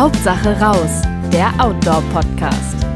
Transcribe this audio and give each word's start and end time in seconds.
Hauptsache 0.00 0.58
raus, 0.58 1.02
der 1.30 1.52
Outdoor-Podcast. 1.62 2.86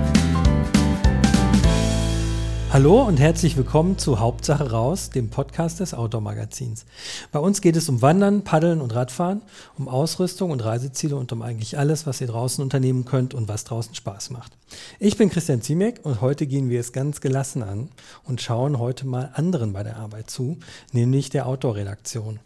Hallo 2.73 3.03
und 3.03 3.21
herzlich 3.21 3.59
willkommen 3.59 3.99
zu 3.99 4.21
Hauptsache 4.21 4.71
raus, 4.71 5.11
dem 5.11 5.29
Podcast 5.29 5.81
des 5.81 5.93
Outdoor-Magazins. 5.93 6.87
Bei 7.31 7.41
uns 7.41 7.61
geht 7.61 7.77
es 7.77 7.91
um 7.91 8.01
Wandern, 8.01 8.43
Paddeln 8.43 8.81
und 8.81 8.95
Radfahren, 8.95 9.43
um 9.77 9.87
Ausrüstung 9.87 10.51
und 10.51 10.65
Reiseziele 10.65 11.17
und 11.17 11.31
um 11.31 11.43
eigentlich 11.43 11.77
alles, 11.77 12.07
was 12.07 12.23
ihr 12.23 12.27
draußen 12.27 12.65
unternehmen 12.65 13.05
könnt 13.05 13.35
und 13.35 13.49
was 13.49 13.65
draußen 13.65 13.95
Spaß 13.95 14.31
macht. 14.31 14.57
Ich 14.99 15.19
bin 15.19 15.29
Christian 15.29 15.61
Ziemek 15.61 16.01
und 16.05 16.23
heute 16.23 16.47
gehen 16.47 16.71
wir 16.71 16.81
es 16.81 16.93
ganz 16.95 17.21
gelassen 17.21 17.63
an 17.63 17.91
und 18.25 18.41
schauen 18.41 18.79
heute 18.79 19.07
mal 19.07 19.31
anderen 19.35 19.75
bei 19.75 19.83
der 19.83 19.99
Arbeit 19.99 20.31
zu, 20.31 20.57
nämlich 20.93 21.29
der 21.29 21.49
Outdoor-Redaktion. 21.49 22.41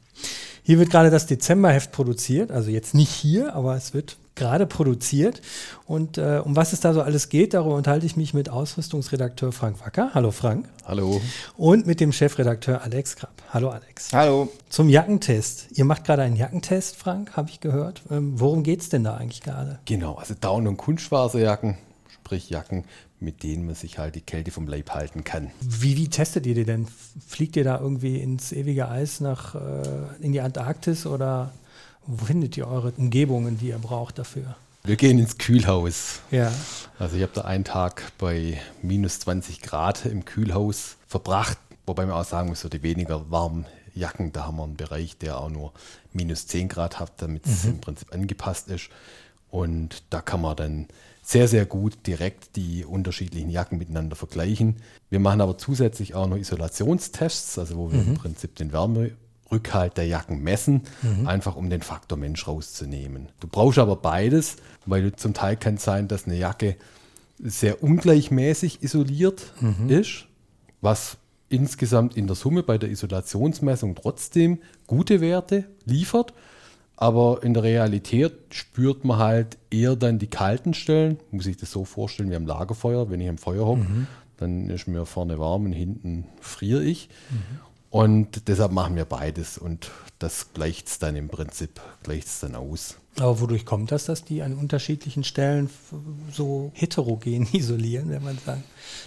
Hier 0.63 0.79
wird 0.79 0.91
gerade 0.91 1.11
das 1.11 1.27
Dezemberheft 1.27 1.93
produziert, 1.93 2.51
also 2.51 2.71
jetzt 2.71 2.95
nicht 2.95 3.11
hier, 3.11 3.55
aber 3.55 3.75
es 3.75 3.95
wird 3.95 4.19
gerade 4.39 4.67
produziert. 4.67 5.43
Und 5.87 6.17
äh, 6.17 6.41
um 6.43 6.57
was 6.57 6.73
es 6.73 6.81
da 6.81 6.95
so 6.95 7.03
alles 7.03 7.29
geht, 7.29 7.55
darüber 7.55 7.75
unterhalte 7.75 8.07
ich 8.07 8.17
mich 8.17 8.33
mit 8.33 8.49
Ausrüstungsredakteur 8.49 9.53
Frank 9.53 9.81
Wacker. 9.85 10.11
Hallo 10.15 10.31
Frank. 10.31 10.69
Hallo. 10.85 11.21
Und 11.57 11.87
mit 11.87 12.01
dem 12.01 12.13
Chefredakteur 12.13 12.83
Alex 12.83 13.17
Krapp. 13.17 13.43
Hallo 13.51 13.71
Alex. 13.71 14.13
Hallo. 14.13 14.49
Zum 14.69 14.89
Jackentest. 14.89 15.69
Ihr 15.73 15.85
macht 15.85 16.05
gerade 16.05 16.23
einen 16.23 16.37
Jackentest, 16.37 16.97
Frank, 16.97 17.37
habe 17.37 17.51
ich 17.51 17.61
gehört. 17.61 18.03
Ähm, 18.11 18.39
worum 18.39 18.63
geht 18.63 18.81
es 18.81 18.89
denn 18.89 19.05
da 19.05 19.17
eigentlich 19.17 19.43
gerade? 19.43 19.81
Genau, 19.85 20.15
also 20.15 20.35
Down- 20.41 20.67
und 20.67 20.77
Kunstfaserjacken, 20.77 21.77
sprich 22.29 22.51
Jacken, 22.51 22.85
mit 23.21 23.43
denen 23.43 23.65
man 23.65 23.75
sich 23.75 23.99
halt 23.99 24.15
die 24.15 24.21
Kälte 24.21 24.51
vom 24.51 24.69
Leib 24.69 24.91
halten 24.91 25.25
kann. 25.25 25.51
Wie, 25.63 25.97
wie 25.97 26.09
testet 26.09 26.45
ihr 26.45 26.55
die 26.55 26.65
denn? 26.65 26.87
Fliegt 27.27 27.57
ihr 27.57 27.65
da 27.65 27.81
irgendwie 27.81 28.19
ins 28.19 28.53
ewige 28.53 28.91
Eis 28.91 29.21
nach 29.21 29.55
äh, 29.55 30.15
in 30.21 30.33
die 30.33 30.43
Antarktis 30.43 31.07
oder 31.07 31.53
wo 32.07 32.27
findet 32.27 32.55
ihr 32.59 32.69
eure 32.69 32.93
Umgebungen, 32.93 33.57
die 33.57 33.69
ihr 33.69 33.79
braucht 33.79 34.19
dafür? 34.19 34.57
Wir 34.85 34.97
gehen 34.97 35.19
ins 35.19 35.39
Kühlhaus. 35.39 36.21
Ja. 36.31 36.53
Also 36.99 37.17
ich 37.17 37.23
habe 37.23 37.33
da 37.35 37.43
einen 37.43 37.65
Tag 37.65 38.13
bei 38.19 38.61
minus 38.83 39.21
20 39.21 39.63
Grad 39.63 40.05
im 40.05 40.27
Kühlhaus 40.27 40.97
verbracht, 41.07 41.57
wobei 41.87 42.05
man 42.05 42.15
auch 42.15 42.27
sagen 42.27 42.51
muss, 42.51 42.61
so 42.61 42.69
die 42.69 42.83
weniger 42.83 43.31
warmen 43.31 43.65
Jacken, 43.95 44.33
da 44.33 44.45
haben 44.45 44.59
wir 44.59 44.65
einen 44.65 44.77
Bereich, 44.77 45.17
der 45.17 45.39
auch 45.39 45.49
nur 45.49 45.73
minus 46.13 46.47
10 46.47 46.69
Grad 46.69 47.01
hat, 47.01 47.23
damit 47.23 47.47
es 47.47 47.65
mhm. 47.65 47.71
im 47.71 47.81
Prinzip 47.81 48.13
angepasst 48.13 48.69
ist. 48.69 48.91
Und 49.51 50.03
da 50.11 50.21
kann 50.21 50.43
man 50.43 50.57
dann 50.57 50.89
sehr, 51.29 51.47
sehr 51.47 51.67
gut 51.67 52.07
direkt 52.07 52.57
die 52.57 52.87
unterschiedlichen 52.87 53.51
Jacken 53.51 53.77
miteinander 53.77 54.17
vergleichen. 54.17 54.77
Wir 55.11 55.21
machen 55.21 55.43
aber 55.43 55.59
zusätzlich 55.59 56.15
auch 56.15 56.27
noch 56.27 56.39
Isolationstests, 56.39 57.59
also 57.59 57.77
wo 57.77 57.93
wir 57.93 58.01
mhm. 58.01 58.09
im 58.09 58.15
Prinzip 58.15 58.57
den 58.57 58.73
Wärmerückhalt 58.73 59.99
der 59.99 60.07
Jacken 60.07 60.43
messen, 60.43 60.85
mhm. 61.03 61.29
einfach 61.29 61.55
um 61.55 61.69
den 61.69 61.83
Faktor 61.83 62.17
Mensch 62.17 62.49
rauszunehmen. 62.49 63.29
Du 63.41 63.47
brauchst 63.47 63.79
aber 63.79 63.97
beides, 63.97 64.57
weil 64.87 65.15
zum 65.17 65.35
Teil 65.35 65.59
kann 65.59 65.75
es 65.75 65.85
sein, 65.85 66.09
dass 66.09 66.25
eine 66.25 66.39
Jacke 66.39 66.77
sehr 67.39 67.83
ungleichmäßig 67.83 68.83
isoliert 68.83 69.53
mhm. 69.61 69.91
ist, 69.91 70.25
was 70.81 71.19
insgesamt 71.51 72.17
in 72.17 72.27
der 72.27 72.37
Summe 72.37 72.63
bei 72.63 72.79
der 72.79 72.89
Isolationsmessung 72.89 73.97
trotzdem 73.97 74.61
gute 74.87 75.21
Werte 75.21 75.65
liefert. 75.85 76.33
Aber 77.01 77.45
in 77.45 77.55
der 77.55 77.63
Realität 77.63 78.33
spürt 78.51 79.05
man 79.05 79.19
halt 79.19 79.57
eher 79.71 79.95
dann 79.95 80.19
die 80.19 80.27
kalten 80.27 80.75
Stellen. 80.75 81.19
Muss 81.31 81.47
ich 81.47 81.57
das 81.57 81.71
so 81.71 81.85
vorstellen 81.85 82.29
wie 82.29 82.35
am 82.35 82.45
Lagerfeuer. 82.45 83.09
Wenn 83.09 83.21
ich 83.21 83.29
am 83.29 83.39
Feuer 83.39 83.65
hocke, 83.67 83.83
mhm. 83.83 84.07
dann 84.37 84.69
ist 84.69 84.89
mir 84.89 85.07
vorne 85.07 85.39
warm 85.39 85.67
und 85.67 85.73
hinten 85.73 86.25
friere 86.41 86.83
ich. 86.83 87.09
Mhm. 87.31 87.61
Und 87.91 88.49
deshalb 88.49 88.73
machen 88.73 88.97
wir 88.97 89.07
beides 89.07 89.57
und 89.57 89.91
das 90.19 90.53
gleicht 90.53 90.89
es 90.89 90.99
dann 90.99 91.17
im 91.17 91.29
Prinzip 91.29 91.81
gleicht's 92.03 92.41
dann 92.41 92.55
aus. 92.55 92.97
Aber 93.19 93.41
wodurch 93.41 93.65
kommt 93.65 93.91
das, 93.93 94.05
dass 94.05 94.25
die 94.25 94.43
an 94.43 94.55
unterschiedlichen 94.55 95.25
Stellen 95.25 95.71
so 96.33 96.71
heterogen 96.75 97.49
isolieren, 97.53 98.11
wenn 98.11 98.23
man 98.23 98.39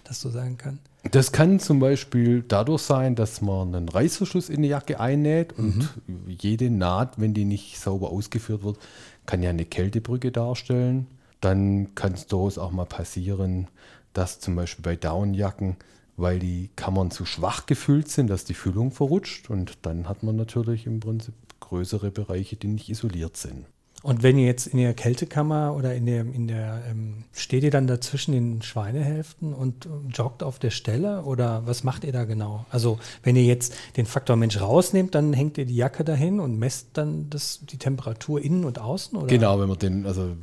das 0.04 0.20
so 0.20 0.30
sagen 0.30 0.58
kann? 0.58 0.80
Das 1.12 1.32
kann 1.32 1.60
zum 1.60 1.80
Beispiel 1.80 2.44
dadurch 2.48 2.82
sein, 2.82 3.16
dass 3.16 3.42
man 3.42 3.74
einen 3.74 3.90
Reißverschluss 3.90 4.50
in 4.50 4.62
die 4.62 4.70
Jacke 4.70 5.00
einnäht 5.00 5.54
und 5.58 5.90
mhm. 6.08 6.28
jede 6.28 6.70
Naht, 6.70 7.20
wenn 7.20 7.34
die 7.34 7.46
nicht 7.46 7.80
sauber 7.80 8.12
ausgeführt 8.12 8.64
wird, 8.64 8.78
kann 9.26 9.42
ja 9.42 9.50
eine 9.50 9.66
Kältebrücke 9.66 10.32
darstellen. 10.32 11.08
Dann 11.40 11.96
kann 11.96 12.14
es 12.14 12.28
durchaus 12.28 12.58
auch 12.60 12.72
mal 12.72 12.86
passieren, 12.86 13.68
dass 14.14 14.40
zum 14.40 14.56
Beispiel 14.56 14.84
bei 14.84 14.96
Downjacken, 14.96 15.78
weil 16.22 16.40
die 16.40 16.70
Kammern 16.76 17.12
zu 17.12 17.26
schwach 17.26 17.66
gefüllt 17.66 18.10
sind, 18.10 18.30
dass 18.30 18.46
die 18.46 18.54
Füllung 18.54 18.92
verrutscht 18.92 19.50
und 19.50 19.80
dann 19.82 20.08
hat 20.08 20.24
man 20.24 20.36
natürlich 20.36 20.86
im 20.86 21.00
Prinzip 21.00 21.34
größere 21.60 22.12
Bereiche, 22.12 22.56
die 22.56 22.68
nicht 22.68 22.90
isoliert 22.90 23.38
sind. 23.38 23.66
Und 24.04 24.24
wenn 24.24 24.38
ihr 24.38 24.48
jetzt 24.48 24.66
in 24.66 24.80
der 24.80 24.96
Kältekammer 24.96 25.76
oder 25.76 25.94
in 25.94 26.08
der, 26.08 26.22
in 26.22 26.48
der 26.48 26.82
ähm, 26.90 27.26
steht 27.34 27.64
ihr 27.64 27.70
dann 27.70 27.86
dazwischen 27.86 28.32
den 28.32 28.62
Schweinehälften 28.64 29.54
und 29.54 29.88
joggt 30.10 30.42
auf 30.42 30.58
der 30.58 30.72
Stelle 30.72 31.22
oder 31.24 31.68
was 31.68 31.84
macht 31.84 32.04
ihr 32.04 32.12
da 32.12 32.24
genau? 32.24 32.66
Also 32.72 32.98
wenn 33.22 33.36
ihr 33.36 33.44
jetzt 33.44 33.76
den 33.98 34.08
Faktor 34.08 34.38
Mensch 34.38 34.60
rausnehmt, 34.60 35.14
dann 35.14 35.34
hängt 35.34 35.60
ihr 35.60 35.66
die 35.66 35.76
Jacke 35.76 36.04
dahin 36.04 36.40
und 36.40 36.58
messt 36.58 36.90
dann 36.94 37.30
das, 37.30 37.60
die 37.64 37.78
Temperatur 37.78 38.42
innen 38.42 38.66
und 38.66 38.80
außen? 38.80 39.18
Oder? 39.18 39.28
Genau, 39.28 39.60
wenn 39.60 39.70
man 39.70 39.78
den, 39.78 40.08
also 40.08 40.36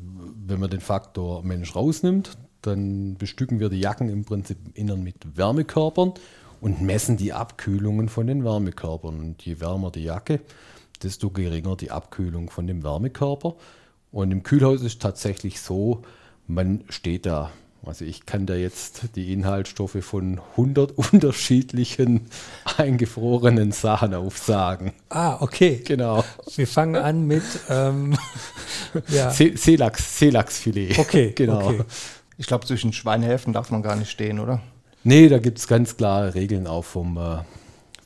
wenn 0.46 0.60
man 0.60 0.70
den 0.70 0.80
Faktor 0.80 1.42
Mensch 1.42 1.74
rausnimmt, 1.74 2.38
dann 2.62 3.16
bestücken 3.16 3.60
wir 3.60 3.68
die 3.68 3.80
Jacken 3.80 4.08
im 4.08 4.24
Prinzip 4.24 4.58
innen 4.74 5.02
mit 5.02 5.36
Wärmekörpern 5.36 6.14
und 6.60 6.82
messen 6.82 7.16
die 7.16 7.32
Abkühlungen 7.32 8.08
von 8.08 8.26
den 8.26 8.44
Wärmekörpern. 8.44 9.18
Und 9.20 9.44
je 9.44 9.60
wärmer 9.60 9.90
die 9.90 10.04
Jacke, 10.04 10.40
desto 11.02 11.30
geringer 11.30 11.76
die 11.76 11.90
Abkühlung 11.90 12.50
von 12.50 12.66
dem 12.66 12.82
Wärmekörper. 12.82 13.54
Und 14.10 14.32
im 14.32 14.42
Kühlhaus 14.42 14.82
ist 14.82 15.00
tatsächlich 15.00 15.60
so, 15.60 16.02
man 16.46 16.84
steht 16.88 17.26
da. 17.26 17.50
Also 17.84 18.04
ich 18.04 18.26
kann 18.26 18.44
da 18.44 18.54
jetzt 18.54 19.02
die 19.14 19.32
Inhaltsstoffe 19.32 19.98
von 20.02 20.40
100 20.52 20.92
unterschiedlichen 21.12 22.26
eingefrorenen 22.76 23.72
Sachen 23.72 24.14
aufsagen. 24.14 24.92
Ah, 25.08 25.38
okay. 25.40 25.80
Genau. 25.86 26.24
Wir 26.56 26.66
fangen 26.66 26.96
an 26.96 27.26
mit 27.26 27.44
ähm, 27.70 28.16
ja. 29.08 29.30
Seelachs, 29.30 30.18
Seelachsfilet. 30.18 30.98
Okay, 30.98 31.32
genau. 31.36 31.68
Okay. 31.68 31.84
Ich 32.38 32.46
glaube, 32.46 32.64
zwischen 32.66 32.92
Schweinehälften 32.92 33.52
darf 33.52 33.70
man 33.70 33.82
gar 33.82 33.96
nicht 33.96 34.10
stehen, 34.10 34.38
oder? 34.38 34.60
Nee, 35.04 35.28
da 35.28 35.38
gibt 35.38 35.58
es 35.58 35.68
ganz 35.68 35.96
klare 35.96 36.34
Regeln 36.34 36.66
auch 36.66 36.84
vom 36.84 37.16
äh, 37.18 37.38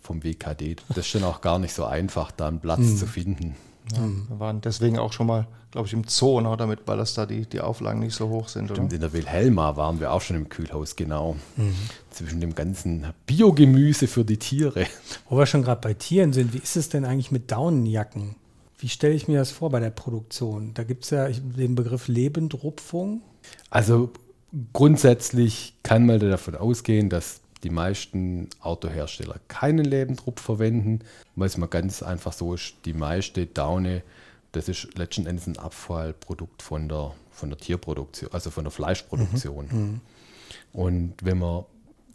vom 0.03 0.23
WKD. 0.23 0.77
Das 0.89 0.99
ist 0.99 1.09
schon 1.09 1.25
auch 1.25 1.41
gar 1.41 1.59
nicht 1.59 1.73
so 1.73 1.85
einfach, 1.85 2.31
da 2.33 2.49
einen 2.49 2.61
Platz 2.61 2.81
mhm. 2.81 2.97
zu 2.97 3.07
finden. 3.07 3.57
Ja, 3.93 4.01
wir 4.29 4.41
waren 4.41 4.61
deswegen 4.61 4.99
auch 4.99 5.13
schon 5.13 5.27
mal, 5.27 5.47
glaube 5.71 5.87
ich, 5.87 5.93
im 5.93 6.05
Zoo, 6.07 6.41
ne, 6.41 6.55
damit, 6.57 6.81
weil 6.87 6.99
das 6.99 7.15
da 7.15 7.27
die, 7.27 7.47
die 7.47 7.61
Auflagen 7.61 8.01
nicht 8.01 8.15
so 8.15 8.29
hoch 8.29 8.49
sind. 8.49 8.67
Stimmt, 8.67 8.87
oder? 8.87 8.95
in 8.95 9.01
der 9.01 9.13
Wilhelma 9.13 9.77
waren 9.77 10.01
wir 10.01 10.13
auch 10.13 10.21
schon 10.21 10.37
im 10.37 10.49
Kühlhaus, 10.49 10.97
genau. 10.97 11.37
Mhm. 11.57 11.75
Zwischen 12.11 12.41
dem 12.41 12.55
ganzen 12.55 13.07
Biogemüse 13.27 14.07
für 14.07 14.25
die 14.25 14.39
Tiere. 14.39 14.87
Wo 15.29 15.39
wir 15.39 15.47
schon 15.47 15.63
gerade 15.63 15.81
bei 15.81 15.95
Tieren 15.95 16.33
sind, 16.33 16.53
wie 16.53 16.59
ist 16.59 16.77
es 16.77 16.89
denn 16.89 17.05
eigentlich 17.05 17.31
mit 17.31 17.51
Daunenjacken? 17.51 18.37
Wie 18.83 18.89
stelle 18.89 19.15
ich 19.15 19.29
mir 19.29 19.39
das 19.39 19.53
vor 19.53 19.71
bei 19.71 19.79
der 19.79 19.91
Produktion? 19.91 20.75
Da 20.75 20.83
gibt 20.83 21.05
es 21.05 21.11
ja 21.11 21.29
den 21.29 21.77
Begriff 21.77 22.09
Lebendrupfung. 22.09 23.23
Also 23.71 24.11
grundsätzlich 24.73 25.75
kann 25.85 26.05
man 26.05 26.19
davon 26.19 26.57
ausgehen, 26.57 27.09
dass 27.09 27.43
die 27.63 27.71
meisten 27.71 28.49
Autohersteller 28.59 29.37
keinen 29.47 29.85
Lebendruck 29.85 30.41
verwenden, 30.41 30.99
weil 31.37 31.47
es 31.47 31.57
mal 31.57 31.69
ganz 31.69 32.03
einfach 32.03 32.33
so 32.33 32.55
ist, 32.55 32.75
die 32.85 32.93
meiste 32.93 33.47
Daune, 33.47 34.03
das 34.51 34.69
ist 34.69 34.99
letzten 34.99 35.27
Endes 35.29 35.47
ein 35.47 35.59
Abfallprodukt 35.59 36.61
von 36.61 36.89
der, 36.89 37.15
von 37.31 37.51
der 37.51 37.59
Tierproduktion, 37.59 38.33
also 38.33 38.51
von 38.51 38.65
der 38.65 38.73
Fleischproduktion. 38.73 39.69
Mhm. 39.71 39.79
mhm. 39.79 40.01
Und 40.73 41.15
wenn 41.23 41.39
man 41.39 41.67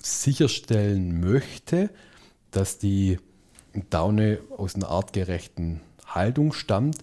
sicherstellen 0.04 1.22
möchte, 1.22 1.92
dass 2.52 2.78
die 2.78 3.20
Daune 3.90 4.40
aus 4.58 4.76
einer 4.76 4.90
artgerechten 4.90 5.80
Haltung 6.07 6.54
stammt, 6.54 6.98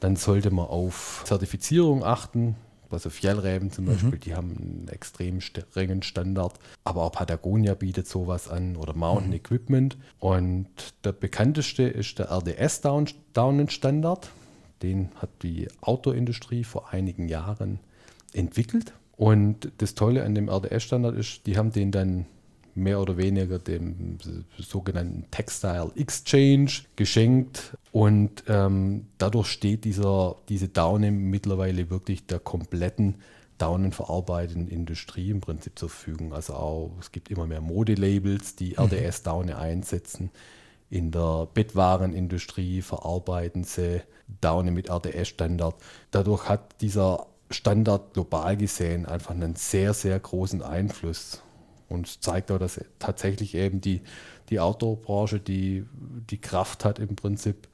dann 0.00 0.16
sollte 0.16 0.50
man 0.50 0.66
auf 0.66 1.22
Zertifizierung 1.24 2.04
achten, 2.04 2.56
also 2.90 3.10
Fjellräben 3.10 3.70
zum 3.70 3.84
mhm. 3.84 3.88
Beispiel, 3.88 4.10
mhm. 4.10 4.20
die 4.20 4.34
haben 4.34 4.50
einen 4.50 4.88
extrem 4.90 5.40
strengen 5.40 6.02
Standard. 6.02 6.58
Aber 6.84 7.02
auch 7.02 7.12
Patagonia 7.12 7.74
bietet 7.74 8.08
sowas 8.08 8.48
an 8.48 8.76
oder 8.76 8.94
Mountain 8.94 9.30
mhm. 9.30 9.36
Equipment. 9.36 9.96
Und 10.18 10.68
der 11.04 11.12
bekannteste 11.12 11.84
ist 11.84 12.18
der 12.18 12.30
RDS-Daunenstandard. 12.30 14.30
Den 14.82 15.10
hat 15.16 15.30
die 15.42 15.68
Autoindustrie 15.80 16.64
vor 16.64 16.92
einigen 16.92 17.28
Jahren 17.28 17.78
entwickelt. 18.32 18.92
Und 19.16 19.72
das 19.78 19.94
Tolle 19.94 20.24
an 20.24 20.34
dem 20.34 20.48
RDS-Standard 20.48 21.16
ist, 21.16 21.46
die 21.46 21.58
haben 21.58 21.72
den 21.72 21.90
dann 21.90 22.26
mehr 22.78 23.00
oder 23.00 23.16
weniger 23.16 23.58
dem 23.58 24.18
sogenannten 24.58 25.30
Textile 25.30 25.90
Exchange 25.96 26.70
geschenkt. 26.96 27.76
Und 27.92 28.44
ähm, 28.48 29.06
dadurch 29.18 29.48
steht 29.48 29.84
dieser, 29.84 30.36
diese 30.48 30.68
Daune 30.68 31.10
mittlerweile 31.10 31.90
wirklich 31.90 32.26
der 32.26 32.38
kompletten 32.38 33.16
daunenverarbeitenden 33.58 34.68
Industrie 34.68 35.30
im 35.30 35.40
Prinzip 35.40 35.78
zur 35.78 35.90
Verfügung. 35.90 36.32
Also 36.32 36.54
auch, 36.54 36.92
es 37.00 37.12
gibt 37.12 37.30
immer 37.30 37.46
mehr 37.46 37.60
Modelabels, 37.60 38.56
die 38.56 38.70
mhm. 38.70 38.84
RDS-Daune 38.84 39.58
einsetzen. 39.58 40.30
in 40.90 41.10
der 41.10 41.48
Bettwarenindustrie 41.52 42.80
verarbeiten 42.80 43.64
sie 43.64 44.00
Daune 44.40 44.70
mit 44.70 44.88
RDS-Standard. 44.90 45.74
Dadurch 46.10 46.48
hat 46.48 46.80
dieser 46.80 47.26
Standard 47.50 48.14
global 48.14 48.56
gesehen 48.56 49.06
einfach 49.06 49.30
einen 49.30 49.54
sehr, 49.54 49.94
sehr 49.94 50.18
großen 50.18 50.62
Einfluss 50.62 51.42
und 51.88 52.22
zeigt 52.22 52.50
auch, 52.50 52.58
dass 52.58 52.80
tatsächlich 52.98 53.54
eben 53.54 53.80
die, 53.80 54.02
die 54.50 54.60
Outdoor-Branche 54.60 55.40
die, 55.40 55.84
die 56.30 56.38
Kraft 56.38 56.84
hat, 56.84 56.98
im 56.98 57.16
Prinzip 57.16 57.68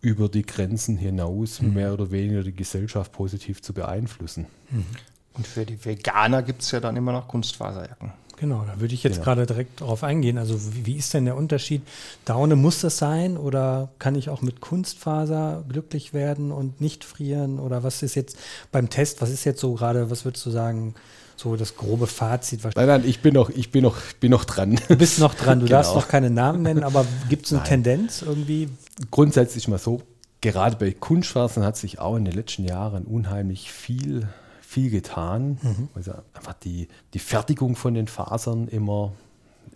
über 0.00 0.28
die 0.28 0.44
Grenzen 0.44 0.96
hinaus 0.96 1.62
mhm. 1.62 1.74
mehr 1.74 1.92
oder 1.92 2.10
weniger 2.10 2.42
die 2.42 2.54
Gesellschaft 2.54 3.12
positiv 3.12 3.62
zu 3.62 3.72
beeinflussen. 3.72 4.46
Mhm. 4.70 4.84
Und 5.32 5.46
für 5.46 5.66
die 5.66 5.84
Veganer 5.84 6.42
gibt 6.42 6.62
es 6.62 6.70
ja 6.70 6.80
dann 6.80 6.96
immer 6.96 7.12
noch 7.12 7.26
Kunstfaserjacken. 7.26 8.12
Genau, 8.36 8.64
da 8.66 8.80
würde 8.80 8.94
ich 8.94 9.02
jetzt 9.02 9.14
genau. 9.14 9.24
gerade 9.24 9.46
direkt 9.46 9.80
darauf 9.80 10.02
eingehen. 10.02 10.38
Also 10.38 10.74
wie, 10.74 10.86
wie, 10.86 10.96
ist 10.96 11.14
denn 11.14 11.24
der 11.24 11.36
Unterschied? 11.36 11.82
Daune 12.24 12.56
muss 12.56 12.80
das 12.80 12.98
sein 12.98 13.36
oder 13.36 13.90
kann 13.98 14.16
ich 14.16 14.28
auch 14.28 14.42
mit 14.42 14.60
Kunstfaser 14.60 15.64
glücklich 15.68 16.12
werden 16.12 16.50
und 16.50 16.80
nicht 16.80 17.04
frieren? 17.04 17.58
Oder 17.58 17.82
was 17.82 18.02
ist 18.02 18.14
jetzt 18.14 18.36
beim 18.72 18.90
Test, 18.90 19.22
was 19.22 19.30
ist 19.30 19.44
jetzt 19.44 19.60
so 19.60 19.74
gerade, 19.74 20.10
was 20.10 20.24
würdest 20.24 20.44
du 20.46 20.50
sagen, 20.50 20.94
so 21.36 21.56
das 21.56 21.76
grobe 21.76 22.06
Fazit? 22.06 22.62
Nein, 22.76 22.86
nein, 22.86 23.04
ich 23.06 23.20
bin 23.20 23.34
noch, 23.34 23.50
ich 23.50 23.70
bin 23.70 23.82
noch, 23.82 23.96
bin 24.20 24.30
noch 24.30 24.44
dran. 24.44 24.78
Du 24.88 24.96
bist 24.96 25.18
noch 25.18 25.34
dran, 25.34 25.60
du 25.60 25.66
genau. 25.66 25.78
darfst 25.78 25.94
noch 25.94 26.08
keine 26.08 26.30
Namen 26.30 26.62
nennen, 26.62 26.82
aber 26.82 27.04
gibt 27.28 27.46
es 27.46 27.52
eine 27.52 27.60
nein. 27.60 27.68
Tendenz 27.68 28.22
irgendwie? 28.22 28.68
Grundsätzlich 29.10 29.68
mal 29.68 29.78
so, 29.78 30.02
gerade 30.40 30.76
bei 30.76 30.92
Kunstfasern 30.92 31.64
hat 31.64 31.76
sich 31.76 31.98
auch 31.98 32.16
in 32.16 32.24
den 32.24 32.34
letzten 32.34 32.64
Jahren 32.64 33.04
unheimlich 33.04 33.72
viel 33.72 34.28
viel 34.74 34.90
getan, 34.90 35.58
mhm. 35.62 35.88
weil 35.94 36.02
einfach 36.34 36.54
die, 36.54 36.88
die 37.12 37.20
Fertigung 37.20 37.76
von 37.76 37.94
den 37.94 38.08
Fasern 38.08 38.66
immer, 38.66 39.12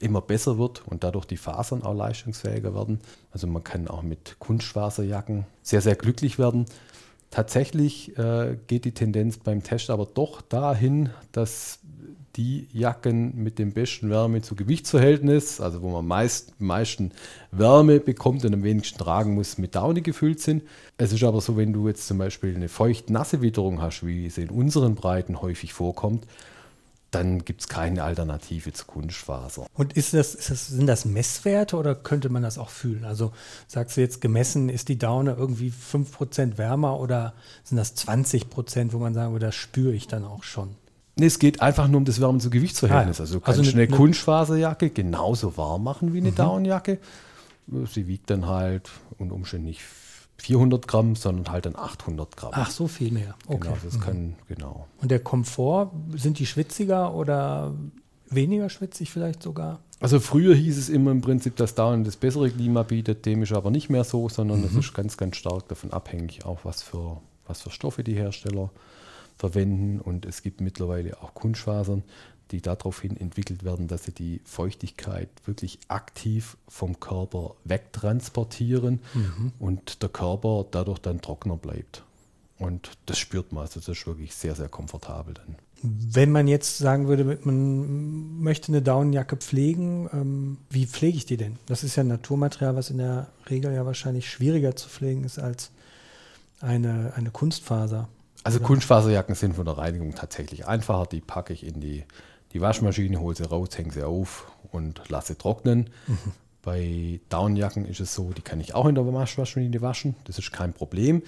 immer 0.01 0.21
besser 0.21 0.59
wird 0.59 0.83
und 0.89 1.05
dadurch 1.05 1.25
die 1.25 1.37
Fasern 1.37 1.85
auch 1.85 1.95
leistungsfähiger 1.95 2.75
werden. 2.75 3.01
Also 3.31 3.47
man 3.47 3.63
kann 3.63 3.87
auch 3.87 4.03
mit 4.03 4.37
Kunstfaserjacken 4.41 5.47
sehr, 5.63 5.83
sehr 5.83 5.95
glücklich 5.95 6.41
werden. 6.41 6.67
Tatsächlich 7.31 8.17
äh, 8.19 8.57
geht 8.67 8.85
die 8.85 8.93
Tendenz 8.93 9.39
beim 9.39 9.63
Test 9.63 9.91
aber 9.91 10.07
doch 10.07 10.41
dahin, 10.41 11.11
dass 11.33 11.81
die 12.37 12.69
Jacken 12.73 13.37
mit 13.43 13.59
dem 13.59 13.73
besten 13.73 14.11
Wärme 14.11 14.41
zu 14.43 14.55
Gewichtsverhältnis, 14.55 15.61
also 15.61 15.83
wo 15.83 15.91
man 15.91 16.07
meist, 16.07 16.59
meisten 16.61 17.11
Wärme 17.51 17.99
bekommt 17.99 18.45
und 18.45 18.55
am 18.55 18.63
wenigsten 18.63 18.99
tragen 18.99 19.35
muss, 19.35 19.59
mit 19.59 19.75
Daune 19.75 20.03
gefüllt 20.03 20.41
sind. 20.41 20.63
Es 20.97 21.13
ist 21.13 21.25
aber 21.25 21.41
so, 21.41 21.57
wenn 21.57 21.73
du 21.73 21.89
jetzt 21.89 22.07
zum 22.07 22.19
Beispiel 22.19 22.55
eine 22.55 22.69
feucht-nasse 22.69 23.43
Witterung 23.43 23.83
hast, 23.83 24.07
wie 24.07 24.31
sie 24.31 24.43
in 24.43 24.51
unseren 24.51 24.95
Breiten 24.95 25.43
häufig 25.43 25.73
vorkommt, 25.73 26.27
dann 27.11 27.45
gibt 27.45 27.63
es 27.63 27.69
keine 27.69 28.05
Alternative 28.05 28.73
zu 28.73 28.85
Kunstfaser. 28.85 29.67
Und 29.75 29.95
ist 29.95 30.13
das, 30.13 30.35
ist 30.35 30.51
das, 30.51 30.69
sind 30.69 30.87
das 30.87 31.05
Messwerte 31.05 31.77
oder 31.77 31.95
könnte 31.95 32.29
man 32.29 32.43
das 32.43 32.59
auch 32.59 32.69
fühlen? 32.69 33.05
Also 33.05 33.33
sagst 33.67 33.97
du 33.97 34.01
jetzt 34.03 34.21
gemessen, 34.21 34.69
ist 34.69 34.89
die 34.89 34.99
Daune 34.99 35.33
irgendwie 35.33 35.73
5% 35.73 36.59
wärmer 36.59 37.01
oder 37.01 37.33
sind 37.65 37.79
das 37.79 37.97
20%, 37.97 38.93
wo 38.93 38.99
man 38.99 39.15
sagen 39.15 39.33
würde, 39.33 39.47
das 39.47 39.55
spüre 39.55 39.95
ich 39.95 40.07
dann 40.07 40.25
auch 40.25 40.43
schon? 40.43 40.75
Nee, 41.17 41.27
es 41.27 41.39
geht 41.39 41.63
einfach 41.63 41.89
nur 41.89 41.99
um 41.99 42.05
das 42.05 42.21
Wärme- 42.21 42.39
zu 42.39 42.51
Gewichtsverhältnis. 42.51 43.19
Ah, 43.19 43.23
also 43.23 43.35
du 43.35 43.41
kannst 43.41 43.59
also 43.59 43.73
eine, 43.73 43.83
eine, 43.83 43.97
Kunstfaserjacke 43.97 44.91
genauso 44.91 45.57
warm 45.57 45.83
machen 45.83 46.13
wie 46.13 46.19
eine 46.19 46.31
mhm. 46.31 46.37
Downjacke. 46.37 46.99
Sie 47.93 48.07
wiegt 48.07 48.31
dann 48.31 48.47
halt 48.47 48.89
unter 49.19 49.35
Umständen 49.35 49.67
nicht 49.67 49.83
400 50.39 50.87
Gramm, 50.87 51.17
sondern 51.17 51.51
halt 51.53 51.67
dann 51.67 51.77
800 51.77 52.37
Gramm. 52.37 52.53
Ach, 52.55 52.71
so 52.71 52.87
viel 52.87 53.11
mehr. 53.11 53.35
Genau, 53.47 53.57
okay. 53.57 53.69
Genau, 53.69 53.79
das 53.85 53.95
mhm. 53.95 54.01
kann, 54.01 54.35
genau. 54.49 54.87
Und 55.01 55.11
der 55.11 55.21
Komfort, 55.21 55.91
sind 56.15 56.39
die 56.39 56.47
schwitziger 56.47 57.15
oder 57.15 57.75
weniger 58.31 58.71
schwitzig 58.71 59.11
vielleicht 59.11 59.43
sogar? 59.43 59.81
Also 60.01 60.21
früher 60.21 60.55
hieß 60.55 60.79
es 60.79 60.89
immer 60.89 61.11
im 61.11 61.21
Prinzip, 61.21 61.57
dass 61.57 61.75
Down 61.75 62.05
das 62.05 62.17
bessere 62.17 62.51
Klima 62.51 62.85
bietet, 62.85 63.27
dem 63.27 63.43
ist 63.43 63.53
aber 63.53 63.71
nicht 63.71 63.91
mehr 63.91 64.05
so, 64.05 64.29
sondern 64.29 64.63
es 64.63 64.73
mhm. 64.73 64.79
ist 64.79 64.95
ganz, 64.95 65.17
ganz 65.17 65.37
stark 65.37 65.67
davon 65.69 65.93
abhängig, 65.93 66.45
auch 66.45 66.61
was 66.63 66.83
für, 66.83 67.21
was 67.47 67.63
für 67.63 67.71
Stoffe 67.71 68.05
die 68.05 68.15
Hersteller 68.15 68.71
verwenden 69.37 70.01
und 70.01 70.25
es 70.25 70.43
gibt 70.43 70.61
mittlerweile 70.61 71.21
auch 71.21 71.35
Kunstfasern, 71.35 72.05
die 72.51 72.61
daraufhin 72.61 73.17
entwickelt 73.17 73.65
werden, 73.65 73.89
dass 73.89 74.05
sie 74.05 74.13
die 74.13 74.41
Feuchtigkeit 74.45 75.29
wirklich 75.45 75.79
aktiv 75.89 76.57
vom 76.67 77.01
Körper 77.01 77.55
wegtransportieren 77.65 79.01
mhm. 79.15 79.53
und 79.59 80.03
der 80.03 80.09
Körper 80.09 80.67
dadurch 80.71 80.99
dann 80.99 81.21
trockener 81.21 81.57
bleibt. 81.57 82.05
Und 82.59 82.91
das 83.07 83.19
spürt 83.19 83.53
man, 83.53 83.63
also 83.63 83.81
das 83.81 83.89
ist 83.89 84.07
wirklich 84.07 84.35
sehr, 84.35 84.55
sehr 84.55 84.69
komfortabel 84.69 85.35
dann. 85.35 85.57
Wenn 85.81 86.33
man 86.33 86.49
jetzt 86.49 86.79
sagen 86.79 87.07
würde, 87.07 87.39
man 87.45 88.41
möchte 88.41 88.73
eine 88.73 88.83
Daunenjacke 88.83 89.37
pflegen, 89.37 90.11
ähm, 90.13 90.59
wie 90.71 90.87
pflege 90.87 91.17
ich 91.17 91.25
die 91.25 91.37
denn? 91.37 91.57
Das 91.67 91.85
ist 91.85 91.95
ja 91.95 92.03
ein 92.03 92.09
Naturmaterial, 92.09 92.75
was 92.75 92.91
in 92.91 92.99
der 92.99 93.29
Regel 93.49 93.73
ja 93.73 93.87
wahrscheinlich 93.87 94.29
schwieriger 94.29 94.75
zu 94.75 94.89
pflegen 94.89 95.23
ist 95.23 95.39
als 95.39 95.71
eine, 96.61 97.13
eine 97.15 97.31
Kunstfaser. 97.31 98.09
Also 98.43 98.59
Kunstfaserjacken 98.59 99.37
sind 99.37 99.55
von 99.55 99.67
der 99.67 99.79
Reinigung 99.79 100.15
tatsächlich 100.15 100.67
einfacher. 100.67 101.07
Die 101.07 101.21
packe 101.21 101.53
ich 101.53 101.65
in 101.65 101.81
die, 101.81 102.05
die 102.53 102.61
Waschmaschine, 102.61 103.21
hole 103.21 103.37
sie 103.37 103.45
raus, 103.45 103.71
hänge 103.77 103.93
sie 103.93 104.03
auf 104.03 104.51
und 104.73 105.01
lasse 105.09 105.37
trocknen. 105.37 105.91
Mhm. 106.07 106.19
Bei 106.63 107.21
Downjacken 107.29 107.85
ist 107.85 108.01
es 108.01 108.15
so, 108.15 108.33
die 108.33 108.43
kann 108.43 108.61
ich 108.61 108.75
auch 108.75 108.87
in 108.87 108.95
der 108.95 109.11
Waschmaschine 109.11 109.81
waschen. 109.81 110.17
Das 110.25 110.39
ist 110.39 110.53
kein 110.53 110.73
Problem. 110.73 111.23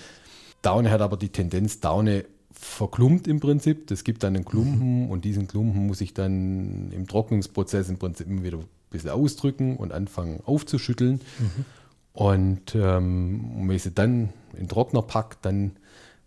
Daune 0.63 0.91
hat 0.91 1.01
aber 1.01 1.17
die 1.17 1.31
Tendenz, 1.31 1.81
Daune 1.81 2.25
verklumpt 2.53 3.27
im 3.27 3.41
Prinzip. 3.41 3.87
Das 3.87 4.05
gibt 4.05 4.23
dann 4.23 4.37
einen 4.37 4.45
Klumpen 4.45 5.05
mhm. 5.05 5.11
und 5.11 5.25
diesen 5.25 5.47
Klumpen 5.49 5.87
muss 5.87 6.01
ich 6.01 6.13
dann 6.13 6.91
im 6.93 7.07
Trocknungsprozess 7.07 7.89
im 7.89 7.99
Prinzip 7.99 8.27
immer 8.27 8.43
wieder 8.43 8.59
ein 8.59 8.67
bisschen 8.91 9.11
ausdrücken 9.11 9.77
und 9.77 9.93
anfangen 9.93 10.41
aufzuschütteln. 10.45 11.21
Mhm. 11.39 11.65
Und 12.13 12.75
ähm, 12.75 13.69
wenn 13.69 13.77
ich 13.77 13.85
sie 13.85 13.93
dann 13.93 14.31
in 14.57 14.69
Trockner 14.69 15.03
packe, 15.03 15.37
dann 15.43 15.73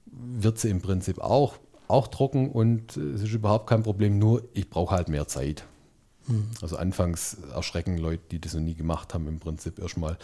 wird 0.06 0.58
sie 0.58 0.70
im 0.70 0.82
Prinzip 0.82 1.20
auch, 1.20 1.58
auch 1.88 2.08
trocken 2.08 2.50
und 2.52 2.98
es 2.98 3.22
ist 3.22 3.34
überhaupt 3.34 3.68
kein 3.68 3.84
Problem, 3.84 4.20
nur 4.20 4.44
ich 4.54 4.70
brauche 4.70 4.96
halt 4.96 5.10
mehr 5.10 5.28
Zeit. 5.28 5.66
Mhm. 6.28 6.50
Also 6.62 6.78
anfangs 6.78 7.38
erschrecken 7.54 7.98
Leute, 7.98 8.24
die 8.32 8.40
das 8.40 8.54
noch 8.54 8.62
nie 8.62 8.76
gemacht 8.76 9.14
haben, 9.14 9.28
im 9.28 9.40
Prinzip 9.40 9.80
erstmal, 9.80 10.18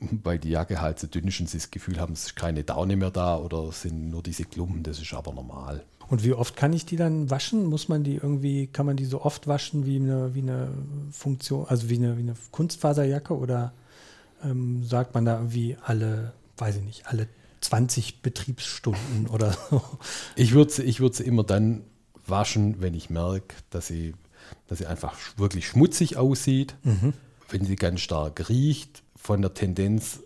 weil 0.22 0.38
die 0.38 0.50
Jacke 0.50 0.80
halt 0.80 0.98
so 0.98 1.06
dünn 1.06 1.28
ist 1.28 1.40
und 1.40 1.48
sie 1.48 1.58
das 1.58 1.70
Gefühl 1.70 2.00
haben, 2.00 2.12
es 2.12 2.26
ist 2.26 2.36
keine 2.36 2.64
Daune 2.64 2.96
mehr 2.96 3.10
da 3.10 3.38
oder 3.38 3.72
sind 3.72 4.10
nur 4.10 4.22
diese 4.22 4.44
Klumpen, 4.44 4.82
das 4.82 5.00
ist 5.00 5.12
aber 5.12 5.32
normal. 5.32 5.84
Und 6.08 6.22
wie 6.22 6.34
oft 6.34 6.56
kann 6.56 6.72
ich 6.72 6.86
die 6.86 6.96
dann 6.96 7.30
waschen? 7.30 7.66
Muss 7.66 7.88
man 7.88 8.04
die 8.04 8.14
irgendwie, 8.14 8.68
kann 8.68 8.86
man 8.86 8.96
die 8.96 9.06
so 9.06 9.22
oft 9.22 9.48
waschen 9.48 9.86
wie 9.86 9.96
eine, 9.96 10.34
wie 10.34 10.42
eine 10.42 10.68
Funktion, 11.10 11.66
also 11.66 11.90
wie 11.90 11.96
eine, 11.96 12.16
wie 12.16 12.22
eine 12.22 12.34
Kunstfaserjacke 12.52 13.36
oder 13.36 13.72
ähm, 14.44 14.84
sagt 14.84 15.14
man 15.14 15.24
da 15.24 15.38
irgendwie 15.38 15.76
alle, 15.82 16.32
weiß 16.58 16.76
ich 16.76 16.82
nicht, 16.82 17.06
alle 17.08 17.26
20 17.66 18.22
Betriebsstunden 18.22 19.26
oder 19.32 19.56
so. 19.70 19.82
Ich 20.34 20.52
würde 20.52 20.72
sie, 20.72 20.82
ich 20.82 21.00
würd 21.00 21.14
sie 21.14 21.24
immer 21.24 21.44
dann 21.44 21.82
waschen, 22.26 22.80
wenn 22.80 22.94
ich 22.94 23.10
merke, 23.10 23.54
dass 23.70 23.86
sie, 23.86 24.14
dass 24.66 24.78
sie 24.78 24.86
einfach 24.86 25.16
wirklich 25.36 25.66
schmutzig 25.66 26.16
aussieht, 26.16 26.76
mhm. 26.82 27.12
wenn 27.48 27.64
sie 27.64 27.76
ganz 27.76 28.00
stark 28.00 28.48
riecht, 28.48 29.02
von 29.14 29.42
der 29.42 29.54
Tendenz 29.54 30.20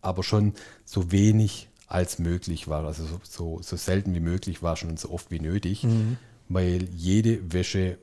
aber 0.00 0.22
schon 0.22 0.54
so 0.84 1.10
wenig 1.10 1.68
als 1.86 2.18
möglich 2.18 2.68
war, 2.68 2.84
also 2.84 3.04
so, 3.04 3.20
so, 3.22 3.62
so 3.62 3.76
selten 3.76 4.14
wie 4.14 4.20
möglich 4.20 4.62
waschen 4.62 4.90
und 4.90 5.00
so 5.00 5.10
oft 5.10 5.30
wie 5.30 5.40
nötig, 5.40 5.84
mhm. 5.84 6.18
weil 6.48 6.88
jede 6.94 7.52
Wäsche 7.52 7.98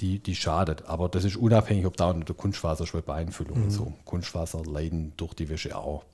die, 0.00 0.20
die 0.20 0.36
schadet. 0.36 0.86
Aber 0.86 1.08
das 1.08 1.24
ist 1.24 1.36
unabhängig, 1.36 1.86
ob 1.86 1.96
da 1.96 2.10
unter 2.10 2.34
Kunstfaserschwellbeeinfüllung 2.34 3.58
mhm. 3.58 3.64
und 3.64 3.70
so. 3.70 3.92
Kunstfaser 4.04 4.62
leiden 4.64 5.12
durch 5.16 5.34
die 5.34 5.48
Wäsche 5.48 5.76
auch. 5.76 6.04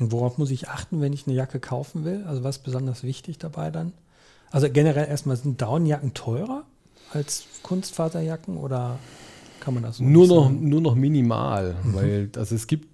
Und 0.00 0.12
worauf 0.12 0.38
muss 0.38 0.50
ich 0.50 0.68
achten, 0.68 1.00
wenn 1.00 1.12
ich 1.12 1.26
eine 1.26 1.36
Jacke 1.36 1.60
kaufen 1.60 2.04
will? 2.04 2.24
Also 2.26 2.42
was 2.42 2.56
ist 2.56 2.62
besonders 2.62 3.02
wichtig 3.04 3.38
dabei 3.38 3.70
dann? 3.70 3.92
Also 4.50 4.68
generell 4.70 5.06
erstmal 5.08 5.36
sind 5.36 5.60
Downjacken 5.60 6.14
teurer 6.14 6.64
als 7.12 7.44
Kunstfaserjacken 7.62 8.56
oder 8.56 8.98
kann 9.60 9.74
man 9.74 9.82
das 9.82 9.98
so 9.98 10.04
nur 10.04 10.26
noch 10.26 10.44
sagen? 10.44 10.68
Nur 10.68 10.80
noch 10.80 10.94
minimal, 10.94 11.76
mhm. 11.82 11.94
weil 11.94 12.30
also 12.36 12.54
es 12.54 12.66
gibt, 12.66 12.88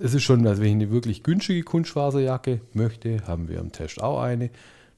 es 0.00 0.14
ist 0.14 0.22
schon, 0.22 0.46
also 0.46 0.60
wenn 0.60 0.68
ich 0.68 0.74
eine 0.74 0.90
wirklich 0.90 1.22
günstige 1.22 1.62
Kunstfaserjacke 1.62 2.60
möchte, 2.74 3.26
haben 3.26 3.48
wir 3.48 3.60
im 3.60 3.72
Test 3.72 4.02
auch 4.02 4.20
eine, 4.20 4.50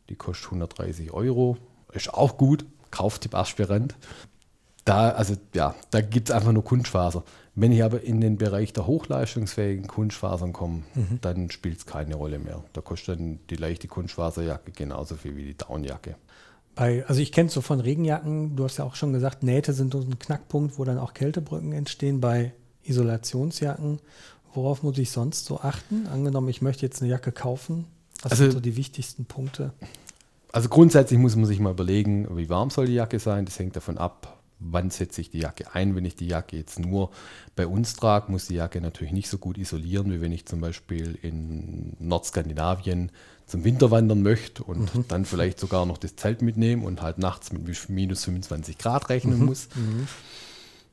die 0.09 0.17
kostet 0.17 0.47
130 0.47 1.13
Euro, 1.13 1.59
ist 1.93 2.13
auch 2.13 2.39
gut, 2.39 2.65
Kauftipp 2.91 3.35
Aspirant. 3.35 3.95
Da, 4.85 5.11
also 5.11 5.35
ja, 5.55 5.75
da 5.91 6.01
gibt 6.01 6.31
es 6.31 6.35
einfach 6.35 6.53
nur 6.53 6.65
Kunstfaser. 6.65 7.25
Wenn 7.55 7.73
ich 7.73 7.83
aber 7.83 8.03
in 8.03 8.21
den 8.21 8.39
Bereich 8.39 8.73
der 8.73 8.87
hochleistungsfähigen 8.87 9.87
Kunstfasern 9.87 10.53
komme, 10.53 10.83
mhm. 10.95 11.19
dann 11.21 11.51
spielt 11.51 11.79
es 11.79 11.87
keine 11.87 12.15
Rolle 12.15 12.39
mehr. 12.39 12.65
Da 12.73 12.81
kostet 12.81 13.19
dann 13.19 13.41
die 13.51 13.57
leichte 13.57 13.89
Kunstfaserjacke 13.89 14.73
genauso 14.73 15.17
viel 15.17 15.37
wie 15.37 15.45
die 15.45 15.57
Downjacke. 15.57 16.17
Bei, 16.75 17.05
also 17.07 17.21
ich 17.21 17.33
kenne 17.33 17.49
es 17.49 17.55
so 17.55 17.61
von 17.61 17.81
Regenjacken, 17.81 18.57
du 18.57 18.65
hast 18.65 18.79
ja 18.79 18.85
auch 18.85 18.95
schon 18.95 19.13
gesagt, 19.13 19.43
Nähte 19.43 19.73
sind 19.73 19.93
so 19.93 20.01
ein 20.01 20.19
Knackpunkt, 20.19 20.79
wo 20.79 20.85
dann 20.85 20.99
auch 20.99 21.13
Kältebrücken 21.13 21.73
entstehen. 21.73 22.21
Bei 22.21 22.53
Isolationsjacken, 22.85 23.99
worauf 24.55 24.83
muss 24.83 24.97
ich 24.99 25.11
sonst 25.11 25.45
so 25.45 25.61
achten? 25.61 26.07
Angenommen, 26.07 26.49
ich 26.49 26.63
möchte 26.63 26.87
jetzt 26.87 27.03
eine 27.03 27.11
Jacke 27.11 27.33
kaufen, 27.33 27.87
was 28.23 28.33
also, 28.33 28.45
sind 28.45 28.53
so 28.53 28.61
die 28.61 28.77
wichtigsten 28.77 29.25
Punkte? 29.25 29.73
Also 30.53 30.69
grundsätzlich 30.69 31.19
muss 31.19 31.37
man 31.37 31.47
sich 31.47 31.61
mal 31.61 31.73
überlegen, 31.73 32.27
wie 32.37 32.49
warm 32.49 32.71
soll 32.71 32.87
die 32.87 32.95
Jacke 32.95 33.19
sein. 33.19 33.45
Das 33.45 33.59
hängt 33.59 33.77
davon 33.77 33.99
ab, 33.99 34.40
wann 34.61 34.91
setze 34.91 35.21
ich 35.21 35.31
die 35.31 35.41
Jacke 35.41 35.75
ein. 35.75 35.97
Wenn 35.97 36.05
ich 36.05 36.15
die 36.15 36.29
Jacke 36.29 36.57
jetzt 36.57 36.79
nur 36.79 37.11
bei 37.57 37.67
uns 37.67 37.97
trage, 37.97 38.31
muss 38.31 38.47
die 38.47 38.55
Jacke 38.55 38.81
natürlich 38.81 39.13
nicht 39.13 39.29
so 39.29 39.39
gut 39.39 39.59
isolieren, 39.59 40.13
wie 40.13 40.21
wenn 40.21 40.33
ich 40.33 40.47
zum 40.47 40.61
Beispiel 40.61 41.19
in 41.23 41.97
Nordskandinavien 41.99 43.11
zum 43.47 43.65
Winter 43.65 43.91
wandern 43.91 44.23
möchte 44.23 44.63
und 44.63 44.95
mhm. 44.95 45.05
dann 45.09 45.25
vielleicht 45.25 45.59
sogar 45.59 45.85
noch 45.87 45.99
das 45.99 46.15
Zelt 46.15 46.43
mitnehmen 46.43 46.85
und 46.85 47.03
halt 47.03 47.19
nachts 47.19 47.53
mit 47.53 47.89
minus 47.89 48.25
25 48.25 48.79
Grad 48.79 49.09
rechnen 49.09 49.41
mhm. 49.41 49.47
muss. 49.47 49.69
Mhm. 49.75 50.07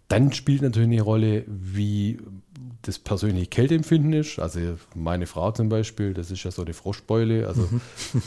Dann 0.07 0.31
spielt 0.31 0.61
natürlich 0.61 0.89
eine 0.89 1.01
Rolle, 1.01 1.43
wie 1.47 2.19
das 2.81 2.97
persönliche 2.97 3.47
Kälteempfinden 3.47 4.13
ist. 4.13 4.39
Also 4.39 4.77
meine 4.95 5.27
Frau 5.27 5.51
zum 5.51 5.67
Beispiel, 5.67 6.13
das 6.13 6.31
ist 6.31 6.43
ja 6.43 6.51
so 6.51 6.63
eine 6.63 6.73
Froschbeule, 6.73 7.47
also 7.47 7.67
mhm. 7.69 7.81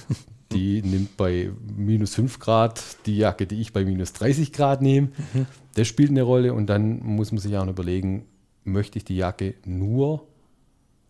die 0.52 0.82
nimmt 0.82 1.16
bei 1.16 1.50
minus 1.76 2.14
5 2.14 2.38
Grad 2.38 2.82
die 3.06 3.16
Jacke, 3.16 3.46
die 3.46 3.60
ich 3.60 3.72
bei 3.72 3.84
minus 3.84 4.12
30 4.14 4.52
Grad 4.52 4.82
nehme. 4.82 5.08
Mhm. 5.32 5.46
Das 5.74 5.86
spielt 5.86 6.10
eine 6.10 6.22
Rolle 6.22 6.54
und 6.54 6.66
dann 6.66 7.00
muss 7.04 7.30
man 7.32 7.40
sich 7.40 7.56
auch 7.56 7.66
überlegen, 7.66 8.26
möchte 8.64 8.98
ich 8.98 9.04
die 9.04 9.16
Jacke 9.16 9.54
nur 9.64 10.26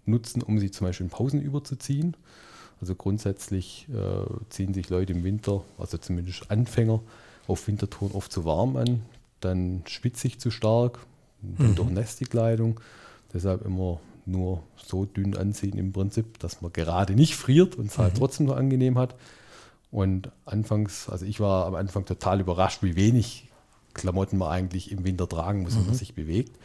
nutzen, 0.04 0.42
um 0.42 0.58
sie 0.58 0.70
zum 0.70 0.86
Beispiel 0.86 1.06
in 1.06 1.10
Pausen 1.10 1.40
überzuziehen. 1.40 2.16
Also 2.80 2.94
grundsätzlich 2.94 3.86
äh, 3.90 4.26
ziehen 4.48 4.74
sich 4.74 4.88
Leute 4.88 5.12
im 5.12 5.24
Winter, 5.24 5.64
also 5.78 5.98
zumindest 5.98 6.50
Anfänger, 6.50 7.00
auf 7.46 7.66
Wintertouren 7.66 8.12
oft 8.12 8.32
zu 8.32 8.44
warm 8.44 8.76
an. 8.76 9.02
Dann 9.40 9.82
schwitze 9.86 10.26
ich 10.26 10.38
zu 10.38 10.50
stark, 10.50 10.98
mhm. 11.42 11.74
durchnässt 11.74 12.20
die 12.20 12.24
Kleidung. 12.24 12.80
Deshalb 13.32 13.64
immer 13.64 14.00
nur 14.30 14.62
so 14.76 15.04
dünn 15.04 15.36
anziehen 15.36 15.78
im 15.78 15.92
Prinzip, 15.92 16.38
dass 16.38 16.62
man 16.62 16.72
gerade 16.72 17.14
nicht 17.14 17.34
friert 17.34 17.76
und 17.76 17.86
es 17.86 17.98
halt 17.98 18.14
mhm. 18.14 18.18
trotzdem 18.18 18.46
noch 18.46 18.56
angenehm 18.56 18.98
hat. 18.98 19.14
Und 19.90 20.30
anfangs, 20.44 21.08
also 21.08 21.26
ich 21.26 21.40
war 21.40 21.66
am 21.66 21.74
Anfang 21.74 22.04
total 22.04 22.40
überrascht, 22.40 22.82
wie 22.82 22.96
wenig 22.96 23.48
Klamotten 23.92 24.38
man 24.38 24.48
eigentlich 24.48 24.92
im 24.92 25.04
Winter 25.04 25.28
tragen 25.28 25.62
muss, 25.62 25.74
wenn 25.74 25.82
man 25.82 25.92
mhm. 25.92 25.98
sich 25.98 26.14
bewegt. 26.14 26.56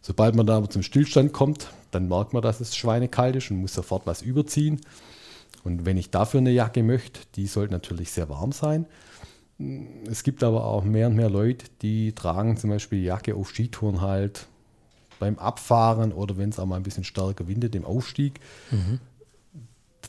Sobald 0.00 0.34
man 0.34 0.46
da 0.46 0.56
aber 0.56 0.70
zum 0.70 0.82
Stillstand 0.82 1.32
kommt, 1.32 1.70
dann 1.90 2.08
merkt 2.08 2.32
man, 2.32 2.42
dass 2.42 2.60
es 2.60 2.76
schweinekalt 2.76 3.36
ist 3.36 3.50
und 3.50 3.58
muss 3.58 3.74
sofort 3.74 4.06
was 4.06 4.22
überziehen. 4.22 4.80
Und 5.64 5.86
wenn 5.86 5.96
ich 5.96 6.10
dafür 6.10 6.38
eine 6.38 6.50
Jacke 6.50 6.82
möchte, 6.82 7.20
die 7.36 7.46
sollte 7.46 7.72
natürlich 7.72 8.10
sehr 8.10 8.28
warm 8.28 8.52
sein. 8.52 8.86
Es 10.10 10.24
gibt 10.24 10.42
aber 10.42 10.64
auch 10.64 10.82
mehr 10.82 11.06
und 11.06 11.14
mehr 11.14 11.30
Leute, 11.30 11.66
die 11.82 12.12
tragen 12.12 12.56
zum 12.56 12.70
Beispiel 12.70 13.00
die 13.00 13.06
Jacke 13.06 13.36
auf 13.36 13.50
Skitouren 13.50 14.00
halt 14.00 14.46
beim 15.18 15.38
Abfahren 15.38 16.12
oder 16.12 16.36
wenn 16.36 16.50
es 16.50 16.58
auch 16.58 16.66
mal 16.66 16.76
ein 16.76 16.82
bisschen 16.82 17.04
stärker 17.04 17.48
windet 17.48 17.74
im 17.74 17.84
Aufstieg. 17.84 18.40
Mhm. 18.70 19.00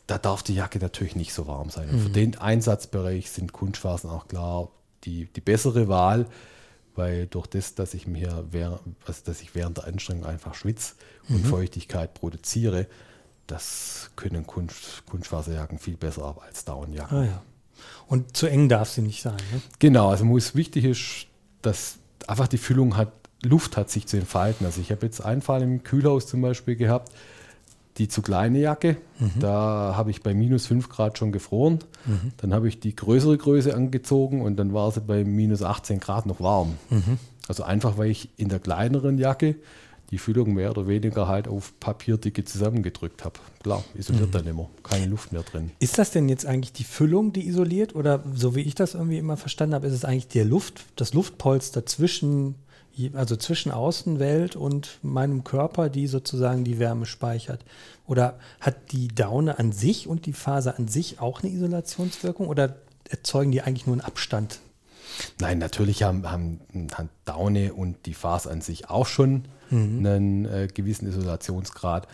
Da 0.07 0.17
darf 0.17 0.43
die 0.43 0.55
Jacke 0.55 0.79
natürlich 0.79 1.15
nicht 1.15 1.33
so 1.33 1.47
warm 1.47 1.69
sein. 1.69 1.89
Und 1.89 1.99
für 1.99 2.09
mhm. 2.09 2.13
den 2.13 2.37
Einsatzbereich 2.37 3.29
sind 3.29 3.53
Kunstfasern 3.53 4.11
auch 4.11 4.27
klar 4.27 4.69
die, 5.03 5.25
die 5.25 5.41
bessere 5.41 5.87
Wahl, 5.87 6.27
weil 6.95 7.27
durch 7.27 7.47
das, 7.47 7.75
dass 7.75 7.93
ich 7.93 8.07
mir 8.07 8.45
während, 8.51 8.81
also 9.05 9.21
dass 9.25 9.41
ich 9.41 9.55
während 9.55 9.77
der 9.77 9.85
Anstrengung 9.85 10.25
einfach 10.25 10.55
schwitze 10.55 10.95
und 11.29 11.43
mhm. 11.43 11.49
Feuchtigkeit 11.49 12.13
produziere, 12.13 12.87
das 13.47 14.11
können 14.15 14.47
Kunst, 14.47 15.05
Kunstfaserjacken 15.05 15.79
viel 15.79 15.97
besser 15.97 16.23
ab 16.23 16.41
als 16.45 16.65
Daunenjacken. 16.65 17.17
Ah, 17.17 17.25
ja. 17.25 17.41
Und 18.07 18.37
zu 18.37 18.47
eng 18.47 18.69
darf 18.69 18.89
sie 18.89 19.01
nicht 19.01 19.21
sein. 19.21 19.37
Ne? 19.51 19.61
Genau, 19.79 20.09
also 20.09 20.25
muss 20.25 20.55
wichtig 20.55 20.85
ist, 20.85 21.27
dass 21.61 21.97
einfach 22.27 22.47
die 22.47 22.57
Füllung 22.57 22.95
hat, 22.95 23.11
Luft 23.43 23.77
hat 23.77 23.89
sich 23.89 24.07
zu 24.07 24.17
entfalten. 24.17 24.65
Also 24.65 24.81
ich 24.81 24.91
habe 24.91 25.05
jetzt 25.05 25.21
einen 25.21 25.41
Fall 25.41 25.61
im 25.61 25.83
Kühlhaus 25.83 26.27
zum 26.27 26.41
Beispiel 26.41 26.75
gehabt, 26.75 27.11
die 27.97 28.07
zu 28.07 28.21
kleine 28.21 28.59
Jacke. 28.59 28.97
Mhm. 29.19 29.31
Da 29.39 29.93
habe 29.95 30.11
ich 30.11 30.23
bei 30.23 30.33
minus 30.33 30.65
5 30.67 30.89
Grad 30.89 31.17
schon 31.17 31.31
gefroren. 31.31 31.79
Mhm. 32.05 32.31
Dann 32.37 32.53
habe 32.53 32.67
ich 32.67 32.79
die 32.79 32.95
größere 32.95 33.37
Größe 33.37 33.73
angezogen 33.75 34.41
und 34.41 34.57
dann 34.57 34.73
war 34.73 34.91
sie 34.91 35.01
bei 35.01 35.23
minus 35.23 35.61
18 35.61 35.99
Grad 35.99 36.25
noch 36.25 36.39
warm. 36.39 36.77
Mhm. 36.89 37.19
Also 37.47 37.63
einfach, 37.63 37.97
weil 37.97 38.09
ich 38.09 38.29
in 38.37 38.49
der 38.49 38.59
kleineren 38.59 39.17
Jacke 39.17 39.55
die 40.13 40.19
Füllung 40.19 40.53
mehr 40.53 40.69
oder 40.69 40.87
weniger 40.87 41.27
halt 41.27 41.47
auf 41.47 41.73
Papierdicke 41.79 42.45
zusammengedrückt 42.45 43.25
habe. 43.25 43.39
Klar, 43.63 43.83
isoliert 43.95 44.27
mhm. 44.27 44.31
dann 44.31 44.47
immer, 44.47 44.69
keine 44.83 45.07
Luft 45.07 45.31
mehr 45.33 45.41
drin. 45.41 45.71
Ist 45.79 45.97
das 45.97 46.11
denn 46.11 46.29
jetzt 46.29 46.45
eigentlich 46.45 46.71
die 46.71 46.83
Füllung, 46.83 47.33
die 47.33 47.47
isoliert? 47.47 47.95
Oder 47.95 48.23
so 48.35 48.55
wie 48.55 48.61
ich 48.61 48.75
das 48.75 48.93
irgendwie 48.93 49.17
immer 49.17 49.37
verstanden 49.37 49.73
habe, 49.73 49.87
ist 49.87 49.93
es 49.93 50.05
eigentlich 50.05 50.27
der 50.27 50.45
Luft, 50.45 50.85
das 50.97 51.13
Luftpolster 51.13 51.85
zwischen, 51.87 52.55
also 53.13 53.35
zwischen 53.35 53.71
Außenwelt 53.71 54.55
und 54.55 54.99
meinem 55.01 55.43
Körper, 55.43 55.89
die 55.89 56.07
sozusagen 56.07 56.63
die 56.63 56.79
Wärme 56.79 57.05
speichert? 57.05 57.65
Oder 58.05 58.39
hat 58.59 58.91
die 58.91 59.07
Daune 59.07 59.57
an 59.57 59.71
sich 59.71 60.07
und 60.07 60.25
die 60.25 60.33
Faser 60.33 60.77
an 60.77 60.87
sich 60.87 61.19
auch 61.19 61.41
eine 61.41 61.51
Isolationswirkung? 61.51 62.47
Oder 62.47 62.75
erzeugen 63.09 63.51
die 63.51 63.61
eigentlich 63.61 63.87
nur 63.87 63.95
einen 63.95 64.01
Abstand? 64.01 64.59
Nein, 65.39 65.57
natürlich 65.57 66.03
haben, 66.03 66.29
haben, 66.29 66.59
haben 66.93 67.09
Daune 67.25 67.73
und 67.73 68.05
die 68.05 68.13
Faser 68.13 68.51
an 68.51 68.61
sich 68.61 68.89
auch 68.89 69.07
schon 69.07 69.45
mhm. 69.69 70.05
einen 70.05 70.45
äh, 70.45 70.67
gewissen 70.71 71.07
Isolationsgrad. 71.07 72.07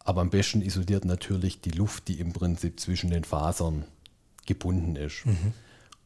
Aber 0.00 0.20
am 0.20 0.30
besten 0.30 0.60
isoliert 0.60 1.04
natürlich 1.04 1.60
die 1.60 1.70
Luft, 1.70 2.08
die 2.08 2.20
im 2.20 2.32
Prinzip 2.32 2.78
zwischen 2.78 3.10
den 3.10 3.24
Fasern 3.24 3.84
gebunden 4.46 4.96
ist. 4.96 5.26
Mhm. 5.26 5.52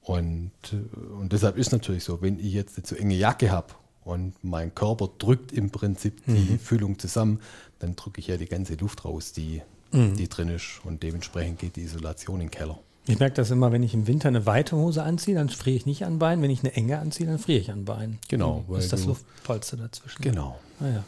Und, 0.00 0.53
äh, 0.73 0.97
und 1.21 1.33
deshalb 1.33 1.59
ist 1.59 1.73
natürlich 1.73 2.05
so, 2.05 2.23
wenn 2.23 2.38
ich 2.38 2.53
jetzt 2.53 2.79
eine 2.79 2.85
zu 2.85 2.97
enge 2.97 3.15
Jacke 3.15 3.50
habe 3.50 3.75
und 4.09 4.33
mein 4.43 4.75
Körper 4.75 5.11
drückt 5.19 5.53
im 5.53 5.71
Prinzip 5.71 6.25
die 6.27 6.53
mhm. 6.53 6.59
Füllung 6.59 6.99
zusammen, 6.99 7.41
dann 7.79 7.95
drücke 7.95 8.21
ich 8.21 8.29
ja 8.29 8.37
die 8.37 8.47
ganze 8.47 8.75
Luft 8.75 9.05
raus, 9.05 9.33
die, 9.33 9.61
mhm. 9.93 10.17
die 10.17 10.29
drin 10.29 10.49
ist. 10.49 10.81
Und 10.85 11.03
dementsprechend 11.03 11.59
geht 11.59 11.77
die 11.77 11.83
Isolation 11.83 12.41
in 12.41 12.47
den 12.47 12.50
Keller. 12.50 12.79
Ich 13.07 13.19
merke 13.19 13.37
das 13.37 13.50
immer, 13.50 13.73
wenn 13.73 13.83
ich 13.83 13.95
im 13.95 14.07
Winter 14.07 14.29
eine 14.29 14.45
weite 14.45 14.77
Hose 14.77 15.03
anziehe, 15.03 15.35
dann 15.35 15.49
friere 15.49 15.77
ich 15.77 15.87
nicht 15.87 16.05
an 16.05 16.19
Beinen. 16.19 16.43
Wenn 16.43 16.50
ich 16.50 16.61
eine 16.61 16.75
enge 16.75 16.99
anziehe, 16.99 17.27
dann 17.27 17.38
friere 17.38 17.59
ich 17.59 17.71
an 17.71 17.87
Beinen. 17.87 18.19
Genau. 18.29 18.65
Das 18.69 18.85
ist 18.85 18.93
das 18.93 19.07
Luftpolster 19.07 19.79
dazwischen. 19.79 20.21
Genau. 20.21 20.59
Ah, 20.81 20.88
ja. 20.88 21.05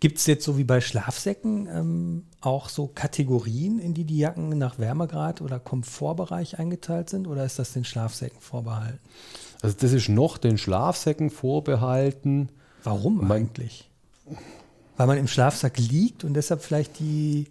Gibt 0.00 0.18
es 0.18 0.26
jetzt 0.26 0.44
so 0.44 0.56
wie 0.56 0.64
bei 0.64 0.80
Schlafsäcken 0.80 1.68
ähm, 1.68 2.24
auch 2.40 2.70
so 2.70 2.86
Kategorien, 2.86 3.78
in 3.78 3.92
die 3.92 4.04
die 4.04 4.18
Jacken 4.18 4.56
nach 4.56 4.78
Wärmegrad 4.78 5.42
oder 5.42 5.58
Komfortbereich 5.58 6.58
eingeteilt 6.58 7.10
sind? 7.10 7.26
Oder 7.26 7.44
ist 7.44 7.58
das 7.58 7.74
den 7.74 7.84
Schlafsäcken 7.84 8.40
vorbehalten? 8.40 9.00
Also 9.64 9.76
das 9.80 9.92
ist 9.92 10.08
noch 10.08 10.36
den 10.36 10.58
Schlafsäcken 10.58 11.30
vorbehalten. 11.30 12.50
Warum 12.82 13.26
man, 13.26 13.32
eigentlich? 13.32 13.90
Weil 14.96 15.06
man 15.06 15.18
im 15.18 15.26
Schlafsack 15.26 15.78
liegt 15.78 16.22
und 16.22 16.34
deshalb 16.34 16.62
vielleicht 16.62 16.98
die 16.98 17.46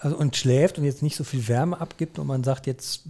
also 0.00 0.16
und 0.16 0.36
schläft 0.36 0.78
und 0.78 0.84
jetzt 0.84 1.02
nicht 1.02 1.16
so 1.16 1.24
viel 1.24 1.46
Wärme 1.48 1.80
abgibt 1.80 2.18
und 2.18 2.26
man 2.26 2.44
sagt, 2.44 2.66
jetzt 2.66 3.04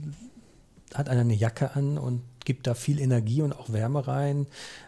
hat 0.93 1.09
einer 1.09 1.23
eine 1.23 1.35
Jacke 1.35 1.75
an 1.75 1.99
und 1.99 2.23
gibt 2.45 2.67
da 2.67 2.75
viel 2.75 3.01
Energie 3.01 3.43
und 3.43 3.53
auch 3.53 3.73
Wärme 3.73 4.07
rein. 4.07 4.47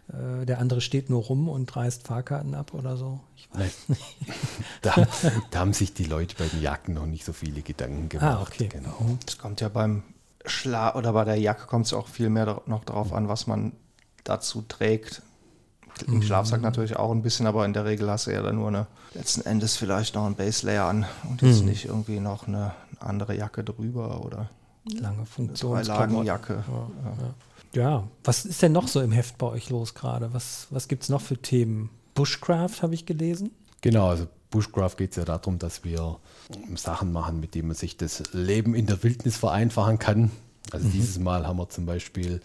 Äh, 0.08 0.44
der 0.44 0.58
andere 0.58 0.80
steht 0.80 1.08
nur 1.08 1.22
rum 1.22 1.48
und 1.48 1.74
reißt 1.74 2.06
Fahrkarten 2.06 2.54
ab 2.54 2.74
oder 2.74 2.96
so. 2.96 3.20
Ich 3.36 3.48
weiß 3.52 3.88
nicht. 3.88 4.16
da, 4.82 4.94
da, 5.50 5.58
haben 5.58 5.72
sich 5.72 5.94
die 5.94 6.04
Leute 6.04 6.36
bei 6.38 6.46
den 6.46 6.60
Jacken 6.60 6.94
noch 6.94 7.06
nicht 7.06 7.24
so 7.24 7.32
viele 7.32 7.62
Gedanken 7.62 8.04
ah, 8.04 8.08
gemacht. 8.08 8.36
Ah, 8.38 8.42
okay. 8.42 8.68
Genau. 8.68 8.96
Mhm. 9.00 9.18
Es 9.26 9.38
kommt 9.38 9.60
ja 9.62 9.68
beim 9.68 10.02
Schla 10.46 10.94
oder 10.94 11.12
bei 11.12 11.24
der 11.24 11.36
Jacke 11.36 11.66
kommt 11.66 11.86
es 11.86 11.92
auch 11.92 12.08
viel 12.08 12.30
mehr 12.30 12.62
noch 12.66 12.84
darauf 12.84 13.12
an, 13.12 13.28
was 13.28 13.46
man 13.46 13.72
dazu 14.24 14.62
trägt. 14.62 15.22
Im 16.06 16.14
mhm. 16.14 16.22
Schlafsack 16.22 16.60
natürlich 16.60 16.96
auch 16.96 17.10
ein 17.10 17.22
bisschen, 17.22 17.46
aber 17.46 17.64
in 17.64 17.72
der 17.72 17.84
Regel 17.84 18.10
hast 18.10 18.26
du 18.26 18.32
ja 18.32 18.42
dann 18.42 18.56
nur 18.56 18.68
eine, 18.68 18.86
letzten 19.14 19.42
Endes 19.42 19.76
vielleicht 19.76 20.14
noch 20.14 20.26
ein 20.26 20.34
Base 20.34 20.66
Layer 20.66 20.84
an 20.84 21.06
und 21.28 21.40
jetzt 21.42 21.60
mhm. 21.60 21.68
nicht 21.68 21.86
irgendwie 21.86 22.20
noch 22.20 22.46
eine 22.46 22.72
andere 23.00 23.34
Jacke 23.36 23.64
drüber 23.64 24.24
oder 24.24 24.50
lange 24.84 25.24
Funktion. 25.24 25.82
Lagenjacke. 25.82 26.64
Ja, 26.68 27.80
ja. 27.80 27.82
ja, 27.82 28.08
was 28.24 28.44
ist 28.44 28.62
denn 28.62 28.72
noch 28.72 28.88
so 28.88 29.00
im 29.00 29.12
Heft 29.12 29.38
bei 29.38 29.46
euch 29.46 29.70
los 29.70 29.94
gerade? 29.94 30.32
Was, 30.34 30.66
was 30.70 30.88
gibt 30.88 31.04
es 31.04 31.08
noch 31.08 31.20
für 31.20 31.38
Themen? 31.38 31.90
Bushcraft 32.14 32.82
habe 32.82 32.94
ich 32.94 33.06
gelesen. 33.06 33.50
Genau, 33.80 34.08
also 34.08 34.26
Bushcraft 34.50 34.96
geht 34.96 35.10
es 35.10 35.16
ja 35.16 35.24
darum, 35.24 35.58
dass 35.58 35.84
wir 35.84 36.18
Sachen 36.74 37.12
machen, 37.12 37.40
mit 37.40 37.54
denen 37.54 37.68
man 37.68 37.76
sich 37.76 37.96
das 37.96 38.22
Leben 38.32 38.74
in 38.74 38.86
der 38.86 39.02
Wildnis 39.02 39.36
vereinfachen 39.36 39.98
kann. 39.98 40.30
Also 40.72 40.86
mhm. 40.86 40.92
dieses 40.92 41.18
Mal 41.18 41.46
haben 41.46 41.58
wir 41.58 41.68
zum 41.68 41.86
Beispiel 41.86 42.40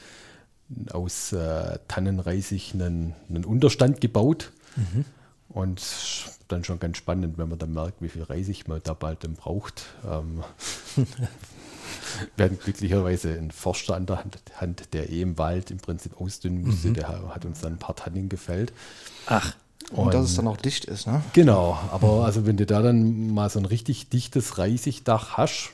aus 0.92 1.34
äh, 1.34 1.80
Tannenreisig 1.88 2.74
einen, 2.74 3.14
einen, 3.30 3.46
Unterstand 3.46 4.02
gebaut. 4.02 4.52
Mhm. 4.76 5.06
Und 5.50 5.82
dann 6.48 6.64
schon 6.64 6.80
ganz 6.80 6.98
spannend, 6.98 7.38
wenn 7.38 7.50
man 7.50 7.60
dann 7.60 7.74
merkt, 7.74 8.02
wie 8.02 8.08
viel 8.08 8.24
Reisig 8.24 8.68
man 8.68 8.80
da 8.84 8.94
bald 8.94 9.24
dann 9.24 9.34
braucht. 9.34 9.84
Ähm, 10.10 10.44
wir 12.36 12.46
hatten 12.46 12.58
glücklicherweise 12.58 13.34
einen 13.34 13.52
Forster 13.52 13.96
an 13.96 14.06
der 14.06 14.24
Hand, 14.56 14.94
der 14.94 15.10
eh 15.10 15.22
im 15.22 15.38
Wald 15.38 15.72
im 15.72 15.78
Prinzip 15.78 16.20
ausdünnen 16.20 16.64
musste. 16.64 16.90
Mhm. 16.90 16.94
Der 16.94 17.34
hat 17.34 17.46
uns 17.46 17.60
dann 17.62 17.74
ein 17.74 17.80
paar 17.80 17.96
Tannen 17.96 18.30
gefällt. 18.30 18.72
Ach. 19.26 19.56
Und, 19.92 20.06
und, 20.06 20.14
dass 20.14 20.26
es 20.26 20.36
dann 20.36 20.48
auch 20.48 20.58
dicht 20.58 20.86
ist, 20.86 21.08
ne? 21.08 21.22
Genau, 21.34 21.78
aber 21.92 22.18
mhm. 22.18 22.22
also 22.24 22.46
wenn 22.46 22.58
du 22.58 22.66
da 22.66 22.82
dann 22.82 23.34
mal 23.34 23.50
so 23.50 23.60
ein 23.60 23.66
richtig 23.66 24.10
dichtes 24.10 24.58
Reisigdach 24.58 25.38
hast, 25.38 25.72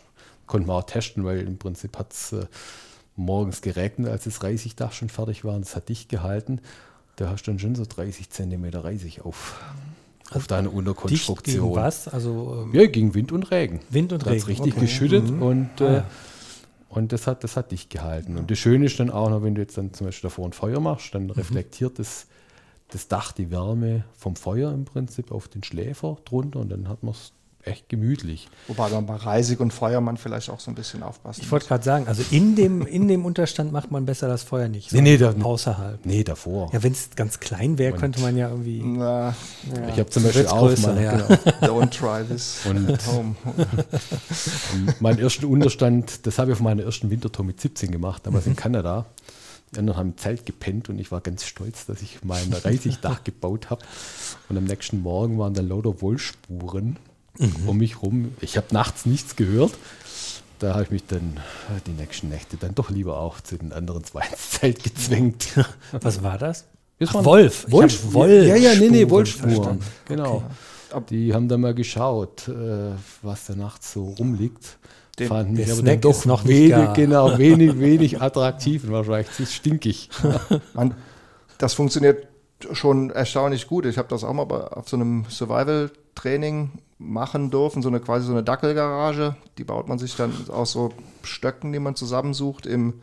konnte 0.48 0.68
man 0.68 0.78
auch 0.78 0.86
testen, 0.86 1.24
weil 1.24 1.40
im 1.42 1.58
Prinzip 1.58 1.98
hat 1.98 2.14
es 2.14 2.32
äh, 2.32 2.46
morgens 3.16 3.62
geregnet, 3.62 4.10
als 4.10 4.24
das 4.24 4.44
Reisigdach 4.44 4.94
schon 4.94 5.10
fertig 5.10 5.44
war 5.44 5.56
und 5.56 5.66
es 5.66 5.76
hat 5.76 5.90
dicht 5.90 6.10
gehalten. 6.10 6.62
Da 7.18 7.30
hast 7.30 7.44
du 7.44 7.52
dann 7.52 7.60
schon 7.60 7.76
so 7.76 7.84
30 7.88 8.30
Zentimeter 8.30 8.84
Reisig 8.84 9.22
auf, 9.26 9.60
also 10.28 10.40
auf 10.40 10.48
deine 10.48 10.70
Unterkonstruktion. 10.70 11.56
Dicht 11.56 11.64
gegen 11.64 11.76
was? 11.76 12.08
Also, 12.08 12.64
ähm, 12.64 12.80
ja, 12.80 12.86
gegen 12.86 13.14
Wind 13.14 13.32
und 13.32 13.52
Regen. 13.52 13.82
Wind 13.90 14.14
und 14.14 14.26
da 14.26 14.32
Regen. 14.32 14.42
Da 14.42 14.48
richtig 14.48 14.74
okay. 14.74 14.82
geschüttet 14.82 15.30
mhm. 15.30 15.42
und, 15.42 15.82
äh, 15.82 15.98
ah, 15.98 16.06
Und 16.90 17.12
das 17.12 17.28
hat, 17.28 17.44
das 17.44 17.58
hat 17.58 17.72
dich 17.72 17.90
gehalten. 17.90 18.38
Und 18.38 18.50
das 18.50 18.60
Schöne 18.60 18.86
ist 18.86 19.00
dann 19.00 19.10
auch 19.10 19.30
noch, 19.30 19.44
wenn 19.44 19.56
du 19.56 19.62
jetzt 19.62 19.78
dann 19.78 19.94
zum 19.94 20.08
Beispiel 20.08 20.30
davor 20.30 20.48
ein 20.48 20.54
Feuer 20.54 20.80
machst, 20.80 21.14
dann 21.14 21.30
reflektiert 21.30 22.00
das, 22.00 22.28
das 22.90 23.08
Dach 23.08 23.32
die 23.32 23.52
Wärme 23.52 24.06
vom 24.18 24.36
Feuer 24.36 24.72
im 24.72 24.86
Prinzip 24.86 25.32
auf 25.32 25.48
den 25.48 25.64
Schläfer 25.64 26.18
drunter 26.26 26.60
und 26.60 26.70
dann 26.70 26.88
hat 26.88 27.04
man 27.04 27.14
es 27.14 27.34
echt 27.64 27.90
gemütlich. 27.90 28.48
Wobei 28.70 28.88
man 28.88 29.06
bei 29.06 29.16
Reisig 29.18 29.60
und 29.60 29.74
Feuermann 29.74 30.16
vielleicht 30.16 30.50
auch 30.50 30.62
so 30.62 30.72
ein 30.72 30.76
bisschen 30.76 31.04
aufpassen 31.04 31.42
Ich 31.42 31.52
wollte 31.52 31.68
gerade 31.68 31.84
sagen, 31.84 32.08
also 32.08 32.24
in 32.32 32.56
dem, 32.56 32.88
in 32.88 33.10
dem 33.10 33.26
Unterstand 33.26 33.74
macht 33.74 33.92
man 33.92 34.06
besser 34.06 34.30
das 34.30 34.44
Feuer 34.44 34.70
nicht. 34.70 34.94
Nee, 34.94 35.02
nee, 35.02 35.18
da- 35.18 35.34
außerhalb. 35.34 36.06
Nee, 36.06 36.24
davor. 36.24 36.70
Ja, 36.72 36.82
wenn 36.82 36.94
es 36.94 37.10
ganz 37.18 37.42
klein 37.42 37.78
wäre, 37.78 37.92
Und- 37.96 38.00
könnte 38.00 38.22
man 38.22 38.38
ja 38.38 38.48
irgendwie. 38.50 38.82
Na, 38.86 39.36
Ich 39.92 40.00
habe 40.00 40.10
zum 40.10 40.24
Beispiel 40.24 40.48
auch 40.48 40.60
größer, 40.60 40.94
mal, 40.94 41.04
ja. 41.04 41.12
genau, 41.18 41.82
don't 41.82 41.90
try 41.90 42.24
this 42.26 42.60
Und- 42.70 42.90
at 42.90 43.06
home. 43.06 43.36
meinen 45.02 45.20
ersten 45.20 45.46
Unterstand, 45.46 46.26
das 46.26 46.40
habe 46.40 46.52
ich 46.52 46.58
auf 46.58 46.62
meiner 46.64 46.84
ersten 46.84 47.10
Wintertour 47.10 47.44
mit 47.46 47.60
17 47.60 47.92
gemacht, 47.92 48.26
damals 48.26 48.48
in 48.48 48.56
Kanada. 48.56 49.08
Die 49.74 49.80
anderen 49.80 50.00
haben 50.00 50.10
im 50.12 50.18
Zelt 50.18 50.46
gepennt 50.46 50.90
und 50.90 50.98
ich 51.00 51.12
war 51.12 51.20
ganz 51.22 51.46
stolz, 51.46 51.86
dass 51.86 52.02
ich 52.02 52.20
mein 52.24 52.54
Reisigdach 52.54 53.24
gebaut 53.26 53.70
habe. 53.70 53.84
Und 54.50 54.58
am 54.58 54.64
nächsten 54.64 55.02
Morgen 55.02 55.38
waren 55.38 55.54
dann 55.54 55.68
lauter 55.68 56.02
Wollspuren 56.02 56.98
um 57.66 57.78
mich 57.78 58.02
rum. 58.02 58.34
Ich 58.42 58.58
habe 58.58 58.68
nachts 58.72 59.06
nichts 59.06 59.36
gehört. 59.36 59.74
Da 60.60 60.74
habe 60.74 60.84
ich 60.84 60.90
mich 60.90 61.06
dann 61.06 61.38
äh, 61.70 61.82
die 61.86 61.92
nächsten 61.92 62.30
Nächte 62.30 62.58
dann 62.58 62.74
doch 62.74 62.90
lieber 62.90 63.20
auch 63.20 63.42
zu 63.42 63.58
den 63.58 63.72
anderen 63.74 64.04
zwei 64.04 64.26
ins 64.26 64.52
Zelt 64.52 64.84
gezwängt. 64.84 65.48
Was 65.92 66.24
war 66.24 66.38
das? 66.40 66.66
Das 66.98 67.10
Ach, 67.14 67.26
Wolf. 67.26 67.66
Wolf. 67.70 68.04
Wollspuren 68.04 68.48
Ja, 68.48 68.56
ja, 68.56 68.74
nee, 68.76 68.90
nee, 68.90 69.10
Wollspuren. 69.10 69.54
verstanden. 69.54 69.86
Genau. 70.06 70.44
Die 71.10 71.34
haben 71.34 71.48
dann 71.48 71.62
mal 71.62 71.76
geschaut, 71.76 72.48
äh, 72.48 72.92
was 73.22 73.46
da 73.46 73.56
nachts 73.56 73.94
so 73.94 74.16
rumliegt. 74.18 74.78
Den- 75.20 75.28
Fanden 75.30 75.56
der 75.56 75.66
mich 75.66 75.74
aber 75.74 75.82
Snack 75.82 76.02
doch 76.02 76.26
noch 76.26 76.44
nicht 76.44 76.56
wenig, 76.56 76.70
gar. 76.72 76.94
genau, 76.94 77.38
wenig, 77.38 77.80
wenig 77.80 78.22
attraktiv 78.22 78.84
und 78.84 78.92
wahrscheinlich 78.92 79.32
zu 79.32 79.46
stinkig. 79.46 80.10
Man, 80.74 80.94
das 81.58 81.74
funktioniert 81.74 82.28
schon 82.74 83.10
erstaunlich 83.10 83.68
gut. 83.68 83.86
Ich 83.86 83.98
habe 83.98 84.08
das 84.10 84.24
auch 84.24 84.34
mal 84.34 84.46
bei, 84.46 84.60
auf 84.60 84.88
so 84.90 84.96
einem 84.96 85.26
Survival-Training 85.30 86.72
machen 87.00 87.52
dürfen, 87.52 87.82
so 87.82 87.90
eine 87.90 88.00
quasi 88.00 88.26
so 88.26 88.32
eine 88.32 88.44
Dackelgarage. 88.44 89.36
Die 89.58 89.64
baut 89.64 89.88
man 89.88 90.00
sich 90.00 90.16
dann 90.16 90.34
aus 90.50 90.72
so 90.72 90.92
Stöcken, 91.24 91.72
die 91.74 91.80
man 91.80 91.96
zusammensucht 91.96 92.66
im 92.66 92.96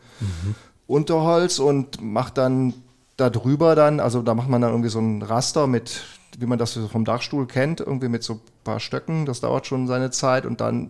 Unterholz 0.87 1.59
und 1.59 2.01
macht 2.01 2.37
dann 2.37 2.73
da 3.17 3.29
drüber 3.29 3.75
dann, 3.75 3.99
also 4.01 4.21
da 4.21 4.33
macht 4.33 4.49
man 4.49 4.61
dann 4.61 4.71
irgendwie 4.71 4.89
so 4.89 4.99
ein 4.99 5.21
Raster 5.21 5.67
mit, 5.67 6.03
wie 6.37 6.45
man 6.45 6.59
das 6.59 6.77
vom 6.91 7.05
Dachstuhl 7.05 7.47
kennt, 7.47 7.79
irgendwie 7.79 8.09
mit 8.09 8.23
so 8.23 8.33
ein 8.33 8.39
paar 8.65 8.79
Stöcken. 8.81 9.25
Das 9.25 9.39
dauert 9.39 9.65
schon 9.67 9.87
seine 9.87 10.11
Zeit 10.11 10.45
und 10.45 10.59
dann 10.59 10.89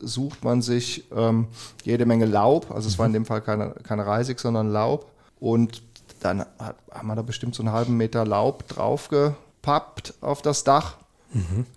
sucht 0.00 0.44
man 0.44 0.62
sich 0.62 1.04
ähm, 1.14 1.46
jede 1.84 2.06
Menge 2.06 2.26
Laub. 2.26 2.70
Also 2.70 2.88
es 2.88 2.98
war 2.98 3.06
in 3.06 3.12
dem 3.12 3.24
Fall 3.26 3.40
keine, 3.40 3.74
keine 3.82 4.06
Reisig, 4.06 4.40
sondern 4.40 4.70
Laub. 4.72 5.10
Und 5.40 5.82
dann 6.20 6.40
hat, 6.58 6.76
haben 6.92 7.08
wir 7.08 7.14
da 7.16 7.22
bestimmt 7.22 7.54
so 7.54 7.62
einen 7.62 7.72
halben 7.72 7.96
Meter 7.96 8.24
Laub 8.24 8.66
draufgepappt 8.68 10.14
auf 10.20 10.42
das 10.42 10.64
Dach. 10.64 10.96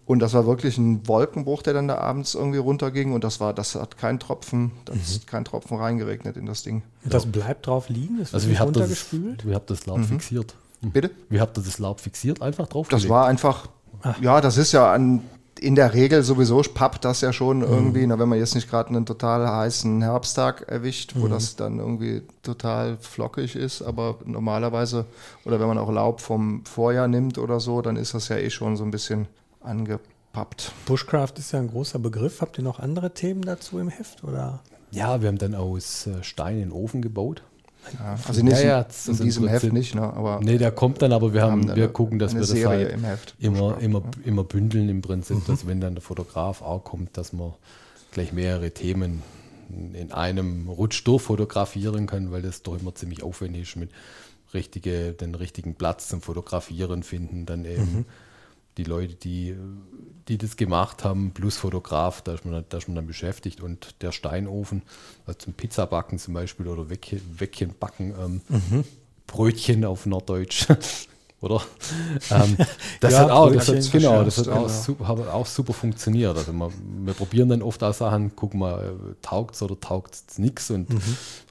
Und 0.06 0.20
das 0.20 0.34
war 0.34 0.46
wirklich 0.48 0.78
ein 0.78 1.06
Wolkenbruch, 1.06 1.62
der 1.64 1.74
dann 1.74 1.90
da 1.90 1.98
abends 1.98 2.34
irgendwie 2.34 2.60
runterging. 2.60 3.12
Und 3.12 3.26
das 3.26 3.42
war, 3.42 3.54
das 3.54 3.76
hat 3.76 3.98
kein 3.98 4.18
Tropfen, 4.18 4.72
das 4.86 4.98
ist 5.10 5.28
kein 5.28 5.44
Tropfen 5.44 5.76
reingeregnet 5.78 6.38
in 6.38 6.46
das 6.46 6.64
Ding. 6.64 6.82
Das 7.04 7.26
bleibt 7.26 7.68
drauf 7.68 7.90
liegen? 7.90 8.20
Das 8.20 8.32
wird 8.32 8.36
Also 8.36 8.50
das, 8.50 8.62
runtergespült? 8.62 9.46
wie 9.46 9.54
habt 9.54 9.70
ihr 9.70 9.76
das 9.76 9.86
Laub 9.86 10.06
fixiert? 10.06 10.56
Bitte? 10.82 11.12
Wie 11.28 11.42
habt 11.42 11.58
ihr 11.58 11.64
das 11.64 11.78
Laub 11.78 12.00
fixiert? 12.00 12.42
Einfach 12.42 12.68
drauf? 12.68 12.88
Das 12.88 13.10
war 13.10 13.26
einfach, 13.28 13.68
ja, 14.22 14.40
das 14.40 14.56
ist 14.56 14.72
ja 14.72 14.94
an, 14.94 15.24
in 15.60 15.76
der 15.76 15.94
Regel 15.94 16.24
sowieso 16.24 16.62
pappt 16.62 17.06
das 17.06 17.22
ja 17.22 17.34
schon 17.34 17.62
irgendwie, 17.62 18.08
na, 18.08 18.18
wenn 18.18 18.30
man 18.30 18.40
jetzt 18.40 18.56
nicht 18.56 18.70
gerade 18.70 18.90
einen 18.90 19.06
total 19.06 19.48
heißen 19.48 20.02
Herbsttag 20.02 20.68
erwischt, 20.68 21.14
wo 21.16 21.28
das 21.28 21.56
dann 21.56 21.80
irgendwie 21.80 22.22
total 22.44 22.98
flockig 23.00 23.56
ist, 23.56 23.82
aber 23.82 24.16
normalerweise, 24.26 25.06
oder 25.46 25.60
wenn 25.60 25.68
man 25.68 25.78
auch 25.78 25.92
Laub 25.92 26.22
vom 26.22 26.66
Vorjahr 26.66 27.08
nimmt 27.08 27.38
oder 27.38 27.60
so, 27.60 27.82
dann 27.82 27.96
ist 27.98 28.14
das 28.14 28.30
ja 28.30 28.38
eh 28.38 28.50
schon 28.50 28.78
so 28.78 28.84
ein 28.84 28.92
bisschen 28.92 29.28
angepappt. 29.62 30.72
Bushcraft 30.86 31.34
ist 31.38 31.52
ja 31.52 31.60
ein 31.60 31.70
großer 31.70 32.00
Begriff. 32.00 32.42
Habt 32.42 32.58
ihr 32.58 32.64
noch 32.64 32.80
andere 32.80 33.14
Themen 33.14 33.42
dazu 33.42 33.80
im 33.80 33.90
Heft? 33.90 34.24
Oder? 34.24 34.60
Ja, 34.92 35.22
wir 35.22 35.28
haben 35.28 35.38
dann 35.38 35.56
aus 35.56 36.08
äh, 36.08 36.24
Stein 36.24 36.62
einen 36.62 36.72
Ofen 36.72 37.02
gebaut. 37.02 37.44
Ja, 37.98 38.18
also 38.28 38.44
nicht 38.44 38.58
Ja, 38.60 38.68
ja, 38.82 38.86
in, 39.08 39.16
in 39.18 39.24
diesem 39.24 39.48
Heft 39.48 39.74
nicht, 39.74 39.96
ne, 39.96 40.02
aber 40.02 40.40
Nee, 40.44 40.58
der 40.58 40.72
kommt 40.72 41.02
dann, 41.02 41.12
aber 41.12 41.34
wir, 41.34 41.42
haben, 41.42 41.62
haben 41.62 41.68
wir 41.76 41.84
eine- 41.86 41.90
gucken, 41.90 42.20
dass 42.20 42.34
wir 42.34 42.42
das 42.42 42.50
Serie 42.50 42.68
halt 42.86 42.92
im 42.94 43.04
Heft. 43.04 43.36
immer, 43.40 43.60
Bushcraft, 43.60 43.82
immer, 43.84 44.00
ja. 44.00 44.26
immer 44.26 44.44
bündeln 44.44 44.90
im 44.90 45.02
Prinzip, 45.02 45.46
dass 45.48 45.66
wenn 45.66 45.82
dann 45.82 45.96
der 45.96 46.02
Fotograf 46.02 46.62
auch 46.62 46.84
kommt, 46.84 47.18
dass 47.18 47.34
man 47.34 47.54
gleich 48.12 48.32
mehrere 48.34 48.72
Themen 48.72 49.24
in 49.94 50.12
einem 50.12 50.68
Rutsch 50.68 51.06
durchfotografieren 51.08 52.06
kann, 52.08 52.32
weil 52.32 52.42
das 52.42 52.64
doch 52.64 52.80
immer 52.80 52.94
ziemlich 52.96 53.24
aufwendig 53.24 53.62
ist 53.64 53.76
mit 53.76 53.92
richtige, 54.54 55.14
den 55.14 55.36
richtigen 55.36 55.76
Platz 55.76 56.10
zum 56.10 56.22
Fotografieren 56.22 57.04
finden, 57.04 57.46
dann 57.46 57.66
eben 57.66 58.06
die 58.78 58.84
Leute, 58.84 59.14
die, 59.16 59.56
die 60.30 60.38
das 60.38 60.56
gemacht 60.56 61.04
haben, 61.04 61.32
plus 61.32 61.58
Fotograf, 61.58 62.22
da 62.22 62.34
ist 62.36 62.46
man, 62.46 62.54
dann- 62.54 62.66
da 62.70 62.78
ist 62.78 62.88
man 62.88 62.96
dann 62.96 63.08
beschäftigt 63.08 63.62
und 63.62 63.96
der 64.02 64.12
Steinofen, 64.14 64.84
also 65.26 65.38
zum 65.40 65.54
Pizzabacken 65.54 66.20
zum 66.20 66.34
Beispiel 66.36 66.68
oder 66.68 66.90
Weckchen, 66.90 67.22
Weckchen 67.40 67.74
backen, 67.80 68.14
ähm, 68.18 68.84
Brötchen 69.28 69.84
auf 69.86 70.06
Norddeutsch, 70.06 70.68
oder? 71.42 71.62
ähm, 72.32 72.58
das 73.00 73.14
Ja, 73.14 73.20
hat 73.20 73.32
auch, 73.32 73.52
das 73.52 73.68
hat, 73.68 73.92
genau, 73.92 74.24
das 74.24 74.38
hat 74.38 74.48
auch, 74.50 74.68
genau. 74.68 74.82
super, 74.82 75.08
hat 75.08 75.28
auch 75.28 75.46
super 75.46 75.74
funktioniert. 75.74 76.36
Also 76.38 76.52
wir, 76.54 76.72
wir 77.06 77.14
probieren 77.14 77.50
dann 77.50 77.62
oft 77.62 77.84
auch 77.84 77.94
Sachen, 77.94 78.36
gucken 78.36 78.60
mal, 78.60 78.94
taugt 79.22 79.56
es 79.56 79.62
oder 79.62 79.80
taugt 79.80 80.16
es 80.16 80.38
nichts 80.38 80.70
und 80.72 80.90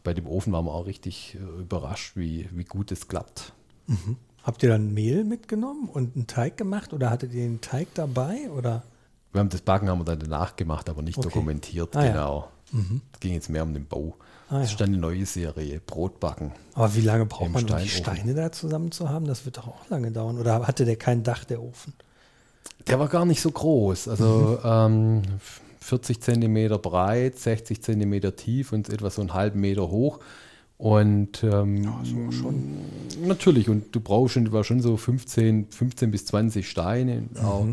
bei 0.04 0.14
dem 0.14 0.26
Ofen 0.26 0.52
waren 0.52 0.64
wir 0.64 0.72
auch 0.72 0.86
richtig 0.86 1.36
äh, 1.36 1.60
überrascht, 1.60 2.12
wie, 2.16 2.48
wie 2.52 2.64
gut 2.64 2.92
es 2.92 3.08
klappt. 3.08 3.52
Habt 4.48 4.62
ihr 4.62 4.70
dann 4.70 4.94
Mehl 4.94 5.24
mitgenommen 5.24 5.90
und 5.92 6.16
einen 6.16 6.26
Teig 6.26 6.56
gemacht? 6.56 6.94
Oder 6.94 7.10
hattet 7.10 7.34
ihr 7.34 7.42
den 7.42 7.60
Teig 7.60 7.88
dabei? 7.92 8.48
Oder? 8.56 8.82
Wir 9.32 9.40
haben 9.40 9.50
das 9.50 9.60
Backen 9.60 9.90
haben 9.90 9.98
wir 10.00 10.04
dann 10.06 10.20
danach 10.20 10.56
gemacht, 10.56 10.88
aber 10.88 11.02
nicht 11.02 11.18
Okay. 11.18 11.28
dokumentiert, 11.28 11.94
Ah, 11.94 12.02
ja. 12.06 12.12
genau. 12.12 12.48
Es 13.12 13.20
ging 13.20 13.34
jetzt 13.34 13.50
mehr 13.50 13.62
um 13.62 13.74
den 13.74 13.84
Bau. 13.84 14.14
Ah, 14.48 14.60
das 14.60 14.70
ist 14.70 14.80
dann 14.80 14.88
eine 14.88 14.96
neue 14.96 15.26
Serie, 15.26 15.82
Brotbacken. 15.84 16.52
Aber 16.72 16.94
wie 16.94 17.02
lange 17.02 17.26
braucht 17.26 17.50
man, 17.50 17.70
um 17.70 17.76
die. 17.76 17.88
Steine 17.90 18.32
da 18.32 18.50
zusammen 18.50 18.90
zu 18.90 19.10
haben? 19.10 19.26
Das 19.26 19.44
wird 19.44 19.58
doch 19.58 19.68
auch 19.68 19.86
lange 19.90 20.10
dauern. 20.12 20.38
Oder 20.38 20.66
hatte 20.66 20.86
der 20.86 20.96
kein 20.96 21.22
Dach, 21.22 21.44
der 21.44 21.62
Ofen? 21.62 21.92
Der 22.86 22.98
war 22.98 23.08
gar 23.08 23.26
nicht 23.26 23.42
so 23.42 23.50
groß. 23.50 24.08
Also 24.08 24.58
ähm, 24.64 25.20
40 25.80 26.22
Zentimeter 26.22 26.78
breit, 26.78 27.38
60 27.38 27.82
Zentimeter 27.82 28.34
tief 28.34 28.72
und 28.72 28.88
etwa 28.88 29.10
so 29.10 29.20
einen 29.20 29.34
halben 29.34 29.60
Meter 29.60 29.90
hoch. 29.90 30.20
Und 30.78 31.42
ähm, 31.42 31.92
natürlich, 33.26 33.68
und 33.68 33.94
du 33.94 34.00
brauchst 34.00 34.34
schon, 34.34 34.50
war 34.52 34.62
schon 34.62 34.80
so 34.80 34.96
15, 34.96 35.66
15 35.70 36.10
bis 36.12 36.26
20 36.26 36.70
Steine. 36.70 37.24
Auch. 37.42 37.66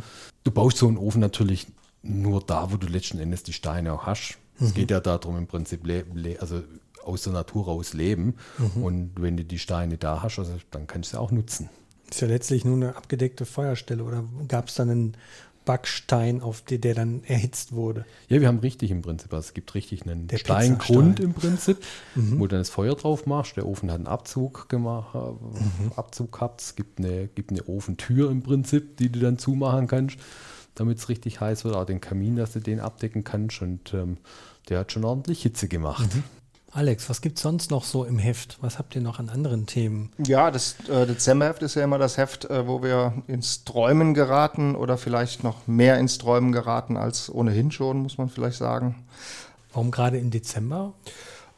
Du 0.44 0.52
baust 0.52 0.78
so 0.78 0.88
einen 0.88 0.98
Ofen 0.98 1.22
natürlich 1.22 1.68
nur 2.02 2.42
da, 2.42 2.72
wo 2.72 2.78
du 2.78 2.88
letzten 2.88 3.20
Endes 3.20 3.44
die 3.44 3.54
Steine 3.54 3.94
auch 3.94 4.06
hast. 4.06 4.40
Es 4.60 4.74
geht 4.74 4.90
ja 4.90 5.02
darum, 5.02 5.38
im 5.38 5.48
Prinzip, 5.48 5.86
le 5.86 6.06
le 6.14 6.40
also 6.40 6.64
aus 7.04 7.24
der 7.24 7.34
Natur 7.34 7.66
raus 7.66 7.94
leben. 7.94 8.36
Und 8.82 9.12
wenn 9.18 9.38
du 9.38 9.44
die 9.44 9.60
Steine 9.60 9.98
da 9.98 10.24
hast, 10.24 10.40
also, 10.40 10.54
dann 10.72 10.88
kannst 10.88 11.12
du 11.12 11.18
sie 11.18 11.22
auch 11.22 11.32
nutzen. 11.32 11.70
Ist 12.10 12.22
ja 12.22 12.28
letztlich 12.28 12.66
nur 12.66 12.76
eine 12.76 12.96
abgedeckte 12.96 13.46
Feuerstelle. 13.46 14.04
Oder 14.04 14.24
gab 14.48 14.70
es 14.70 14.76
dann 14.76 14.90
einen 14.90 15.18
Backstein, 15.66 16.42
auf 16.42 16.62
den 16.62 16.82
der 16.82 16.96
dann 16.96 17.24
erhitzt 17.24 17.74
wurde? 17.74 18.06
Ja, 18.30 18.40
wir 18.40 18.48
haben 18.48 18.60
richtig 18.60 18.92
im 18.92 19.02
Prinzip. 19.02 19.34
Also 19.34 19.48
es 19.48 19.54
gibt 19.54 19.74
richtig 19.76 20.04
einen 20.04 20.28
Der 20.28 20.38
Steingrund 20.38 21.20
im 21.20 21.34
Prinzip, 21.34 21.78
wo 22.16 22.44
du 22.44 22.48
dann 22.48 22.60
das 22.60 22.70
Feuer 22.70 22.96
drauf 22.96 23.26
machst. 23.26 23.58
Der 23.58 23.66
Ofen 23.66 23.92
hat 23.92 23.98
einen 23.98 24.08
Abzug 24.08 24.70
gemacht, 24.70 25.16
äh, 25.16 25.96
Abzug 25.96 26.32
gehabt. 26.32 26.62
Es 26.62 26.76
gibt 26.76 27.00
eine, 27.00 27.28
gibt 27.28 27.52
eine 27.52 27.68
Ofentür 27.68 28.32
im 28.32 28.44
Prinzip, 28.44 28.98
die 28.98 29.12
du 29.12 29.20
dann 29.20 29.38
zumachen 29.38 29.88
kannst, 29.88 30.18
damit 30.76 31.00
es 31.00 31.10
richtig 31.10 31.42
heiß 31.42 31.66
wird. 31.66 31.76
Auch 31.76 31.86
den 31.86 32.02
Kamin, 32.02 32.36
dass 32.36 32.54
du 32.54 32.60
den 32.60 32.80
abdecken 32.80 33.24
kannst. 33.24 33.62
Und 33.62 33.94
ähm, 33.94 34.18
der 34.70 34.80
hat 34.80 34.92
schon 34.92 35.04
ordentlich 35.04 35.42
Hitze 35.42 35.68
gemacht. 35.68 36.10
Alex, 36.76 37.10
was 37.10 37.22
gibt 37.22 37.38
es 37.38 37.44
sonst 37.44 37.72
noch 37.72 37.86
so 37.86 38.04
im 38.04 38.20
Heft? 38.20 38.58
Was 38.60 38.78
habt 38.78 38.96
ihr 38.96 39.02
noch 39.02 39.18
an 39.20 39.30
anderen 39.30 39.66
Themen? 39.66 40.12
Ja, 40.18 40.52
das 40.52 40.76
äh, 40.90 41.06
Dezemberheft 41.06 41.62
ist 41.62 41.76
ja 41.76 41.86
immer 41.86 41.98
das 41.98 42.18
Heft, 42.18 42.44
äh, 42.50 42.68
wo 42.68 42.84
wir 42.84 43.14
ins 43.28 43.64
Träumen 43.64 44.14
geraten 44.14 44.76
oder 44.76 44.98
vielleicht 44.98 45.42
noch 45.46 45.68
mehr 45.68 45.98
ins 46.00 46.18
Träumen 46.18 46.52
geraten 46.52 46.98
als 46.98 47.34
ohnehin 47.34 47.72
schon, 47.72 48.00
muss 48.00 48.18
man 48.18 48.28
vielleicht 48.28 48.58
sagen. 48.58 48.96
Warum 49.72 49.90
gerade 49.90 50.18
im 50.18 50.32
Dezember? 50.32 50.92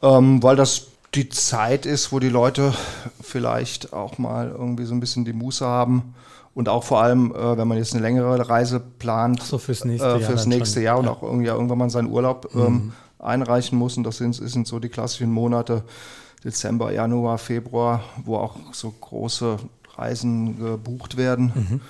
Ähm, 0.02 0.40
weil 0.44 0.54
das 0.54 0.86
die 1.16 1.28
Zeit 1.28 1.84
ist, 1.84 2.12
wo 2.12 2.20
die 2.20 2.28
Leute 2.28 2.72
vielleicht 3.20 3.92
auch 3.92 4.18
mal 4.18 4.48
irgendwie 4.50 4.84
so 4.84 4.94
ein 4.94 5.00
bisschen 5.00 5.24
die 5.24 5.32
Muße 5.32 5.66
haben. 5.66 6.14
Und 6.54 6.68
auch 6.68 6.84
vor 6.84 7.02
allem, 7.02 7.32
äh, 7.34 7.56
wenn 7.58 7.66
man 7.66 7.76
jetzt 7.78 7.92
eine 7.92 8.02
längere 8.02 8.48
Reise 8.48 8.78
plant, 8.78 9.40
Ach 9.42 9.46
so, 9.46 9.58
fürs 9.58 9.84
nächste 9.84 10.06
äh, 10.06 10.10
Jahr 10.12 10.20
fürs 10.20 10.42
dann 10.42 10.48
nächste. 10.50 10.80
Jahr 10.80 10.98
und 10.98 11.06
Ja. 11.06 11.10
auch 11.10 11.22
irgendwie, 11.24 11.46
irgendwann 11.48 11.78
mal 11.78 11.90
seinen 11.90 12.08
Urlaub 12.08 12.50
ähm, 12.54 12.92
einreichen 13.18 13.78
muss. 13.78 13.96
Und 13.96 14.04
das 14.04 14.18
sind, 14.18 14.34
sind 14.34 14.66
so 14.66 14.78
die 14.78 14.88
klassischen 14.88 15.32
Monate 15.32 15.84
Dezember, 16.44 16.92
Januar, 16.92 17.38
Februar, 17.38 18.04
wo 18.24 18.36
auch 18.36 18.56
so 18.72 18.90
große 18.90 19.58
Reisen 19.96 20.58
gebucht 20.58 21.16
werden. 21.16 21.80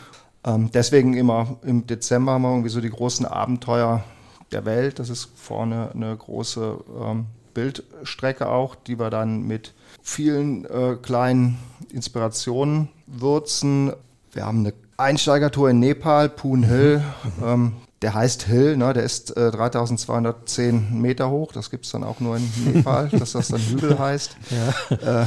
Ähm, 0.44 0.70
deswegen 0.72 1.14
immer 1.14 1.58
im 1.62 1.86
Dezember 1.86 2.32
haben 2.32 2.42
wir 2.42 2.50
irgendwie 2.50 2.70
so 2.70 2.80
die 2.80 2.90
großen 2.90 3.26
Abenteuer 3.26 4.04
der 4.52 4.64
Welt. 4.64 4.98
Das 4.98 5.10
ist 5.10 5.28
vorne 5.36 5.90
eine 5.92 6.16
große 6.16 6.78
ähm, 7.00 7.26
Bildstrecke 7.54 8.48
auch, 8.48 8.74
die 8.74 8.98
wir 8.98 9.10
dann 9.10 9.42
mit 9.42 9.74
vielen 10.02 10.64
äh, 10.64 10.96
kleinen 11.02 11.58
Inspirationen 11.92 12.88
würzen. 13.06 13.92
Wir 14.32 14.46
haben 14.46 14.60
eine 14.60 14.74
Einsteigertour 14.96 15.70
in 15.70 15.80
Nepal, 15.80 16.28
Poon 16.28 16.62
Hill. 16.62 17.02
Ähm, 17.44 17.72
der 18.02 18.14
heißt 18.14 18.44
Hill, 18.44 18.76
ne? 18.76 18.92
der 18.92 19.02
ist 19.02 19.37
äh, 19.37 19.50
3210 19.50 21.00
Meter 21.00 21.30
hoch. 21.30 21.52
Das 21.52 21.70
gibt 21.70 21.84
es 21.84 21.90
dann 21.90 22.04
auch 22.04 22.20
nur 22.20 22.37
in 22.37 22.48
Nepal, 22.72 23.08
dass 23.12 23.32
das 23.32 23.48
dann 23.48 23.61
Hügel 23.61 23.98
heißt. 23.98 24.37
Ja. 24.50 25.22
Äh, 25.22 25.26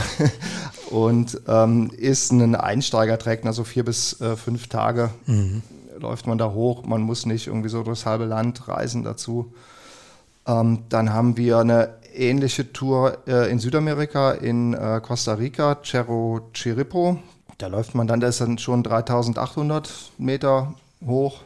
und 0.89 1.41
ähm, 1.47 1.91
ist 1.97 2.31
ein 2.31 2.55
Einsteigertrack, 2.55 3.45
also 3.45 3.63
vier 3.65 3.83
bis 3.83 4.19
äh, 4.21 4.37
fünf 4.37 4.67
Tage 4.67 5.09
mhm. 5.25 5.63
läuft 5.99 6.27
man 6.27 6.37
da 6.37 6.51
hoch. 6.51 6.85
Man 6.85 7.01
muss 7.01 7.25
nicht 7.25 7.47
irgendwie 7.47 7.69
so 7.69 7.83
durchs 7.83 8.05
halbe 8.05 8.25
Land 8.25 8.67
reisen 8.69 9.03
dazu. 9.03 9.53
Ähm, 10.47 10.83
dann 10.87 11.13
haben 11.13 11.35
wir 11.35 11.59
eine 11.59 11.95
ähnliche 12.13 12.71
Tour 12.71 13.17
äh, 13.27 13.51
in 13.51 13.59
Südamerika, 13.59 14.31
in 14.31 14.73
äh, 14.73 15.01
Costa 15.03 15.33
Rica, 15.33 15.77
Cerro 15.83 16.49
Chiripo. 16.53 17.19
Da 17.57 17.67
läuft 17.67 17.95
man 17.95 18.07
dann, 18.07 18.21
das 18.21 18.35
ist 18.35 18.41
dann 18.41 18.57
schon 18.57 18.81
3800 18.81 20.11
Meter 20.17 20.73
hoch 21.05 21.41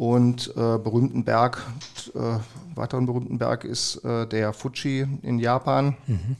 und 0.00 0.48
äh, 0.56 0.78
berühmten 0.78 1.24
Berg, 1.24 1.62
äh, 2.14 2.38
weiteren 2.74 3.04
berühmten 3.04 3.36
Berg 3.36 3.64
ist 3.64 4.02
äh, 4.02 4.26
der 4.26 4.54
Fuji 4.54 5.06
in 5.20 5.38
Japan. 5.38 5.94
Mhm. 6.06 6.36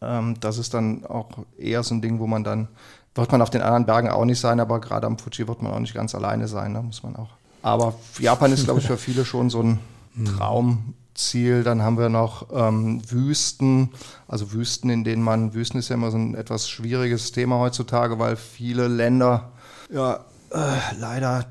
Ähm, 0.00 0.34
das 0.40 0.58
ist 0.58 0.74
dann 0.74 1.06
auch 1.06 1.28
eher 1.56 1.84
so 1.84 1.94
ein 1.94 2.02
Ding, 2.02 2.18
wo 2.18 2.26
man 2.26 2.42
dann, 2.42 2.66
wird 3.14 3.30
man 3.30 3.40
auf 3.40 3.50
den 3.50 3.62
anderen 3.62 3.86
Bergen 3.86 4.08
auch 4.08 4.24
nicht 4.24 4.40
sein, 4.40 4.58
aber 4.58 4.80
gerade 4.80 5.06
am 5.06 5.16
Fuji 5.16 5.46
wird 5.46 5.62
man 5.62 5.72
auch 5.72 5.78
nicht 5.78 5.94
ganz 5.94 6.16
alleine 6.16 6.48
sein, 6.48 6.74
da 6.74 6.80
ne, 6.80 6.86
muss 6.88 7.04
man 7.04 7.14
auch. 7.14 7.28
Aber 7.62 7.94
Japan 8.18 8.50
ist, 8.50 8.64
glaube 8.64 8.80
ich, 8.80 8.88
für 8.88 8.96
viele 8.98 9.24
schon 9.24 9.48
so 9.48 9.62
ein 9.62 9.78
mhm. 10.16 10.24
Traumziel. 10.24 11.62
Dann 11.62 11.82
haben 11.82 11.98
wir 11.98 12.08
noch 12.08 12.48
ähm, 12.52 13.00
Wüsten, 13.08 13.90
also 14.26 14.50
Wüsten, 14.50 14.90
in 14.90 15.04
denen 15.04 15.22
man, 15.22 15.54
Wüsten 15.54 15.78
ist 15.78 15.88
ja 15.88 15.94
immer 15.94 16.10
so 16.10 16.18
ein 16.18 16.34
etwas 16.34 16.68
schwieriges 16.68 17.30
Thema 17.30 17.60
heutzutage, 17.60 18.18
weil 18.18 18.34
viele 18.34 18.88
Länder 18.88 19.52
ja 19.88 20.24
äh, 20.50 20.96
leider 20.98 21.46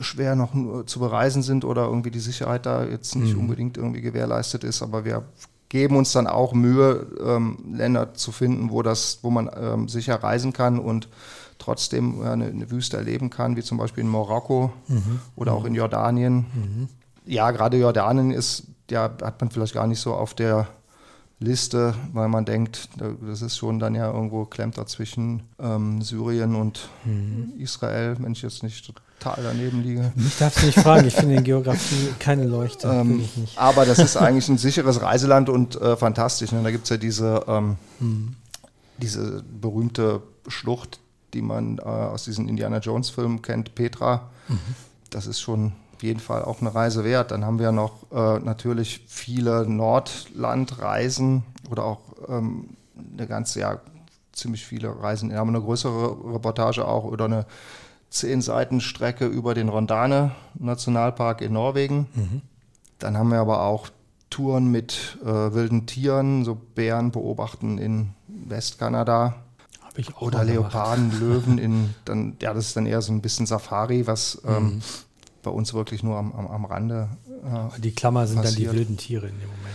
schwer 0.00 0.34
noch 0.34 0.52
zu 0.86 0.98
bereisen 1.00 1.42
sind 1.42 1.64
oder 1.64 1.84
irgendwie 1.84 2.10
die 2.10 2.20
Sicherheit 2.20 2.66
da 2.66 2.84
jetzt 2.84 3.16
nicht 3.16 3.34
mhm. 3.34 3.40
unbedingt 3.40 3.76
irgendwie 3.76 4.00
gewährleistet 4.00 4.64
ist. 4.64 4.82
Aber 4.82 5.04
wir 5.04 5.24
geben 5.68 5.96
uns 5.96 6.12
dann 6.12 6.26
auch 6.26 6.52
Mühe, 6.52 7.06
ähm, 7.24 7.58
Länder 7.72 8.14
zu 8.14 8.32
finden, 8.32 8.70
wo, 8.70 8.82
das, 8.82 9.18
wo 9.22 9.30
man 9.30 9.50
ähm, 9.60 9.88
sicher 9.88 10.14
reisen 10.14 10.52
kann 10.52 10.78
und 10.78 11.08
trotzdem 11.58 12.22
äh, 12.22 12.28
eine, 12.28 12.46
eine, 12.46 12.70
Wüste 12.70 12.96
erleben 12.96 13.30
kann, 13.30 13.56
wie 13.56 13.62
zum 13.62 13.78
Beispiel 13.78 14.04
in 14.04 14.10
Marokko 14.10 14.72
mhm. 14.88 15.20
oder 15.36 15.52
auch 15.52 15.64
in 15.64 15.74
Jordanien. 15.74 16.46
Mhm. 16.54 16.88
Ja, 17.26 17.50
gerade 17.50 17.78
Jordanien 17.78 18.30
ist, 18.30 18.64
ja, 18.90 19.02
hat 19.02 19.40
man 19.40 19.50
vielleicht 19.50 19.74
gar 19.74 19.86
nicht 19.86 20.00
so 20.00 20.14
auf 20.14 20.34
der 20.34 20.68
Liste, 21.44 21.94
weil 22.12 22.28
man 22.28 22.44
denkt, 22.44 22.88
das 22.96 23.42
ist 23.42 23.56
schon 23.56 23.78
dann 23.78 23.94
ja 23.94 24.10
irgendwo 24.10 24.44
klemmt 24.44 24.78
da 24.78 24.86
zwischen 24.86 25.42
ähm, 25.58 26.02
Syrien 26.02 26.54
und 26.56 26.88
mhm. 27.04 27.52
Israel, 27.58 28.16
wenn 28.18 28.32
ich 28.32 28.42
jetzt 28.42 28.62
nicht 28.62 28.86
total 28.86 29.42
daneben 29.42 29.82
liege. 29.82 30.12
Ich 30.16 30.38
darf 30.38 30.62
nicht 30.64 30.78
fragen, 30.78 31.06
ich 31.06 31.14
finde 31.14 31.36
in 31.36 31.44
Geografie 31.44 32.14
keine 32.18 32.44
Leuchte. 32.44 32.88
Ähm, 32.88 33.28
aber 33.56 33.86
das 33.86 33.98
ist 33.98 34.16
eigentlich 34.16 34.48
ein 34.48 34.58
sicheres 34.58 35.02
Reiseland 35.02 35.48
und 35.48 35.80
äh, 35.80 35.96
fantastisch. 35.96 36.52
Ne? 36.52 36.62
Da 36.62 36.70
gibt 36.70 36.84
es 36.84 36.90
ja 36.90 36.96
diese, 36.96 37.44
ähm, 37.46 37.76
mhm. 38.00 38.36
diese 38.98 39.42
berühmte 39.42 40.22
Schlucht, 40.48 41.00
die 41.32 41.42
man 41.42 41.78
äh, 41.78 41.82
aus 41.82 42.24
diesen 42.24 42.48
Indiana 42.48 42.78
Jones-Filmen 42.78 43.42
kennt, 43.42 43.74
Petra. 43.74 44.30
Mhm. 44.48 44.58
Das 45.10 45.26
ist 45.26 45.40
schon 45.40 45.72
jeden 46.04 46.20
Fall 46.20 46.44
auch 46.44 46.60
eine 46.60 46.74
Reise 46.74 47.04
wert. 47.04 47.30
Dann 47.30 47.44
haben 47.44 47.58
wir 47.58 47.72
noch 47.72 48.10
äh, 48.12 48.38
natürlich 48.38 49.04
viele 49.08 49.68
Nordlandreisen 49.68 51.42
oder 51.70 51.84
auch 51.84 52.00
ähm, 52.28 52.70
eine 53.16 53.26
ganze, 53.26 53.60
ja, 53.60 53.80
ziemlich 54.32 54.64
viele 54.66 55.02
Reisen. 55.02 55.30
Wir 55.30 55.38
haben 55.38 55.48
eine 55.48 55.60
größere 55.60 56.34
Reportage 56.34 56.86
auch 56.86 57.04
oder 57.04 57.24
eine 57.24 57.46
zehn 58.10 58.42
Seiten 58.42 58.80
Strecke 58.80 59.26
über 59.26 59.54
den 59.54 59.68
Rondane 59.68 60.32
Nationalpark 60.54 61.40
in 61.40 61.52
Norwegen. 61.52 62.06
Mhm. 62.14 62.42
Dann 62.98 63.18
haben 63.18 63.30
wir 63.30 63.38
aber 63.38 63.62
auch 63.62 63.88
Touren 64.30 64.70
mit 64.70 65.18
äh, 65.22 65.26
wilden 65.26 65.86
Tieren, 65.86 66.44
so 66.44 66.54
Bären 66.54 67.10
beobachten 67.10 67.78
in 67.78 68.10
Westkanada. 68.26 69.36
Oder 70.18 70.42
Leoparden, 70.42 71.20
Löwen 71.20 71.58
in, 71.58 71.94
dann, 72.04 72.36
ja, 72.40 72.52
das 72.52 72.66
ist 72.66 72.76
dann 72.76 72.86
eher 72.86 73.00
so 73.00 73.12
ein 73.12 73.20
bisschen 73.20 73.46
Safari, 73.46 74.06
was 74.06 74.42
ähm, 74.44 74.64
mhm. 74.64 74.82
Bei 75.44 75.50
uns 75.50 75.72
wirklich 75.72 76.02
nur 76.02 76.16
am, 76.16 76.32
am, 76.32 76.48
am 76.48 76.64
Rande. 76.64 77.08
Äh, 77.44 77.80
die 77.80 77.92
Klammer 77.92 78.26
sind 78.26 78.42
passiert. 78.42 78.68
dann 78.68 78.72
die 78.72 78.78
wilden 78.78 78.96
Tiere 78.96 79.28
in 79.28 79.38
dem 79.38 79.48
Moment. 79.48 79.74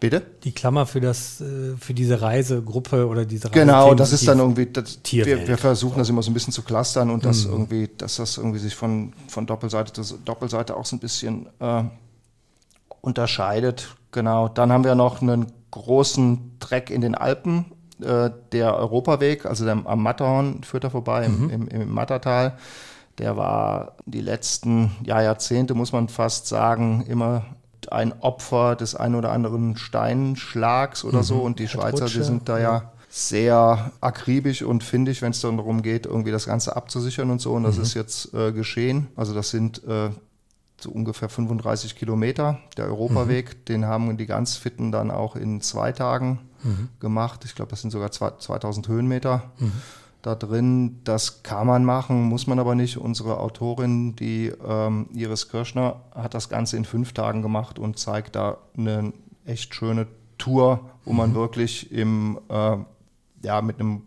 Bitte? 0.00 0.20
Die 0.42 0.50
Klammer 0.50 0.84
für 0.86 1.00
das, 1.00 1.40
äh, 1.40 1.76
für 1.78 1.94
diese 1.94 2.20
Reisegruppe 2.20 3.06
oder 3.06 3.24
diese 3.24 3.44
Reise 3.44 3.60
Genau, 3.60 3.94
das 3.94 4.12
ist 4.12 4.26
dann 4.26 4.40
irgendwie, 4.40 4.66
das, 4.66 4.98
wir, 5.12 5.46
wir, 5.46 5.56
versuchen 5.56 5.98
das 5.98 6.08
immer 6.08 6.24
so 6.24 6.30
ein 6.32 6.34
bisschen 6.34 6.52
zu 6.52 6.62
clustern 6.62 7.08
und 7.08 7.24
das 7.24 7.46
mhm. 7.46 7.52
irgendwie, 7.52 7.90
dass 7.98 8.16
das 8.16 8.36
irgendwie 8.36 8.58
sich 8.58 8.74
von, 8.74 9.12
von 9.28 9.46
Doppelseite 9.46 9.92
zu 9.92 10.18
Doppelseite 10.24 10.76
auch 10.76 10.86
so 10.86 10.96
ein 10.96 10.98
bisschen 10.98 11.46
äh, 11.60 11.84
unterscheidet. 13.00 13.94
Genau. 14.10 14.48
Dann 14.48 14.72
haben 14.72 14.82
wir 14.82 14.96
noch 14.96 15.22
einen 15.22 15.52
großen 15.70 16.56
Trek 16.58 16.90
in 16.90 17.00
den 17.00 17.14
Alpen, 17.14 17.66
äh, 18.00 18.30
der 18.50 18.76
Europaweg, 18.76 19.46
also 19.46 19.64
der, 19.64 19.82
am 19.84 20.02
Matterhorn 20.02 20.64
führt 20.64 20.82
er 20.82 20.90
vorbei, 20.90 21.28
mhm. 21.28 21.50
im, 21.50 21.68
im, 21.68 21.82
im 21.82 21.90
Mattertal. 21.90 22.58
Der 23.18 23.36
war 23.36 23.96
die 24.06 24.20
letzten 24.20 24.92
ja, 25.04 25.20
Jahrzehnte, 25.20 25.74
muss 25.74 25.92
man 25.92 26.08
fast 26.08 26.46
sagen, 26.46 27.04
immer 27.06 27.44
ein 27.90 28.12
Opfer 28.20 28.76
des 28.76 28.94
ein 28.94 29.14
oder 29.14 29.32
anderen 29.32 29.76
Steinschlags 29.76 31.04
oder 31.04 31.18
mhm. 31.18 31.24
so. 31.24 31.40
Und 31.40 31.58
die 31.58 31.68
Schweizer, 31.68 32.06
die 32.06 32.22
sind 32.22 32.48
da 32.48 32.58
ja 32.58 32.92
sehr 33.08 33.92
akribisch 34.00 34.62
und 34.62 34.82
findig, 34.82 35.20
wenn 35.20 35.32
es 35.32 35.40
dann 35.40 35.58
darum 35.58 35.82
geht, 35.82 36.06
irgendwie 36.06 36.30
das 36.30 36.46
Ganze 36.46 36.74
abzusichern 36.76 37.30
und 37.30 37.40
so. 37.40 37.52
Und 37.52 37.64
das 37.64 37.76
mhm. 37.76 37.82
ist 37.82 37.94
jetzt 37.94 38.32
äh, 38.32 38.52
geschehen. 38.52 39.08
Also 39.16 39.34
das 39.34 39.50
sind 39.50 39.84
äh, 39.84 40.10
so 40.80 40.90
ungefähr 40.90 41.28
35 41.28 41.94
Kilometer 41.96 42.58
der 42.76 42.86
Europaweg. 42.86 43.50
Mhm. 43.50 43.64
Den 43.66 43.84
haben 43.84 44.16
die 44.16 44.26
ganz 44.26 44.56
Fitten 44.56 44.92
dann 44.92 45.10
auch 45.10 45.36
in 45.36 45.60
zwei 45.60 45.92
Tagen 45.92 46.40
mhm. 46.62 46.88
gemacht. 47.00 47.44
Ich 47.44 47.54
glaube, 47.54 47.70
das 47.70 47.82
sind 47.82 47.90
sogar 47.90 48.10
2000 48.10 48.88
Höhenmeter. 48.88 49.52
Da 50.22 50.36
drin. 50.36 51.00
Das 51.04 51.42
kann 51.42 51.66
man 51.66 51.84
machen, 51.84 52.22
muss 52.22 52.46
man 52.46 52.58
aber 52.58 52.74
nicht. 52.74 52.96
Unsere 52.96 53.40
Autorin, 53.40 54.14
die 54.14 54.52
ähm, 54.66 55.08
Iris 55.12 55.48
Kirschner, 55.48 56.00
hat 56.14 56.34
das 56.34 56.48
Ganze 56.48 56.76
in 56.76 56.84
fünf 56.84 57.12
Tagen 57.12 57.42
gemacht 57.42 57.78
und 57.78 57.98
zeigt 57.98 58.36
da 58.36 58.58
eine 58.76 59.12
echt 59.44 59.74
schöne 59.74 60.06
Tour, 60.38 60.90
wo 61.04 61.12
man 61.12 61.30
mhm. 61.30 61.34
wirklich 61.34 61.92
im, 61.92 62.38
äh, 62.48 62.76
ja, 63.42 63.62
mit 63.62 63.80
einem 63.80 64.02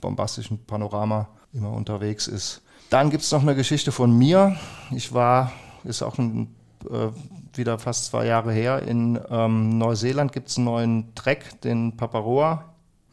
bombastischen 0.00 0.64
Panorama 0.66 1.28
immer 1.54 1.72
unterwegs 1.72 2.26
ist. 2.26 2.60
Dann 2.90 3.10
gibt 3.10 3.22
es 3.22 3.32
noch 3.32 3.42
eine 3.42 3.54
Geschichte 3.54 3.92
von 3.92 4.16
mir. 4.16 4.56
Ich 4.90 5.12
war, 5.14 5.52
ist 5.84 6.02
auch 6.02 6.18
ein, 6.18 6.54
äh, 6.90 7.08
wieder 7.54 7.78
fast 7.78 8.06
zwei 8.06 8.26
Jahre 8.26 8.52
her, 8.52 8.82
in 8.82 9.18
ähm, 9.30 9.78
Neuseeland 9.78 10.32
gibt 10.32 10.48
es 10.48 10.56
einen 10.56 10.66
neuen 10.66 11.14
Trek, 11.14 11.60
den 11.62 11.96
Paparoa 11.96 12.64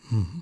mhm. 0.09 0.41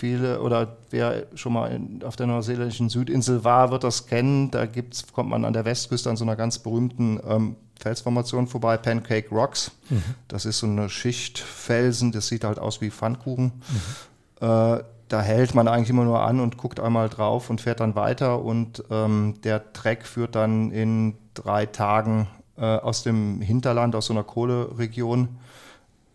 Viele 0.00 0.40
oder 0.40 0.78
wer 0.88 1.26
schon 1.34 1.52
mal 1.52 1.66
in, 1.66 2.02
auf 2.04 2.16
der 2.16 2.26
neuseeländischen 2.26 2.88
Südinsel 2.88 3.44
war, 3.44 3.70
wird 3.70 3.84
das 3.84 4.06
kennen. 4.06 4.50
Da 4.50 4.64
gibt's, 4.64 5.04
kommt 5.12 5.28
man 5.28 5.44
an 5.44 5.52
der 5.52 5.66
Westküste 5.66 6.08
an 6.08 6.16
so 6.16 6.24
einer 6.24 6.36
ganz 6.36 6.58
berühmten 6.58 7.20
ähm, 7.28 7.56
Felsformation 7.78 8.46
vorbei, 8.46 8.78
Pancake 8.78 9.28
Rocks. 9.28 9.72
Mhm. 9.90 10.02
Das 10.26 10.46
ist 10.46 10.60
so 10.60 10.66
eine 10.66 10.88
Schicht 10.88 11.38
Felsen, 11.38 12.12
das 12.12 12.28
sieht 12.28 12.44
halt 12.44 12.58
aus 12.58 12.80
wie 12.80 12.90
Pfannkuchen. 12.90 13.52
Mhm. 14.40 14.46
Äh, 14.46 14.84
da 15.08 15.20
hält 15.20 15.54
man 15.54 15.68
eigentlich 15.68 15.90
immer 15.90 16.04
nur 16.04 16.22
an 16.22 16.40
und 16.40 16.56
guckt 16.56 16.80
einmal 16.80 17.10
drauf 17.10 17.50
und 17.50 17.60
fährt 17.60 17.80
dann 17.80 17.94
weiter. 17.94 18.42
Und 18.42 18.82
ähm, 18.90 19.34
der 19.44 19.74
Trek 19.74 20.06
führt 20.06 20.34
dann 20.34 20.70
in 20.70 21.18
drei 21.34 21.66
Tagen 21.66 22.26
äh, 22.56 22.64
aus 22.64 23.02
dem 23.02 23.42
Hinterland, 23.42 23.94
aus 23.94 24.06
so 24.06 24.14
einer 24.14 24.24
Kohleregion, 24.24 25.28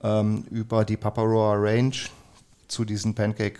ähm, 0.01 0.43
über 0.49 0.85
die 0.85 0.97
Paparoa 0.97 1.53
Range 1.53 1.93
zu 2.67 2.83
diesen 2.83 3.13
Pancake 3.13 3.59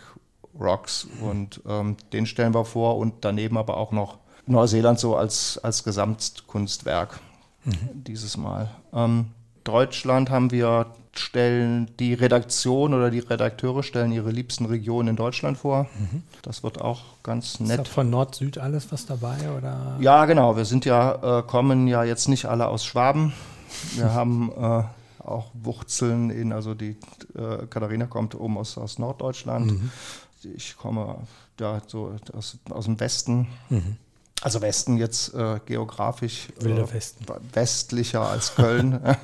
Rocks 0.60 1.08
und 1.22 1.62
ähm, 1.68 1.98
den 2.14 2.26
stellen 2.26 2.54
wir 2.54 2.66
vor 2.66 2.98
und 2.98 3.14
daneben 3.22 3.58
aber 3.58 3.78
auch 3.78 3.92
noch 3.92 4.18
Neuseeland 4.48 5.00
so 5.00 5.16
als, 5.16 5.58
als 5.58 5.84
Gesamtkunstwerk 5.84 7.20
mhm. 7.64 8.04
dieses 8.04 8.38
Mal. 8.38 8.70
Ähm, 8.94 9.28
Deutschland 9.64 10.30
haben 10.30 10.52
wir 10.52 10.88
stellen 11.18 11.90
die 12.00 12.14
Redaktion 12.14 12.94
oder 12.94 13.10
die 13.10 13.20
Redakteure 13.20 13.84
stellen 13.84 14.12
ihre 14.12 14.32
liebsten 14.32 14.66
Regionen 14.66 15.10
in 15.10 15.16
Deutschland 15.16 15.58
vor. 15.58 15.88
Mhm. 15.98 16.24
Das 16.42 16.62
wird 16.62 16.82
auch 16.82 17.02
ganz 17.24 17.60
nett. 17.60 17.80
Ist 17.80 17.80
da 17.80 17.84
von 17.86 18.10
Nord-Süd 18.10 18.58
alles 18.58 18.92
was 18.92 19.06
dabei 19.06 19.38
oder? 19.58 19.98
Ja, 20.00 20.26
genau. 20.26 20.58
Wir 20.58 20.66
sind 20.66 20.86
ja 20.86 21.40
äh, 21.40 21.44
kommen 21.44 21.88
ja 21.88 22.04
jetzt 22.04 22.28
nicht 22.28 22.46
alle 22.46 22.68
aus 22.68 22.86
Schwaben. 22.86 23.34
Wir 23.96 24.14
haben 24.14 24.52
äh, 24.52 24.84
auch 25.24 25.52
Wurzeln 25.54 26.30
in, 26.30 26.52
also 26.52 26.74
die 26.74 26.98
äh, 27.34 27.66
Katharina 27.70 28.06
kommt 28.06 28.36
oben 28.36 28.58
aus, 28.58 28.78
aus 28.78 29.00
Norddeutschland. 29.00 29.72
Mhm 29.72 29.92
ich 30.56 30.78
komme 30.78 31.18
da 31.58 31.82
so 31.88 32.16
aus, 32.34 32.58
aus 32.70 32.86
dem 32.86 33.00
Westen. 33.00 33.48
Mhm. 33.70 33.98
Also 34.42 34.62
Westen 34.62 34.98
jetzt 34.98 35.34
äh, 35.34 35.60
geografisch 35.66 36.50
äh, 36.60 36.94
Westen. 36.94 37.26
westlicher 37.54 38.30
als 38.30 38.54
Köln. 38.54 39.00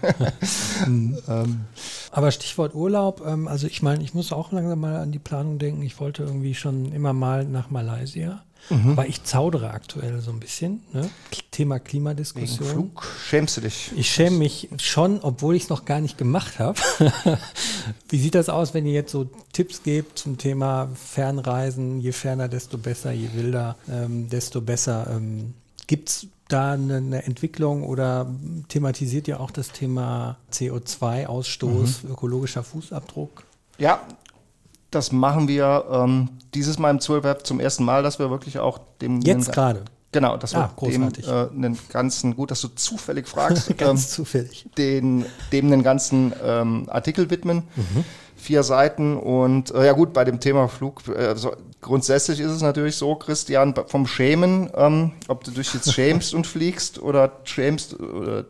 ähm, 0.87 1.65
Aber 2.11 2.31
Stichwort 2.31 2.73
Urlaub, 2.73 3.21
ähm, 3.25 3.47
also 3.47 3.67
ich 3.67 3.81
meine, 3.83 4.03
ich 4.03 4.13
muss 4.13 4.31
auch 4.31 4.51
langsam 4.51 4.79
mal 4.79 4.95
an 4.95 5.11
die 5.11 5.19
Planung 5.19 5.59
denken. 5.59 5.83
Ich 5.83 5.99
wollte 5.99 6.23
irgendwie 6.23 6.55
schon 6.55 6.91
immer 6.91 7.13
mal 7.13 7.45
nach 7.45 7.69
Malaysia. 7.69 8.41
Mhm. 8.69 8.91
Aber 8.91 9.07
ich 9.07 9.23
zaudere 9.23 9.71
aktuell 9.71 10.21
so 10.21 10.31
ein 10.31 10.39
bisschen. 10.39 10.83
Ne? 10.93 11.09
Thema 11.51 11.75
wegen 11.75 11.83
Klimadiskussion. 11.83 12.67
Flug 12.69 13.03
schämst 13.27 13.57
du 13.57 13.61
dich. 13.61 13.91
Ich 13.97 14.09
schäme 14.09 14.37
mich 14.37 14.69
schon, 14.77 15.19
obwohl 15.21 15.55
ich 15.55 15.63
es 15.63 15.69
noch 15.69 15.83
gar 15.85 15.99
nicht 15.99 16.17
gemacht 16.17 16.59
habe. 16.59 16.79
Wie 18.09 18.19
sieht 18.19 18.35
das 18.35 18.47
aus, 18.49 18.73
wenn 18.73 18.85
ihr 18.85 18.93
jetzt 18.93 19.11
so 19.11 19.29
Tipps 19.51 19.83
gebt 19.83 20.17
zum 20.17 20.37
Thema 20.37 20.89
Fernreisen? 20.95 21.99
Je 21.99 22.11
ferner, 22.13 22.47
desto 22.47 22.77
besser, 22.77 23.11
je 23.11 23.29
wilder, 23.33 23.75
ähm, 23.89 24.29
desto 24.29 24.61
besser. 24.61 25.07
Ähm, 25.11 25.53
Gibt 25.87 26.09
es 26.09 26.27
da 26.47 26.71
eine, 26.73 26.97
eine 26.97 27.23
Entwicklung 27.23 27.83
oder 27.83 28.27
thematisiert 28.69 29.27
ihr 29.27 29.39
auch 29.41 29.51
das 29.51 29.71
Thema 29.71 30.37
CO2-Ausstoß, 30.53 32.03
Mhm. 32.05 32.11
ökologischer 32.11 32.63
Fußabdruck? 32.63 33.43
Ja, 33.77 34.01
das 34.91 35.11
machen 35.11 35.47
wir 35.47 35.85
ähm, 35.91 36.29
dieses 36.53 36.77
Mal 36.77 36.91
im 36.91 36.99
Zollweb 36.99 37.45
zum 37.45 37.59
ersten 37.59 37.83
Mal, 37.83 38.03
dass 38.03 38.19
wir 38.19 38.29
wirklich 38.29 38.59
auch 38.59 38.79
dem 39.01 39.21
Jetzt 39.21 39.51
gerade, 39.51 39.85
Genau, 40.11 40.35
dass 40.35 40.53
Ah, 40.53 40.73
wir 40.77 40.89
dem 40.89 41.03
äh, 41.03 41.49
einen 41.55 41.79
ganzen, 41.89 42.35
gut, 42.35 42.51
dass 42.51 42.59
du 42.61 42.67
zufällig 42.69 43.27
fragst, 43.27 43.69
ähm, 43.69 43.77
ganz 43.77 44.09
zufällig. 44.09 44.65
den, 44.77 45.25
dem 45.53 45.67
einen 45.67 45.83
ganzen 45.83 46.33
ähm, 46.43 46.87
Artikel 46.89 47.29
widmen. 47.29 47.63
Mhm. 47.75 48.03
Vier 48.35 48.63
Seiten 48.63 49.17
und 49.17 49.71
äh, 49.71 49.85
ja 49.85 49.93
gut, 49.93 50.13
bei 50.13 50.25
dem 50.25 50.39
Thema 50.39 50.67
Flug, 50.67 51.07
äh, 51.07 51.35
so, 51.35 51.53
grundsätzlich 51.79 52.39
ist 52.39 52.51
es 52.51 52.61
natürlich 52.61 52.95
so, 52.95 53.15
Christian, 53.15 53.75
vom 53.85 54.07
Schämen, 54.07 54.69
ähm, 54.75 55.11
ob 55.27 55.43
du 55.43 55.51
dich 55.51 55.73
jetzt 55.73 55.93
schämst 55.93 56.33
und 56.33 56.47
fliegst 56.47 56.99
oder 56.99 57.31
schämst, 57.43 57.99
oder, 57.99 58.45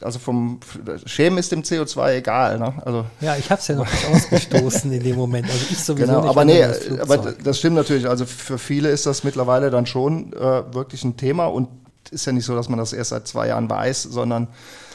also 0.00 0.18
vom 0.18 0.60
Schämen 1.06 1.38
ist 1.38 1.52
dem 1.52 1.62
CO2 1.62 2.16
egal. 2.16 2.58
Ne? 2.58 2.74
Also 2.84 3.04
Ja, 3.20 3.36
ich 3.36 3.50
habe 3.50 3.60
es 3.60 3.68
ja 3.68 3.76
noch 3.76 3.90
nicht 3.90 4.06
ausgestoßen 4.06 4.92
in 4.92 5.02
dem 5.02 5.16
Moment. 5.16 5.46
Also 5.50 5.66
ich 5.70 5.78
sowieso 5.78 6.06
Genau, 6.06 6.20
nicht. 6.22 6.30
aber 6.30 6.44
nee, 6.44 6.60
das 6.60 7.00
aber 7.00 7.32
das 7.32 7.58
stimmt 7.58 7.76
natürlich. 7.76 8.08
Also 8.08 8.26
für 8.26 8.58
viele 8.58 8.88
ist 8.90 9.06
das 9.06 9.24
mittlerweile 9.24 9.70
dann 9.70 9.86
schon 9.86 10.32
äh, 10.32 10.74
wirklich 10.74 11.04
ein 11.04 11.16
Thema 11.16 11.46
und 11.46 11.68
ist 12.10 12.24
ja 12.26 12.32
nicht 12.32 12.44
so, 12.44 12.54
dass 12.54 12.68
man 12.68 12.78
das 12.78 12.92
erst 12.92 13.10
seit 13.10 13.26
zwei 13.26 13.48
Jahren 13.48 13.68
weiß, 13.68 14.04
sondern 14.04 14.48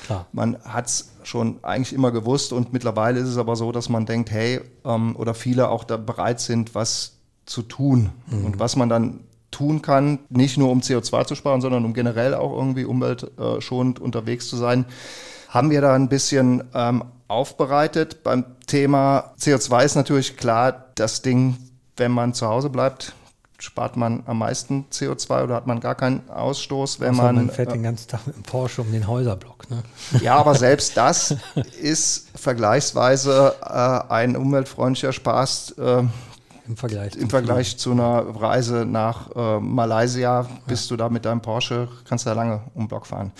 Klar. 0.06 0.28
man 0.32 0.58
hat 0.64 0.88
es 0.88 1.10
schon 1.24 1.60
eigentlich 1.64 1.94
immer 1.94 2.12
gewusst 2.12 2.54
und 2.54 2.74
mittlerweile 2.74 3.20
ist 3.20 3.28
es 3.28 3.38
aber 3.38 3.56
so, 3.56 3.72
dass 3.72 3.90
man 3.90 4.06
denkt, 4.06 4.32
hey, 4.32 4.62
ähm, 4.86 5.16
oder 5.16 5.34
viele 5.34 5.70
auch 5.70 5.84
da 5.84 5.98
bereit 5.98 6.40
sind, 6.40 6.74
was 6.74 7.14
zu 7.46 7.62
tun 7.64 8.10
und 8.32 8.60
was 8.60 8.76
man 8.76 8.88
dann 8.88 9.22
tun 9.52 9.82
kann, 9.82 10.20
nicht 10.30 10.58
nur 10.58 10.72
um 10.72 10.80
CO2 10.80 11.26
zu 11.26 11.36
sparen, 11.36 11.62
sondern 11.62 11.86
um 11.86 11.94
generell 11.94 12.34
auch 12.34 12.54
irgendwie 12.54 12.86
umweltschonend 12.86 14.00
unterwegs 14.00 14.48
zu 14.48 14.56
sein, 14.56 14.86
haben 15.50 15.70
wir 15.70 15.82
da 15.82 15.94
ein 15.94 16.08
bisschen 16.10 16.64
ähm, 16.74 17.04
aufbereitet. 17.28 18.24
Beim 18.24 18.46
Thema 18.66 19.34
CO2 19.40 19.84
ist 19.84 19.96
natürlich 19.96 20.38
klar, 20.38 20.86
das 20.96 21.22
Ding, 21.22 21.58
wenn 21.98 22.12
man 22.12 22.34
zu 22.34 22.48
Hause 22.48 22.70
bleibt, 22.70 23.14
spart 23.62 23.96
man 23.96 24.24
am 24.26 24.40
meisten 24.40 24.86
CO2 24.92 25.44
oder 25.44 25.56
hat 25.56 25.68
man 25.68 25.80
gar 25.80 25.96
keinen 25.96 26.28
Ausstoß, 26.30 27.00
wenn 27.00 27.12
Außer 27.12 27.24
man, 27.24 27.36
man 27.36 27.50
fährt 27.50 27.70
äh, 27.70 27.74
den 27.74 27.84
ganzen 27.84 28.08
Tag 28.08 28.26
mit 28.26 28.36
dem 28.36 28.44
Porsche 28.44 28.82
um 28.82 28.92
den 28.92 29.08
Häuserblock. 29.08 29.70
Ne? 29.70 29.84
ja, 30.22 30.36
aber 30.38 30.56
selbst 30.56 30.98
das 30.98 31.36
ist 31.82 32.30
vergleichsweise 32.36 33.56
äh, 33.62 34.12
ein 34.12 34.36
umweltfreundlicher 34.36 35.14
Spaß 35.14 35.76
äh, 35.78 36.04
Im 36.72 36.78
Vergleich. 36.78 37.18
im 37.18 37.30
Vergleich 37.30 37.78
zu 37.78 37.92
einer 37.92 38.22
Reise 38.22 38.86
nach 38.86 39.30
äh, 39.36 39.60
Malaysia. 39.60 40.48
Bist 40.68 40.90
du 40.90 40.96
da 40.96 41.10
mit 41.10 41.26
deinem 41.26 41.42
Porsche, 41.42 41.90
kannst 42.08 42.26
du 42.26 42.30
da 42.30 42.34
lange 42.34 42.62
um 42.74 42.84
den 42.84 42.88
Block 42.88 43.06
fahren. 43.08 43.34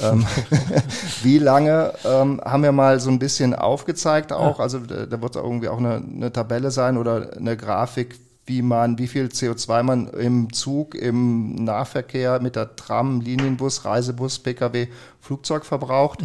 Ähm, 0.00 0.26
wie 1.22 1.38
lange 1.38 1.92
ähm, 2.04 2.40
haben 2.44 2.64
wir 2.64 2.72
mal 2.72 2.98
so 2.98 3.08
ein 3.08 3.20
bisschen 3.20 3.54
aufgezeigt 3.54 4.32
auch, 4.32 4.58
also 4.58 4.80
da, 4.80 5.06
da 5.06 5.22
wird 5.22 5.36
irgendwie 5.36 5.68
auch 5.68 5.78
eine, 5.78 5.94
eine 5.94 6.32
Tabelle 6.32 6.72
sein 6.72 6.96
oder 6.96 7.36
eine 7.36 7.56
Grafik, 7.56 8.18
wie 8.46 8.62
man, 8.62 8.98
wie 8.98 9.06
viel 9.06 9.26
CO2 9.26 9.82
man 9.84 10.08
im 10.08 10.52
Zug, 10.52 10.96
im 10.96 11.54
Nahverkehr 11.54 12.40
mit 12.40 12.56
der 12.56 12.74
Tram, 12.74 13.20
Linienbus, 13.20 13.84
Reisebus, 13.84 14.40
Pkw, 14.40 14.88
Flugzeug 15.20 15.64
verbraucht. 15.64 16.18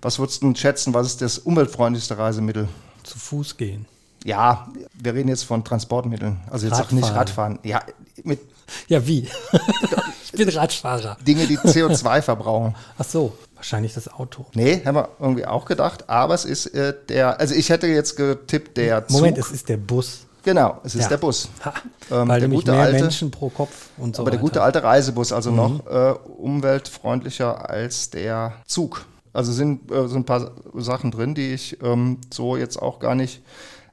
Was 0.00 0.20
würdest 0.20 0.44
du 0.44 0.54
schätzen, 0.54 0.94
was 0.94 1.08
ist 1.08 1.22
das 1.22 1.38
umweltfreundlichste 1.38 2.16
Reisemittel? 2.16 2.68
Zu 3.02 3.18
Fuß 3.18 3.56
gehen. 3.56 3.86
Ja, 4.24 4.68
wir 4.94 5.14
reden 5.14 5.28
jetzt 5.28 5.44
von 5.44 5.62
Transportmitteln. 5.64 6.40
Also 6.50 6.66
jetzt 6.66 6.80
auch 6.80 6.90
nicht 6.90 7.04
Radfahren. 7.04 7.56
Radfahren. 7.56 7.58
Ja, 7.62 7.82
mit 8.24 8.40
Ja, 8.88 9.06
wie? 9.06 9.28
ich 10.24 10.32
bin 10.32 10.48
Radfahrer. 10.48 11.16
Dinge, 11.26 11.46
die 11.46 11.58
CO2 11.58 12.22
verbrauchen. 12.22 12.74
Ach 12.98 13.04
so, 13.04 13.36
wahrscheinlich 13.54 13.92
das 13.94 14.08
Auto. 14.12 14.46
Nee, 14.54 14.82
haben 14.84 14.94
wir 14.96 15.08
irgendwie 15.20 15.44
auch 15.46 15.66
gedacht. 15.66 16.08
Aber 16.08 16.34
es 16.34 16.44
ist 16.46 16.66
äh, 16.68 16.94
der, 17.08 17.38
also 17.38 17.54
ich 17.54 17.68
hätte 17.68 17.86
jetzt 17.86 18.16
getippt, 18.16 18.76
der 18.78 19.06
Zug. 19.06 19.18
Moment, 19.18 19.36
es 19.38 19.50
ist 19.50 19.68
der 19.68 19.76
Bus. 19.76 20.20
genau, 20.42 20.80
es 20.84 20.94
ist 20.94 21.02
Ja. 21.02 21.08
der 21.10 21.16
Bus. 21.18 21.48
Ähm, 22.10 22.26
weil 22.28 22.40
der 22.40 22.48
gute 22.48 22.70
mehr 22.72 22.80
alte- 22.80 23.00
Menschen 23.02 23.30
pro 23.30 23.50
Kopf 23.50 23.88
und 23.98 24.16
so 24.16 24.22
Aber 24.22 24.30
der 24.30 24.38
weiter. 24.40 24.48
gute 24.48 24.62
alte 24.62 24.82
Reisebus, 24.82 25.32
also 25.32 25.50
Mhm. 25.50 25.56
noch 25.56 25.86
äh, 25.86 26.14
umweltfreundlicher 26.38 27.68
als 27.68 28.10
der 28.10 28.54
Zug. 28.66 29.04
Also 29.32 29.52
sind 29.52 29.90
äh, 29.90 30.06
so 30.08 30.16
ein 30.16 30.24
paar 30.24 30.52
Sachen 30.74 31.10
drin, 31.10 31.34
die 31.34 31.52
ich 31.52 31.82
ähm, 31.82 32.18
so 32.32 32.56
jetzt 32.56 32.80
auch 32.80 33.00
gar 33.00 33.14
nicht 33.14 33.42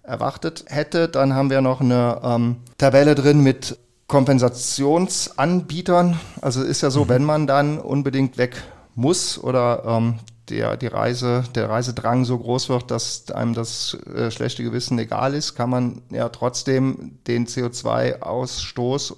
erwartet 0.04 0.66
hätte. 0.68 1.08
Dann 1.08 1.34
haben 1.34 1.50
wir 1.50 1.62
noch 1.62 1.82
eine 1.82 2.20
ähm, 2.24 2.58
Tabelle 2.78 3.16
drin 3.16 3.42
mit 3.42 3.78
Kompensationsanbietern. 4.08 6.20
Also 6.42 6.64
ist 6.64 6.82
ja 6.82 6.90
Mhm. 6.90 6.94
so, 6.94 7.10
wenn 7.10 7.24
man 7.24 7.48
dann 7.48 7.80
unbedingt 7.80 8.38
weg 8.38 8.62
muss 8.96 9.42
oder 9.42 9.84
ähm, 9.86 10.16
der, 10.50 10.76
die 10.76 10.88
Reise, 10.88 11.44
der 11.56 11.70
Reisedrang 11.70 12.26
so 12.26 12.38
groß 12.38 12.70
wird, 12.70 12.92
dass 12.92 13.32
einem 13.32 13.54
das 13.54 13.98
äh, 14.14 14.32
schlechte 14.32 14.64
Gewissen 14.64 15.00
egal 15.00 15.34
ist, 15.34 15.56
kann 15.56 15.70
man 15.70 16.02
ja 16.10 16.28
trotzdem 16.30 17.20
den 17.28 17.48
CO2-Ausstoß, 17.48 19.16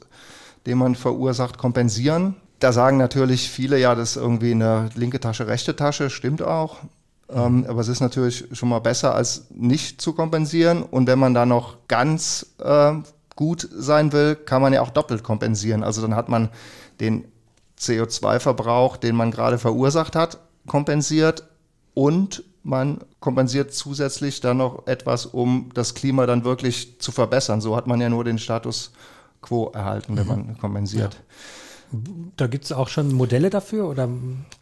den 0.67 0.77
man 0.77 0.95
verursacht, 0.95 1.57
kompensieren. 1.57 2.35
Da 2.59 2.71
sagen 2.71 2.97
natürlich 2.97 3.49
viele, 3.49 3.79
ja, 3.79 3.95
das 3.95 4.11
ist 4.11 4.17
irgendwie 4.21 4.51
eine 4.51 4.89
linke 4.95 5.19
Tasche, 5.19 5.47
rechte 5.47 5.75
Tasche, 5.75 6.09
stimmt 6.09 6.41
auch. 6.43 6.77
Ähm, 7.29 7.65
aber 7.67 7.81
es 7.81 7.87
ist 7.87 8.01
natürlich 8.01 8.45
schon 8.51 8.69
mal 8.69 8.79
besser, 8.79 9.15
als 9.15 9.47
nicht 9.51 10.01
zu 10.01 10.13
kompensieren. 10.13 10.83
Und 10.83 11.07
wenn 11.07 11.19
man 11.19 11.33
da 11.33 11.45
noch 11.45 11.77
ganz 11.87 12.53
äh, 12.59 12.93
gut 13.35 13.67
sein 13.71 14.11
will, 14.11 14.35
kann 14.35 14.61
man 14.61 14.73
ja 14.73 14.81
auch 14.81 14.91
doppelt 14.91 15.23
kompensieren. 15.23 15.83
Also 15.83 16.01
dann 16.01 16.15
hat 16.15 16.29
man 16.29 16.49
den 16.99 17.25
CO2-Verbrauch, 17.79 18.97
den 18.97 19.15
man 19.15 19.31
gerade 19.31 19.57
verursacht 19.57 20.15
hat, 20.15 20.39
kompensiert 20.67 21.43
und 21.93 22.43
man 22.63 22.99
kompensiert 23.19 23.73
zusätzlich 23.73 24.39
dann 24.39 24.57
noch 24.57 24.87
etwas, 24.87 25.25
um 25.25 25.69
das 25.73 25.95
Klima 25.95 26.25
dann 26.25 26.45
wirklich 26.45 26.99
zu 26.99 27.11
verbessern. 27.11 27.59
So 27.59 27.75
hat 27.75 27.87
man 27.87 27.99
ja 27.99 28.09
nur 28.09 28.23
den 28.23 28.39
Status 28.39 28.91
quo 29.41 29.69
erhalten, 29.73 30.15
wenn 30.15 30.27
man 30.27 30.57
kompensiert. 30.57 31.17
Da 32.37 32.47
gibt 32.47 32.65
es 32.65 32.71
auch 32.71 32.87
schon 32.87 33.13
Modelle 33.13 33.49
dafür 33.49 33.87
oder 33.87 34.07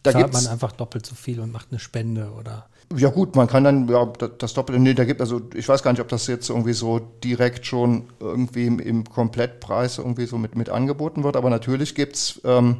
Da 0.02 0.12
zahlt 0.12 0.32
man 0.32 0.46
einfach 0.46 0.72
doppelt 0.72 1.06
so 1.06 1.14
viel 1.14 1.40
und 1.40 1.52
macht 1.52 1.68
eine 1.70 1.78
Spende 1.80 2.30
oder? 2.38 2.66
Ja 2.94 3.08
gut, 3.08 3.36
man 3.36 3.46
kann 3.46 3.64
dann 3.64 3.88
ja, 3.88 4.04
da- 4.04 4.28
das 4.28 4.52
Doppelte, 4.52 4.78
nee, 4.80 4.92
da 4.92 5.04
gibt 5.04 5.20
also 5.22 5.40
ich 5.54 5.66
weiß 5.68 5.82
gar 5.82 5.92
nicht, 5.92 6.00
ob 6.02 6.08
das 6.08 6.26
jetzt 6.26 6.50
irgendwie 6.50 6.74
so 6.74 7.00
direkt 7.24 7.64
schon 7.64 8.04
irgendwie 8.20 8.66
im, 8.66 8.78
im 8.80 9.04
Komplettpreis 9.08 9.96
irgendwie 9.98 10.26
so 10.26 10.36
mit, 10.36 10.56
mit 10.56 10.68
angeboten 10.68 11.24
wird, 11.24 11.36
aber 11.36 11.48
natürlich 11.48 11.94
gibt 11.94 12.16
es 12.16 12.40
ähm, 12.44 12.78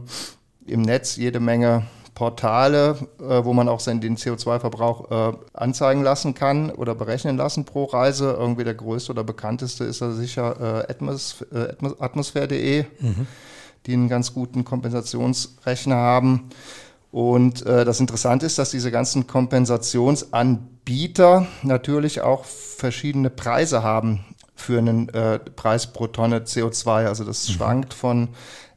im 0.66 0.82
Netz 0.82 1.16
jede 1.16 1.40
Menge 1.40 1.84
Portale, 2.14 2.98
äh, 3.20 3.42
wo 3.42 3.54
man 3.54 3.70
auch 3.70 3.80
seinen, 3.80 4.02
den 4.02 4.18
CO2-Verbrauch 4.18 5.10
äh, 5.32 5.36
anzeigen 5.54 6.02
lassen 6.02 6.34
kann 6.34 6.70
oder 6.70 6.94
berechnen 6.94 7.38
lassen 7.38 7.64
pro 7.64 7.84
Reise. 7.84 8.36
Irgendwie 8.38 8.64
der 8.64 8.74
größte 8.74 9.12
oder 9.12 9.24
bekannteste 9.24 9.84
ist 9.84 10.02
da 10.02 10.12
sicher 10.12 10.84
äh, 10.86 10.90
Atmos, 10.92 11.42
äh, 11.54 11.70
Atmos, 11.70 11.98
atmosphäre.de, 11.98 12.84
die 13.86 13.94
einen 13.94 14.08
ganz 14.08 14.34
guten 14.34 14.64
Kompensationsrechner 14.64 15.96
haben. 15.96 16.50
Und 17.10 17.66
äh, 17.66 17.84
das 17.84 18.00
Interessante 18.00 18.46
ist, 18.46 18.58
dass 18.58 18.70
diese 18.70 18.90
ganzen 18.90 19.26
Kompensationsanbieter 19.26 21.46
natürlich 21.62 22.22
auch 22.22 22.44
verschiedene 22.44 23.30
Preise 23.30 23.82
haben 23.82 24.24
für 24.54 24.78
einen 24.78 25.08
äh, 25.10 25.38
Preis 25.38 25.92
pro 25.92 26.06
Tonne 26.06 26.40
CO2. 26.40 27.06
Also 27.06 27.24
das 27.24 27.50
schwankt 27.50 27.92
von 27.92 28.28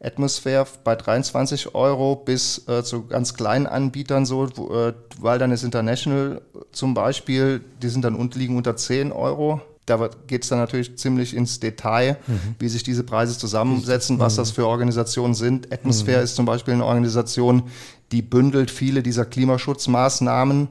Atmosphere 0.02 0.68
bei 0.84 0.96
23 0.96 1.76
Euro 1.76 2.16
bis 2.16 2.68
äh, 2.68 2.84
zu 2.84 3.08
ganz 3.08 3.34
kleinen 3.34 3.68
Anbietern 3.68 4.26
so, 4.26 4.50
wo, 4.56 4.74
äh, 4.74 4.94
Wilderness 5.20 5.64
International 5.64 6.42
zum 6.72 6.94
Beispiel, 6.94 7.64
die 7.82 7.90
sind 7.90 8.04
dann 8.04 8.16
und 8.16 8.36
liegen 8.36 8.58
unter 8.58 8.76
10 8.76 9.12
Euro. 9.12 9.62
Da 9.86 10.10
geht 10.28 10.44
es 10.44 10.50
dann 10.50 10.60
natürlich 10.60 10.98
ziemlich 10.98 11.36
ins 11.36 11.60
Detail, 11.60 12.18
wie 12.60 12.70
sich 12.70 12.84
diese 12.84 13.04
Preise 13.04 13.38
zusammensetzen, 13.38 14.18
was 14.20 14.36
das 14.36 14.52
für 14.52 14.66
Organisationen 14.68 15.36
sind. 15.36 15.72
Atmosphere 15.72 16.22
ist 16.22 16.36
zum 16.36 16.46
Beispiel 16.46 16.74
eine 16.74 16.86
Organisation, 16.86 17.64
die 18.12 18.22
bündelt 18.22 18.72
viele 18.72 19.04
dieser 19.04 19.26
Klimaschutzmaßnahmen 19.26 20.70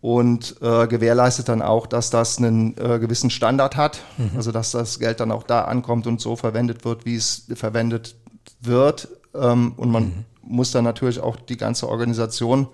und 0.00 0.56
äh, 0.60 0.86
gewährleistet 0.88 1.48
dann 1.48 1.62
auch, 1.62 1.86
dass 1.86 2.10
das 2.10 2.38
einen 2.38 2.76
äh, 2.76 2.98
gewissen 2.98 3.30
Standard 3.30 3.76
hat, 3.76 4.00
also 4.36 4.50
dass 4.50 4.72
das 4.72 4.98
Geld 4.98 5.20
dann 5.20 5.30
auch 5.30 5.44
da 5.44 5.62
ankommt 5.62 6.06
und 6.06 6.20
so 6.20 6.34
verwendet 6.34 6.84
wird, 6.84 7.04
wie 7.06 7.16
es 7.16 7.46
verwendet 7.54 8.16
wird. 8.60 9.08
ähm, 9.34 9.72
und 9.76 9.90
man 9.90 10.04
mhm. 10.04 10.24
Muss 10.44 10.72
dann 10.72 10.84
natürlich 10.84 11.20
auch 11.20 11.36
die 11.36 11.56
ganze 11.56 11.88
Organisation 11.88 12.68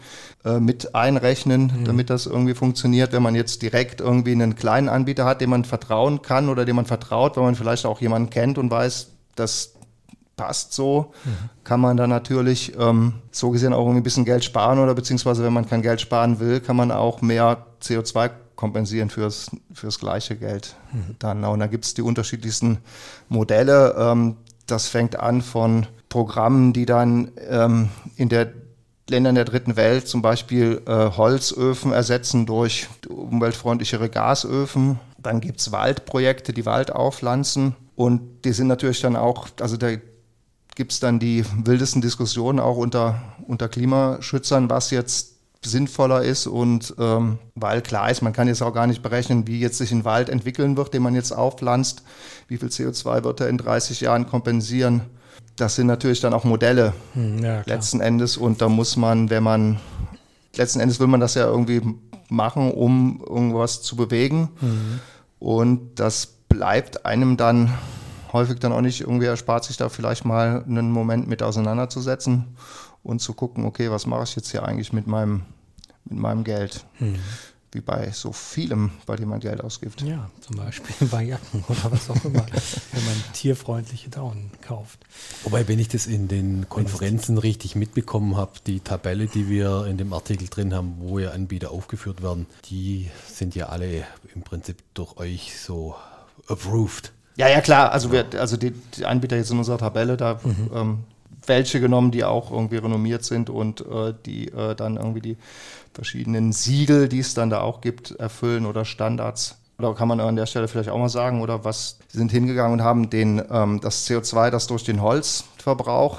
äh, 0.45 0.59
mit 0.59 0.95
einrechnen, 0.95 1.73
mhm. 1.81 1.85
damit 1.85 2.11
das 2.11 2.27
irgendwie 2.27 2.55
funktioniert. 2.55 3.13
Wenn 3.13 3.23
man 3.23 3.35
jetzt 3.35 3.63
direkt 3.63 4.01
irgendwie 4.01 4.33
einen 4.33 4.57
kleinen 4.57 4.89
Anbieter 4.89 5.25
hat, 5.25 5.41
dem 5.41 5.51
man 5.51 5.65
vertrauen 5.65 6.23
kann 6.23 6.49
oder 6.49 6.65
dem 6.65 6.77
man 6.77 6.87
vertraut, 6.87 7.37
wenn 7.37 7.45
man 7.45 7.55
vielleicht 7.55 7.87
auch 7.87 8.01
jemanden 8.01 8.31
kennt 8.31 8.59
und 8.59 8.71
weiß, 8.71 9.09
dass 9.35 9.75
passt 10.39 10.73
so, 10.73 11.13
mhm. 11.25 11.51
kann 11.65 11.81
man 11.81 11.99
dann 11.99 12.09
natürlich 12.09 12.73
ähm, 12.79 13.15
so 13.31 13.51
gesehen 13.51 13.75
auch 13.75 13.81
irgendwie 13.81 14.01
ein 14.01 14.05
bisschen 14.05 14.25
Geld 14.25 14.45
sparen 14.45 14.79
oder 14.79 14.95
beziehungsweise 14.95 15.45
wenn 15.45 15.53
man 15.53 15.69
kein 15.69 15.83
Geld 15.83 16.01
sparen 16.01 16.41
will, 16.41 16.61
kann 16.61 16.77
man 16.77 16.91
auch 16.91 17.21
mehr 17.21 17.67
CO2 17.83 18.31
kompensieren 18.57 19.11
fürs, 19.11 19.51
fürs 19.73 19.99
gleiche 19.99 20.37
Geld 20.37 20.77
mhm. 20.93 21.17
dann. 21.19 21.45
Und 21.45 21.61
da 21.61 21.67
gibt 21.67 21.85
es 21.85 21.95
die 21.95 22.03
unterschiedlichsten 22.03 22.79
Modelle. 23.29 23.95
Ähm, 23.99 24.37
das 24.67 24.89
fängt 24.89 25.19
an 25.19 25.43
von 25.43 25.87
Programmen, 26.09 26.73
die 26.73 26.87
dann 26.87 27.33
ähm, 27.49 27.89
in 28.17 28.29
der 28.29 28.53
Ländern 29.09 29.35
der 29.35 29.45
dritten 29.45 29.77
Welt 29.77 30.07
zum 30.07 30.23
Beispiel 30.23 30.83
äh, 30.87 31.11
Holzöfen 31.17 31.93
ersetzen 31.93 32.47
durch 32.47 32.89
umweltfreundlichere 33.09 34.09
Gasöfen. 34.11 35.01
Dann 35.19 35.41
gibt 35.41 35.61
es 35.61 35.73
Waldprojekte, 35.73 36.53
die 36.53 36.67
Wald 36.67 36.93
aufpflanzen. 36.93 37.75
Und 37.97 38.45
die 38.45 38.53
sind 38.53 38.69
natürlich 38.69 39.01
dann 39.01 39.17
auch, 39.17 39.49
also 39.61 39.77
da 39.77 39.89
gibt 40.77 40.93
es 40.93 41.01
dann 41.01 41.19
die 41.19 41.45
wildesten 41.65 42.03
Diskussionen 42.03 42.61
auch 42.61 42.77
unter, 42.77 43.21
unter 43.47 43.69
Klimaschützern, 43.69 44.71
was 44.71 44.91
jetzt 44.91 45.35
sinnvoller 45.65 46.23
ist 46.23 46.47
und 46.47 46.95
ähm, 46.99 47.39
weil 47.57 47.83
klar 47.83 48.11
ist, 48.11 48.23
man 48.23 48.33
kann 48.33 48.47
jetzt 48.47 48.63
auch 48.63 48.73
gar 48.73 48.87
nicht 48.87 49.03
berechnen, 49.03 49.49
wie 49.49 49.59
jetzt 49.59 49.79
sich 49.79 49.91
ein 49.91 50.05
Wald 50.05 50.29
entwickeln 50.29 50.77
wird, 50.77 50.95
den 50.95 51.03
man 51.03 51.17
jetzt 51.17 51.33
aufpflanzt, 51.33 52.05
wie 52.47 52.59
viel 52.59 52.69
CO2 52.69 53.25
wird 53.25 53.41
er 53.41 53.49
in 53.49 53.59
30 53.59 54.01
Jahren 54.01 54.29
kompensieren. 54.29 55.01
Das 55.57 55.75
sind 55.75 55.87
natürlich 55.87 56.21
dann 56.21 56.35
auch 56.35 56.45
Modelle 56.45 56.93
hm, 57.15 57.43
ja, 57.43 57.63
letzten 57.67 58.01
Endes 58.01 58.37
und 58.37 58.61
da 58.63 58.69
muss 58.69 58.97
man, 58.97 59.31
wenn 59.31 59.43
man, 59.43 59.81
letzten 60.57 60.81
Endes 60.81 61.01
will 61.01 61.09
man 61.09 61.21
das 61.21 61.35
ja 61.35 61.47
irgendwie 61.47 61.83
machen, 62.29 62.71
um 62.71 63.23
irgendwas 63.27 63.83
zu 63.83 63.97
bewegen 63.97 64.51
mhm. 64.61 65.01
und 65.39 65.99
das 65.99 66.27
bleibt 66.49 67.07
einem 67.07 67.37
dann 67.37 67.73
häufig 68.33 68.59
dann 68.61 68.73
auch 68.73 68.81
nicht 68.81 69.01
irgendwie 69.01 69.27
erspart, 69.27 69.65
sich 69.65 69.77
da 69.77 69.89
vielleicht 69.89 70.25
mal 70.25 70.65
einen 70.67 70.91
Moment 70.91 71.29
mit 71.29 71.43
auseinanderzusetzen 71.43 72.57
und 73.03 73.21
zu 73.21 73.33
gucken, 73.33 73.65
okay, 73.65 73.91
was 73.91 74.07
mache 74.07 74.25
ich 74.25 74.37
jetzt 74.37 74.51
hier 74.51 74.65
eigentlich 74.65 74.93
mit 74.93 75.07
meinem, 75.07 75.43
mit 76.05 76.19
meinem 76.19 76.45
Geld? 76.45 76.85
Mhm. 76.99 77.17
Wie 77.73 77.81
bei 77.81 78.11
so 78.13 78.33
vielem, 78.33 78.93
bei 79.05 79.17
dem 79.17 79.29
man 79.29 79.41
Geld 79.41 79.63
ausgibt. 79.63 80.01
Ja, 80.01 80.31
zum 80.41 80.57
Beispiel 80.57 81.07
bei 81.11 81.25
Jacken 81.25 81.65
oder 81.69 81.93
was 81.93 82.09
auch 82.09 82.25
immer, 82.25 82.47
wenn 82.93 83.05
man 83.05 83.23
tierfreundliche 83.35 84.09
Daunen 84.09 84.51
kauft. 84.63 84.99
Wobei, 85.45 85.69
wenn 85.69 85.79
ich 85.79 85.89
das 85.89 86.07
in 86.07 86.29
den 86.29 86.69
Konferenzen 86.69 87.37
richtig 87.37 87.77
mitbekommen 87.77 88.37
habe, 88.37 88.53
die 88.67 88.81
Tabelle, 88.81 89.27
die 89.27 89.49
wir 89.51 89.85
in 89.87 89.99
dem 89.99 90.15
Artikel 90.15 90.49
drin 90.49 90.73
haben, 90.73 90.97
wo 91.01 91.19
ja 91.19 91.33
Anbieter 91.33 91.71
aufgeführt 91.71 92.23
werden, 92.23 92.47
die 92.67 93.11
sind 93.27 93.55
ja 93.55 93.67
alle 93.67 94.05
im 94.35 94.43
Prinzip 94.43 94.79
durch 94.95 95.19
euch 95.19 95.59
so 95.61 95.95
approved. 96.47 97.13
Ja, 97.37 97.49
ja, 97.49 97.61
klar. 97.61 97.93
Also, 97.93 98.11
wir, 98.11 98.27
also 98.39 98.57
die, 98.57 98.73
die 98.73 99.05
Anbieter 99.05 99.37
jetzt 99.37 99.51
in 99.51 99.59
unserer 99.59 99.79
Tabelle, 99.79 100.17
da 100.17 100.41
mhm. 100.43 100.71
ähm, 100.75 100.99
welche 101.49 101.81
genommen, 101.81 102.11
die 102.11 102.25
auch 102.25 102.51
irgendwie 102.51 102.77
renommiert 102.77 103.25
sind 103.25 103.51
und 103.51 103.81
äh, 103.81 104.15
die 104.27 104.49
äh, 104.49 104.75
dann 104.75 104.97
irgendwie 104.97 105.21
die 105.21 105.37
verschiedenen 105.93 106.53
Siegel, 106.53 107.09
die 107.09 107.21
es 107.21 107.35
dann 107.35 107.51
da 107.51 107.61
auch 107.61 107.81
gibt, 107.81 108.13
erfüllen 108.13 108.67
oder 108.67 108.85
Standards. 108.85 109.59
Oder 109.79 109.95
kann 109.95 110.09
man 110.09 110.21
an 110.21 110.37
der 110.37 110.47
Stelle 110.47 110.67
vielleicht 110.69 110.89
auch 110.91 110.99
mal 110.99 111.09
sagen, 111.09 111.41
oder 111.41 111.65
was 111.65 111.99
Sie 112.09 112.19
sind 112.19 112.33
hingegangen 112.33 112.73
und 112.73 112.85
haben 112.85 113.11
den, 113.11 113.43
ähm, 113.51 113.81
das 113.81 114.09
CO2, 114.09 114.51
das 114.51 114.67
durch 114.67 114.85
den 114.85 115.01
Holzverbrauch 115.03 116.19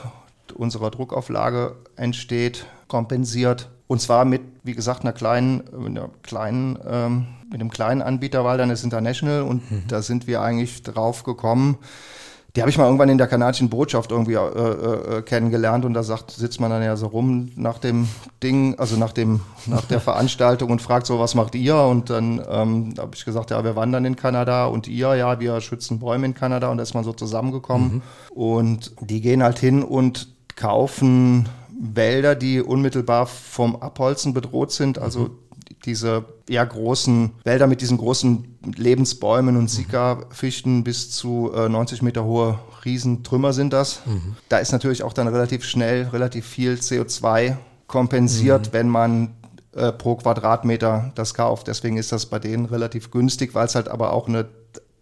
unserer 0.55 0.91
Druckauflage 0.91 1.75
entsteht, 1.95 2.65
kompensiert. 2.87 3.69
Und 3.87 4.01
zwar 4.01 4.23
mit, 4.25 4.41
wie 4.63 4.73
gesagt, 4.73 5.01
einer 5.01 5.13
kleinen, 5.13 5.63
einer 5.73 6.09
kleinen 6.23 6.77
ähm, 6.87 7.27
mit 7.51 7.59
einem 7.59 7.71
kleinen 7.71 8.01
Anbieter 8.01 8.43
dann 8.57 8.69
das 8.69 8.83
International 8.83 9.41
und 9.41 9.69
mhm. 9.71 9.83
da 9.87 10.01
sind 10.01 10.27
wir 10.27 10.41
eigentlich 10.41 10.83
drauf 10.83 11.23
gekommen. 11.23 11.77
Die 12.55 12.61
habe 12.61 12.71
ich 12.71 12.77
mal 12.77 12.85
irgendwann 12.85 13.09
in 13.09 13.19
der 13.19 13.27
kanadischen 13.27 13.69
Botschaft 13.69 14.11
irgendwie 14.11 14.33
äh, 14.33 14.37
äh, 14.37 15.17
äh, 15.17 15.21
kennengelernt 15.21 15.85
und 15.85 15.93
da 15.93 16.01
sagt, 16.01 16.31
sitzt 16.31 16.59
man 16.59 16.71
dann 16.71 16.81
ja 16.81 16.95
so 16.95 17.07
rum 17.07 17.51
nach 17.55 17.77
dem 17.77 18.07
Ding, 18.41 18.77
also 18.79 18.97
nach 18.97 19.11
dem, 19.11 19.41
nach 19.67 19.85
der 19.85 19.99
Veranstaltung 19.99 20.71
und 20.71 20.81
fragt 20.81 21.05
so, 21.05 21.19
was 21.19 21.35
macht 21.35 21.53
ihr? 21.53 21.77
Und 21.77 22.09
dann 22.09 22.41
ähm, 22.49 22.93
habe 22.97 23.11
ich 23.13 23.23
gesagt, 23.23 23.51
ja, 23.51 23.63
wir 23.63 23.75
wandern 23.75 24.05
in 24.05 24.15
Kanada 24.15 24.65
und 24.65 24.87
ihr, 24.87 25.13
ja, 25.15 25.39
wir 25.39 25.61
schützen 25.61 25.99
Bäume 25.99 26.25
in 26.25 26.33
Kanada 26.33 26.69
und 26.69 26.77
da 26.77 26.83
ist 26.83 26.95
man 26.95 27.03
so 27.03 27.13
zusammengekommen. 27.13 27.95
Mhm. 27.95 28.01
Und 28.35 28.93
die 29.01 29.21
gehen 29.21 29.43
halt 29.43 29.59
hin 29.59 29.83
und 29.83 30.29
kaufen 30.55 31.47
Wälder, 31.79 32.35
die 32.35 32.61
unmittelbar 32.61 33.27
vom 33.27 33.75
Abholzen 33.75 34.33
bedroht 34.33 34.71
sind, 34.71 34.97
also 34.97 35.19
mhm 35.19 35.48
diese 35.85 36.25
eher 36.47 36.65
großen 36.65 37.31
Wälder 37.43 37.67
mit 37.67 37.81
diesen 37.81 37.97
großen 37.97 38.57
Lebensbäumen 38.75 39.55
und 39.57 39.69
Sika-Fichten 39.69 40.83
bis 40.83 41.11
zu 41.11 41.51
äh, 41.55 41.69
90 41.69 42.01
Meter 42.01 42.25
hohe 42.25 42.59
Riesentrümmer 42.83 43.53
sind 43.53 43.73
das. 43.73 44.01
Mhm. 44.05 44.35
Da 44.49 44.57
ist 44.57 44.71
natürlich 44.71 45.03
auch 45.03 45.13
dann 45.13 45.27
relativ 45.27 45.63
schnell 45.63 46.07
relativ 46.07 46.45
viel 46.45 46.73
CO2 46.73 47.55
kompensiert, 47.87 48.67
mhm. 48.67 48.73
wenn 48.73 48.89
man 48.89 49.33
äh, 49.73 49.91
pro 49.91 50.15
Quadratmeter 50.15 51.11
das 51.15 51.33
kauft. 51.33 51.67
Deswegen 51.67 51.97
ist 51.97 52.11
das 52.11 52.25
bei 52.25 52.39
denen 52.39 52.65
relativ 52.65 53.11
günstig, 53.11 53.55
weil 53.55 53.65
es 53.65 53.75
halt 53.75 53.87
aber 53.87 54.13
auch 54.13 54.27
eine 54.27 54.47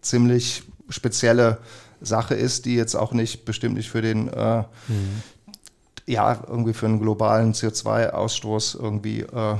ziemlich 0.01 0.63
spezielle 0.89 1.57
Sache 2.01 2.35
ist, 2.35 2.65
die 2.65 2.75
jetzt 2.75 2.95
auch 2.95 3.11
nicht 3.11 3.45
bestimmt 3.45 3.75
nicht 3.75 3.89
für 3.89 4.01
den 4.01 4.27
äh, 4.27 4.59
mhm. 4.87 5.21
ja 6.05 6.37
irgendwie 6.47 6.73
für 6.73 6.85
einen 6.85 6.99
globalen 6.99 7.53
CO2-Ausstoß 7.53 8.79
irgendwie 8.79 9.21
äh, 9.21 9.55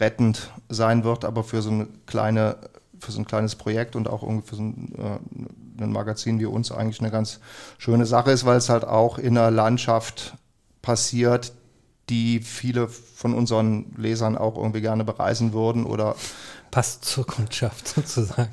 rettend 0.00 0.50
sein 0.68 1.04
wird, 1.04 1.24
aber 1.24 1.44
für 1.44 1.62
so 1.62 1.70
eine 1.70 1.86
kleine, 2.06 2.56
für 2.98 3.12
so 3.12 3.20
ein 3.20 3.26
kleines 3.26 3.56
Projekt 3.56 3.96
und 3.96 4.08
auch 4.08 4.22
irgendwie 4.22 4.46
für 4.46 4.56
so 4.56 4.62
ein, 4.62 4.94
äh, 4.98 5.82
ein 5.84 5.92
Magazin 5.92 6.38
wie 6.38 6.46
uns 6.46 6.72
eigentlich 6.72 7.00
eine 7.00 7.10
ganz 7.10 7.40
schöne 7.78 8.06
Sache 8.06 8.30
ist, 8.30 8.44
weil 8.44 8.56
es 8.56 8.68
halt 8.68 8.84
auch 8.84 9.18
in 9.18 9.36
einer 9.36 9.50
Landschaft 9.50 10.34
passiert, 10.82 11.52
die 12.08 12.40
viele 12.40 12.88
von 12.88 13.34
unseren 13.34 13.94
Lesern 13.96 14.36
auch 14.36 14.56
irgendwie 14.56 14.80
gerne 14.80 15.04
bereisen 15.04 15.52
würden 15.52 15.84
oder 15.84 16.16
passt 16.70 17.04
zur 17.04 17.26
Kundschaft 17.26 17.88
sozusagen. 17.88 18.52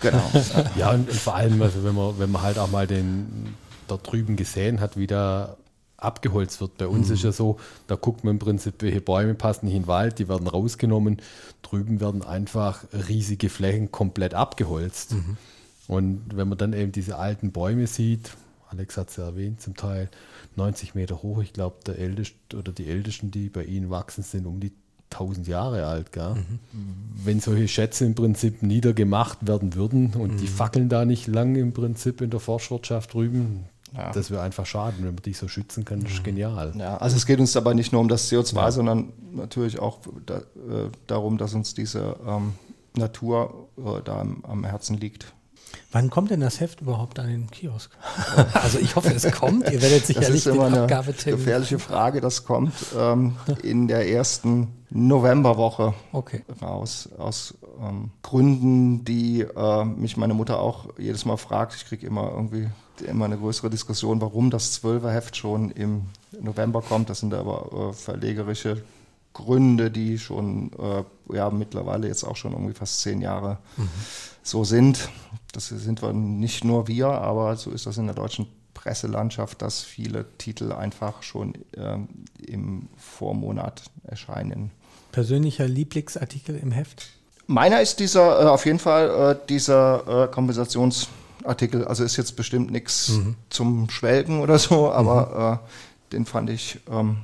Genau. 0.00 0.30
ja, 0.76 0.90
und, 0.90 1.08
und, 1.08 1.18
vor 1.18 1.34
allem, 1.34 1.60
also 1.62 1.84
wenn 1.84 1.94
man, 1.94 2.18
wenn 2.18 2.30
man 2.30 2.42
halt 2.42 2.58
auch 2.58 2.70
mal 2.70 2.86
den 2.86 3.54
da 3.86 3.96
drüben 3.96 4.36
gesehen 4.36 4.80
hat, 4.80 4.96
wie 4.96 5.06
da 5.06 5.56
abgeholzt 5.98 6.60
wird. 6.60 6.78
Bei 6.78 6.86
uns 6.86 7.08
mhm. 7.08 7.14
ist 7.14 7.24
ja 7.24 7.32
so, 7.32 7.58
da 7.86 7.96
guckt 7.96 8.24
man 8.24 8.34
im 8.34 8.38
Prinzip, 8.38 8.74
welche 8.78 9.00
Bäume 9.00 9.34
passen 9.34 9.66
nicht 9.66 9.74
in 9.74 9.82
den 9.82 9.88
Wald, 9.88 10.18
die 10.18 10.28
werden 10.28 10.46
rausgenommen. 10.46 11.20
Drüben 11.62 12.00
werden 12.00 12.22
einfach 12.22 12.84
riesige 13.08 13.50
Flächen 13.50 13.92
komplett 13.92 14.32
abgeholzt. 14.32 15.12
Mhm. 15.12 15.36
Und 15.88 16.22
wenn 16.34 16.48
man 16.48 16.58
dann 16.58 16.72
eben 16.72 16.92
diese 16.92 17.16
alten 17.16 17.50
Bäume 17.50 17.86
sieht, 17.86 18.30
Alex 18.70 18.96
hat 18.96 19.10
es 19.10 19.16
ja 19.16 19.24
erwähnt, 19.24 19.60
zum 19.60 19.76
Teil 19.76 20.08
90 20.56 20.94
Meter 20.94 21.22
hoch, 21.22 21.42
ich 21.42 21.52
glaube, 21.52 21.76
der 21.86 21.98
älteste 21.98 22.56
oder 22.56 22.72
die 22.72 22.86
ältesten, 22.86 23.30
die 23.30 23.48
bei 23.48 23.64
ihnen 23.64 23.90
wachsen, 23.90 24.22
sind 24.22 24.46
um 24.46 24.60
die 24.60 24.72
1000 25.10 25.48
Jahre 25.48 25.86
alt. 25.86 26.12
Gell? 26.12 26.34
Mhm. 26.34 26.58
Wenn 27.24 27.40
solche 27.40 27.66
Schätze 27.66 28.04
im 28.04 28.14
Prinzip 28.14 28.62
niedergemacht 28.62 29.46
werden 29.46 29.74
würden 29.74 30.12
und 30.14 30.38
die 30.38 30.44
mhm. 30.44 30.48
fackeln 30.48 30.88
da 30.88 31.04
nicht 31.04 31.26
lang 31.26 31.56
im 31.56 31.72
Prinzip 31.72 32.20
in 32.20 32.30
der 32.30 32.40
Forstwirtschaft 32.40 33.14
drüben, 33.14 33.64
ja. 33.96 34.12
Das 34.12 34.30
wäre 34.30 34.42
einfach 34.42 34.66
schade, 34.66 34.96
wenn 34.98 35.06
man 35.06 35.16
dich 35.16 35.38
so 35.38 35.48
schützen 35.48 35.84
kann, 35.84 36.02
das 36.02 36.12
ist 36.12 36.20
mhm. 36.20 36.24
genial. 36.24 36.72
Ja, 36.76 36.96
also 36.98 37.16
es 37.16 37.26
geht 37.26 37.40
uns 37.40 37.56
aber 37.56 37.74
nicht 37.74 37.92
nur 37.92 38.00
um 38.00 38.08
das 38.08 38.30
CO2, 38.30 38.56
ja. 38.56 38.70
sondern 38.70 39.12
natürlich 39.32 39.78
auch 39.78 40.00
da, 40.26 40.38
äh, 40.38 40.90
darum, 41.06 41.38
dass 41.38 41.54
uns 41.54 41.74
diese 41.74 42.16
ähm, 42.26 42.54
Natur 42.96 43.68
äh, 43.78 44.02
da 44.04 44.20
am, 44.20 44.44
am, 44.44 44.64
Herzen 44.64 44.96
liegt. 44.96 45.32
Wann 45.90 46.10
kommt 46.10 46.30
denn 46.30 46.40
das 46.40 46.60
Heft 46.60 46.82
überhaupt 46.82 47.18
an 47.18 47.28
den 47.28 47.50
Kiosk? 47.50 47.90
also 48.52 48.78
ich 48.78 48.94
hoffe, 48.94 49.12
es 49.12 49.30
kommt. 49.32 49.70
Ihr 49.70 49.80
werdet 49.80 50.06
sicherlich 50.06 50.44
das 50.44 50.46
ist 50.46 50.46
immer 50.46 50.66
eine 50.66 50.86
gefährliche 50.86 51.78
Frage. 51.78 52.20
Das 52.20 52.44
kommt 52.44 52.72
ähm, 52.96 53.36
in 53.62 53.88
der 53.88 54.08
ersten 54.08 54.68
Novemberwoche 54.90 55.94
okay. 56.12 56.44
raus. 56.60 57.08
Aus 57.18 57.54
ähm, 57.80 58.10
Gründen, 58.22 59.04
die 59.04 59.40
äh, 59.40 59.84
mich 59.84 60.16
meine 60.16 60.34
Mutter 60.34 60.60
auch 60.60 60.88
jedes 60.98 61.24
Mal 61.24 61.36
fragt. 61.36 61.74
Ich 61.74 61.86
kriege 61.86 62.06
immer 62.06 62.30
irgendwie 62.32 62.68
immer 63.06 63.26
eine 63.26 63.38
größere 63.38 63.70
Diskussion, 63.70 64.20
warum 64.20 64.50
das 64.50 64.72
Zwölferheft 64.72 65.36
schon 65.36 65.70
im 65.70 66.06
November 66.40 66.82
kommt. 66.82 67.10
Das 67.10 67.20
sind 67.20 67.34
aber 67.34 67.90
äh, 67.90 67.92
verlegerische 67.92 68.82
Gründe, 69.32 69.90
die 69.90 70.18
schon 70.18 70.72
äh, 70.78 71.34
ja, 71.34 71.50
mittlerweile 71.50 72.08
jetzt 72.08 72.24
auch 72.24 72.36
schon 72.36 72.52
irgendwie 72.52 72.74
fast 72.74 73.00
zehn 73.00 73.20
Jahre 73.20 73.58
mhm. 73.76 73.88
so 74.42 74.64
sind. 74.64 75.08
Das 75.52 75.68
sind 75.68 76.02
wir 76.02 76.12
nicht 76.12 76.64
nur 76.64 76.88
wir, 76.88 77.08
aber 77.08 77.56
so 77.56 77.70
ist 77.70 77.86
das 77.86 77.96
in 77.98 78.06
der 78.06 78.14
deutschen 78.14 78.46
Presselandschaft, 78.74 79.62
dass 79.62 79.82
viele 79.82 80.26
Titel 80.38 80.72
einfach 80.72 81.22
schon 81.22 81.54
äh, 81.72 81.98
im 82.46 82.88
Vormonat 82.96 83.82
erscheinen. 84.04 84.70
Persönlicher 85.10 85.66
Lieblingsartikel 85.66 86.56
im 86.56 86.70
Heft? 86.70 87.08
Meiner 87.46 87.80
ist 87.80 87.98
dieser, 87.98 88.42
äh, 88.42 88.44
auf 88.44 88.66
jeden 88.66 88.78
Fall 88.78 89.32
äh, 89.32 89.46
dieser 89.48 90.28
äh, 90.28 90.32
Kompensations- 90.32 91.08
Artikel. 91.44 91.84
Also 91.84 92.04
ist 92.04 92.16
jetzt 92.16 92.36
bestimmt 92.36 92.70
nichts 92.70 93.10
mhm. 93.10 93.36
zum 93.50 93.90
Schwelgen 93.90 94.40
oder 94.40 94.58
so, 94.58 94.90
aber 94.90 95.60
mhm. 95.60 95.66
äh, 95.66 96.12
den 96.12 96.26
fand 96.26 96.50
ich, 96.50 96.80
ähm, 96.90 97.18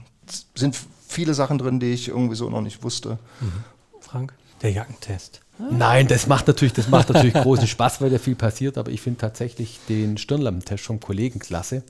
sind 0.55 0.79
viele 1.07 1.35
Sachen 1.35 1.59
drin, 1.59 1.81
die 1.81 1.93
ich 1.93 2.09
irgendwie 2.09 2.37
so 2.37 2.49
noch 2.51 2.61
nicht 2.61 2.83
wusste. 2.83 3.19
Frank? 4.01 4.35
Der 4.63 4.71
Jackentest. 4.71 5.41
Nein, 5.71 6.09
das 6.09 6.27
macht 6.27 6.49
natürlich, 6.49 6.73
das 6.73 6.89
macht 6.89 7.11
natürlich 7.11 7.35
großen 7.35 7.69
Spaß, 7.69 8.01
weil 8.01 8.11
da 8.11 8.19
viel 8.19 8.35
passiert, 8.35 8.77
aber 8.77 8.91
ich 8.91 9.01
finde 9.01 9.21
tatsächlich 9.21 9.79
den 9.89 10.19
Stirnlampentest 10.19 10.85
vom 10.85 10.99
Kollegen 10.99 11.39
klasse, 11.39 11.83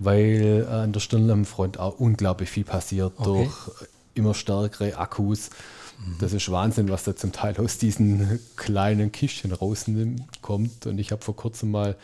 weil 0.00 0.64
äh, 0.68 0.72
an 0.72 0.92
der 0.92 1.00
Stirnlampenfront 1.00 1.78
auch 1.78 2.00
unglaublich 2.00 2.50
viel 2.50 2.64
passiert 2.64 3.12
Okay. 3.16 3.24
durch 3.44 3.52
immer 4.14 4.34
stärkere 4.34 4.96
Akkus. 4.98 5.50
Das 6.18 6.32
ist 6.32 6.50
Wahnsinn, 6.50 6.88
was 6.88 7.04
da 7.04 7.14
zum 7.14 7.30
Teil 7.30 7.56
aus 7.58 7.78
diesen 7.78 8.40
kleinen 8.56 9.12
Kistchen 9.12 9.52
rauskommt. 9.52 10.86
Und 10.86 10.98
ich 10.98 11.12
habe 11.12 11.22
vor 11.22 11.36
kurzem 11.36 11.70
mal 11.70 11.94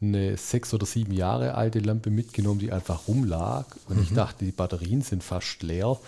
eine 0.00 0.36
sechs 0.36 0.72
oder 0.72 0.86
sieben 0.86 1.12
Jahre 1.12 1.54
alte 1.54 1.80
Lampe 1.80 2.10
mitgenommen, 2.10 2.58
die 2.60 2.72
einfach 2.72 3.06
rumlag. 3.08 3.66
Und 3.88 4.00
ich 4.02 4.14
dachte, 4.14 4.44
die 4.44 4.52
Batterien 4.52 5.02
sind 5.02 5.22
fast 5.24 5.62
leer, 5.62 5.98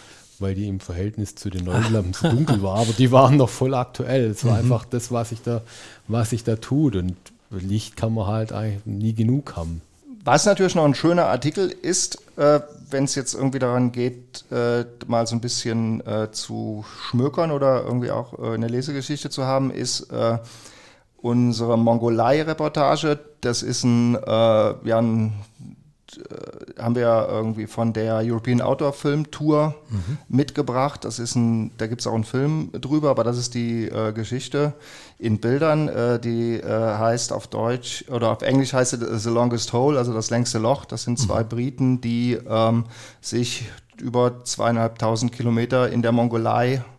weil 0.44 0.54
die 0.54 0.68
im 0.68 0.78
Verhältnis 0.78 1.34
zu 1.34 1.48
den 1.48 1.64
neuen 1.70 1.90
Lampen 1.92 2.12
so 2.12 2.28
dunkel 2.28 2.62
war. 2.62 2.76
Aber 2.78 2.92
die 2.92 3.10
waren 3.10 3.38
noch 3.38 3.48
voll 3.48 3.74
aktuell. 3.74 4.26
Es 4.26 4.44
war 4.44 4.58
einfach 4.58 4.84
das, 4.84 5.10
was 5.10 5.30
sich 5.30 5.42
da, 5.42 5.62
was 6.06 6.30
sich 6.30 6.44
da 6.44 6.56
tut. 6.56 6.96
Und 6.96 7.16
Licht 7.50 7.96
kann 7.96 8.14
man 8.14 8.26
halt 8.26 8.52
eigentlich 8.52 8.84
nie 8.84 9.14
genug 9.14 9.56
haben. 9.56 9.80
Was 10.22 10.46
natürlich 10.46 10.74
noch 10.74 10.84
ein 10.84 10.94
schöner 10.94 11.26
Artikel 11.26 11.68
ist, 11.68 12.18
äh, 12.36 12.60
wenn 12.90 13.04
es 13.04 13.14
jetzt 13.14 13.34
irgendwie 13.34 13.58
daran 13.58 13.92
geht, 13.92 14.44
äh, 14.50 14.84
mal 15.06 15.26
so 15.26 15.34
ein 15.34 15.40
bisschen 15.40 16.06
äh, 16.06 16.30
zu 16.30 16.84
schmökern 17.08 17.50
oder 17.50 17.82
irgendwie 17.84 18.10
auch 18.10 18.38
äh, 18.38 18.54
eine 18.54 18.68
Lesegeschichte 18.68 19.28
zu 19.28 19.44
haben, 19.44 19.70
ist 19.70 20.10
äh, 20.10 20.38
unsere 21.18 21.76
Mongolei-Reportage. 21.76 23.18
Das 23.40 23.62
ist 23.62 23.84
ein, 23.84 24.14
äh, 24.14 24.18
ja, 24.28 24.98
ein 24.98 25.34
haben 26.78 26.94
wir 26.94 27.26
irgendwie 27.28 27.66
von 27.66 27.92
der 27.92 28.16
European 28.24 28.60
Outdoor 28.60 28.92
Film 28.92 29.30
Tour 29.30 29.74
mitgebracht. 30.28 31.04
Das 31.04 31.18
ist 31.18 31.34
ein, 31.34 31.70
da 31.78 31.86
gibt 31.86 32.00
es 32.00 32.06
auch 32.06 32.14
einen 32.14 32.24
Film 32.24 32.70
drüber, 32.72 33.10
aber 33.10 33.24
das 33.24 33.38
ist 33.38 33.54
die 33.54 33.86
äh, 33.86 34.12
Geschichte 34.12 34.74
in 35.18 35.38
Bildern, 35.38 35.88
äh, 35.88 36.18
die 36.18 36.54
äh, 36.54 36.68
heißt 36.68 37.32
auf 37.32 37.46
Deutsch 37.46 38.04
oder 38.10 38.30
auf 38.30 38.42
Englisch 38.42 38.72
heißt 38.72 38.94
es 38.94 39.22
The 39.22 39.30
Longest 39.30 39.72
Hole, 39.72 39.98
also 39.98 40.12
das 40.12 40.30
längste 40.30 40.58
Loch. 40.58 40.84
Das 40.84 41.04
sind 41.04 41.18
zwei 41.18 41.42
Briten, 41.42 42.00
die 42.00 42.38
ähm, 42.48 42.84
sich 43.20 43.66
über 44.00 44.44
zweieinhalbtausend 44.44 45.32
Kilometer 45.32 45.90
in 45.90 46.02
der 46.02 46.12
Mongolei 46.12 46.74
äh, 46.74 46.93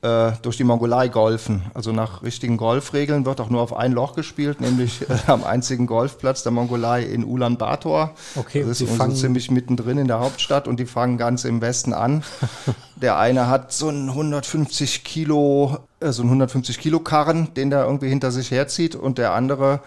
durch 0.00 0.56
die 0.56 0.62
Mongolei 0.62 1.08
golfen. 1.08 1.62
Also 1.74 1.90
nach 1.90 2.22
richtigen 2.22 2.56
Golfregeln 2.56 3.26
wird 3.26 3.40
auch 3.40 3.50
nur 3.50 3.60
auf 3.62 3.76
ein 3.76 3.90
Loch 3.90 4.14
gespielt, 4.14 4.60
nämlich 4.60 5.02
äh, 5.10 5.16
am 5.26 5.42
einzigen 5.42 5.86
Golfplatz 5.88 6.44
der 6.44 6.52
Mongolei 6.52 7.02
in 7.02 7.24
Ulaanbaatar. 7.24 8.14
Okay, 8.36 8.60
das 8.60 8.80
und 8.80 8.88
ist 8.88 8.92
die 8.92 8.96
so 8.96 9.12
ziemlich 9.12 9.50
mittendrin 9.50 9.98
in 9.98 10.06
der 10.06 10.20
Hauptstadt 10.20 10.68
und 10.68 10.78
die 10.78 10.86
fangen 10.86 11.18
ganz 11.18 11.44
im 11.44 11.60
Westen 11.60 11.92
an. 11.92 12.22
der 12.96 13.18
eine 13.18 13.48
hat 13.48 13.72
so 13.72 13.88
einen 13.88 14.08
150 14.10 15.02
Kilo, 15.02 15.78
äh, 15.98 16.12
so 16.12 16.22
einen 16.22 16.30
150 16.30 16.78
Kilo 16.78 17.00
Karren, 17.00 17.52
den 17.54 17.70
der 17.70 17.84
irgendwie 17.84 18.08
hinter 18.08 18.30
sich 18.30 18.52
herzieht 18.52 18.94
und 18.94 19.18
der 19.18 19.32
andere 19.32 19.80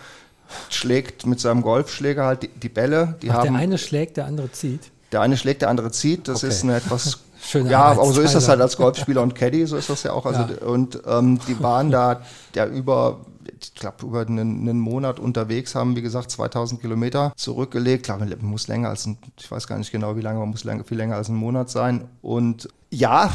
schlägt 0.69 1.25
mit 1.25 1.39
seinem 1.39 1.61
Golfschläger 1.61 2.25
halt 2.25 2.43
die, 2.43 2.47
die 2.49 2.67
Bälle. 2.67 3.15
Die 3.21 3.31
Ach, 3.31 3.35
haben, 3.35 3.53
der 3.53 3.61
eine 3.61 3.77
schlägt, 3.77 4.17
der 4.17 4.25
andere 4.25 4.51
zieht. 4.51 4.91
der 5.13 5.21
eine 5.21 5.37
schlägt, 5.37 5.61
der 5.61 5.69
andere 5.69 5.91
zieht. 5.91 6.27
Das 6.27 6.39
Okay. 6.43 6.47
ist 6.47 6.63
eine 6.63 6.75
etwas. 6.75 7.19
Schöne 7.43 7.69
ja, 7.71 7.83
aber 7.83 8.05
so 8.05 8.21
ist 8.21 8.35
das 8.35 8.47
halt 8.47 8.61
als 8.61 8.77
Golfspieler 8.77 9.21
und 9.21 9.35
Caddy, 9.35 9.65
so 9.65 9.75
ist 9.75 9.89
das 9.89 10.03
ja 10.03 10.13
auch. 10.13 10.25
Also, 10.25 10.41
Ja. 10.61 10.67
Und 10.67 11.01
ähm, 11.05 11.39
die 11.47 11.61
waren 11.61 11.91
da 11.91 12.21
ja 12.55 12.65
über, 12.65 13.21
ich 13.61 13.73
glaube, 13.73 14.05
über 14.05 14.21
einen, 14.21 14.67
einen 14.69 14.79
Monat 14.79 15.19
unterwegs, 15.19 15.75
haben, 15.75 15.95
wie 15.95 16.01
gesagt, 16.01 16.31
2000 16.31 16.81
Kilometer 16.81 17.33
zurückgelegt. 17.35 18.05
Klar, 18.05 18.19
man 18.19 18.35
muss 18.41 18.67
länger 18.67 18.89
als 18.89 19.05
ein, 19.05 19.17
ich 19.39 19.49
weiß 19.49 19.67
gar 19.67 19.77
nicht 19.77 19.91
genau, 19.91 20.15
wie 20.15 20.21
lange, 20.21 20.39
man 20.39 20.49
muss 20.49 20.63
länger, 20.63 20.83
viel 20.83 20.97
länger 20.97 21.15
als 21.15 21.29
ein 21.29 21.35
Monat 21.35 21.69
sein. 21.69 22.07
Und 22.21 22.69
ja, 22.89 23.31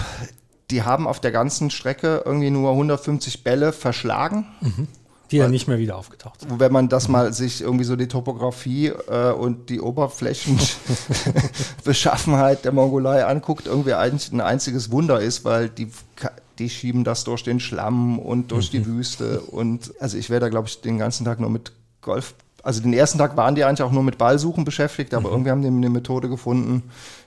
die 0.71 0.83
haben 0.83 1.07
auf 1.07 1.21
der 1.21 1.33
ganzen 1.33 1.71
Strecke 1.71 2.23
irgendwie 2.25 2.51
nur 2.51 2.71
150 2.71 3.45
Bälle 3.45 3.73
verschlagen. 3.73 4.47
Die 5.31 5.39
dann 5.39 5.51
nicht 5.51 5.67
mehr 5.67 5.79
wieder 5.79 5.97
aufgetaucht 5.97 6.41
sind. 6.41 6.61
Wenn 6.61 6.73
man 6.73 6.89
das 6.89 7.09
mal 7.09 7.33
sich 7.33 7.61
irgendwie 7.61 7.85
so 7.85 7.97
die 7.97 8.09
Topografie 8.09 8.89
äh, 8.89 9.33
und 9.33 9.71
die 9.71 9.81
Oberflächenbeschaffenheit 9.81 12.65
der 12.65 12.73
Mongolei 12.73 13.25
anguckt, 13.25 13.67
irgendwie 13.67 13.95
eigentlich 13.95 14.31
ein 14.33 14.41
einziges 14.41 14.93
Wunder 14.93 15.21
ist, 15.21 15.45
weil 15.45 15.69
die, 15.69 15.91
die 16.59 16.71
schieben 16.71 17.03
das 17.03 17.25
durch 17.25 17.43
den 17.43 17.59
Schlamm 17.61 18.19
und 18.19 18.53
durch 18.53 18.71
die 18.71 18.87
Wüste. 18.87 19.41
Und 19.41 19.93
also 20.01 20.17
ich 20.17 20.31
wäre 20.31 20.41
da, 20.41 20.49
glaube 20.49 20.69
ich, 20.69 20.81
den 20.81 20.99
ganzen 20.99 21.25
Tag 21.25 21.41
nur 21.41 21.51
mit 21.51 21.73
Golf. 22.03 22.35
Also 22.63 22.83
den 22.83 22.93
ersten 22.93 23.19
Tag 23.19 23.37
waren 23.37 23.55
die 23.55 23.65
eigentlich 23.65 23.83
auch 23.83 23.93
nur 23.93 24.03
mit 24.03 24.19
Ballsuchen 24.19 24.65
beschäftigt, 24.65 25.15
aber 25.15 25.31
irgendwie 25.31 25.51
haben 25.51 25.63
die 25.63 25.69
eine 25.69 25.91
Methode 25.91 26.29
gefunden, 26.29 26.83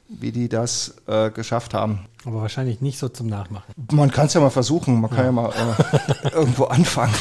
wie 0.10 0.32
die 0.32 0.50
das 0.50 0.96
äh, 1.08 1.30
geschafft 1.30 1.74
haben. 1.74 2.08
Aber 2.26 2.42
wahrscheinlich 2.42 2.82
nicht 2.82 2.98
so 2.98 3.10
zum 3.10 3.28
Nachmachen. 3.28 3.74
Man 3.92 4.12
kann 4.12 4.26
es 4.26 4.34
ja 4.34 4.42
mal 4.42 4.50
versuchen, 4.50 5.00
man 5.00 5.10
kann 5.10 5.26
ja 5.26 5.32
mal 5.32 5.52
äh, 5.52 6.30
irgendwo 6.34 6.66
anfangen, 6.66 7.14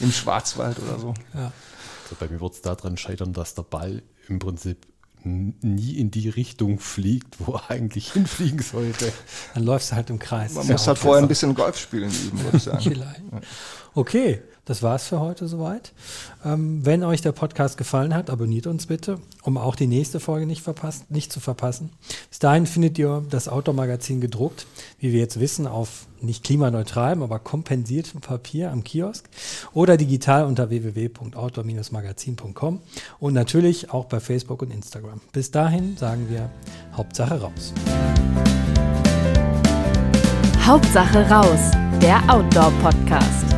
im 0.00 0.12
Schwarzwald 0.12 0.78
oder 0.78 0.98
so. 0.98 1.14
Also 1.32 2.16
bei 2.18 2.28
mir 2.28 2.40
wird 2.40 2.54
es 2.54 2.62
daran 2.62 2.96
scheitern, 2.96 3.32
dass 3.32 3.54
der 3.54 3.62
Ball 3.62 4.02
im 4.28 4.38
Prinzip 4.38 4.86
nie 5.24 5.98
in 5.98 6.10
die 6.10 6.28
Richtung 6.28 6.78
fliegt, 6.78 7.36
wo 7.40 7.54
er 7.54 7.70
eigentlich 7.70 8.12
hinfliegen 8.12 8.60
sollte. 8.62 9.12
Dann 9.54 9.64
läufst 9.64 9.92
du 9.92 9.96
halt 9.96 10.10
im 10.10 10.18
Kreis. 10.18 10.54
Man 10.54 10.66
ja 10.66 10.72
muss 10.72 10.86
halt 10.86 10.98
vorher 10.98 11.22
ein 11.22 11.28
bisschen 11.28 11.54
Golf 11.54 11.78
spielen 11.78 12.10
üben, 12.10 12.42
würde 12.42 12.56
ich 12.56 12.62
sagen. 12.62 12.80
Vielleicht. 12.80 13.22
Okay, 13.94 14.42
das 14.70 14.82
war's 14.84 15.08
für 15.08 15.18
heute 15.18 15.48
soweit. 15.48 15.90
Ähm, 16.44 16.86
wenn 16.86 17.02
euch 17.02 17.22
der 17.22 17.32
Podcast 17.32 17.76
gefallen 17.76 18.14
hat, 18.14 18.30
abonniert 18.30 18.68
uns 18.68 18.86
bitte, 18.86 19.18
um 19.42 19.58
auch 19.58 19.74
die 19.74 19.88
nächste 19.88 20.20
Folge 20.20 20.46
nicht, 20.46 20.62
verpasst, 20.62 21.10
nicht 21.10 21.32
zu 21.32 21.40
verpassen. 21.40 21.90
Bis 22.28 22.38
dahin 22.38 22.66
findet 22.66 22.96
ihr 22.96 23.24
das 23.30 23.48
Outdoor-Magazin 23.48 24.20
gedruckt, 24.20 24.68
wie 25.00 25.12
wir 25.12 25.18
jetzt 25.18 25.40
wissen, 25.40 25.66
auf 25.66 26.06
nicht 26.20 26.44
klimaneutralem, 26.44 27.24
aber 27.24 27.40
kompensiertem 27.40 28.20
Papier 28.20 28.70
am 28.70 28.84
Kiosk 28.84 29.28
oder 29.72 29.96
digital 29.96 30.44
unter 30.44 30.70
www.outdoor-magazin.com 30.70 32.80
und 33.18 33.34
natürlich 33.34 33.90
auch 33.90 34.04
bei 34.04 34.20
Facebook 34.20 34.62
und 34.62 34.70
Instagram. 34.70 35.20
Bis 35.32 35.50
dahin 35.50 35.96
sagen 35.96 36.28
wir 36.28 36.48
Hauptsache 36.92 37.40
raus. 37.40 37.72
Hauptsache 40.64 41.28
raus, 41.28 41.72
der 42.00 42.22
Outdoor-Podcast. 42.32 43.50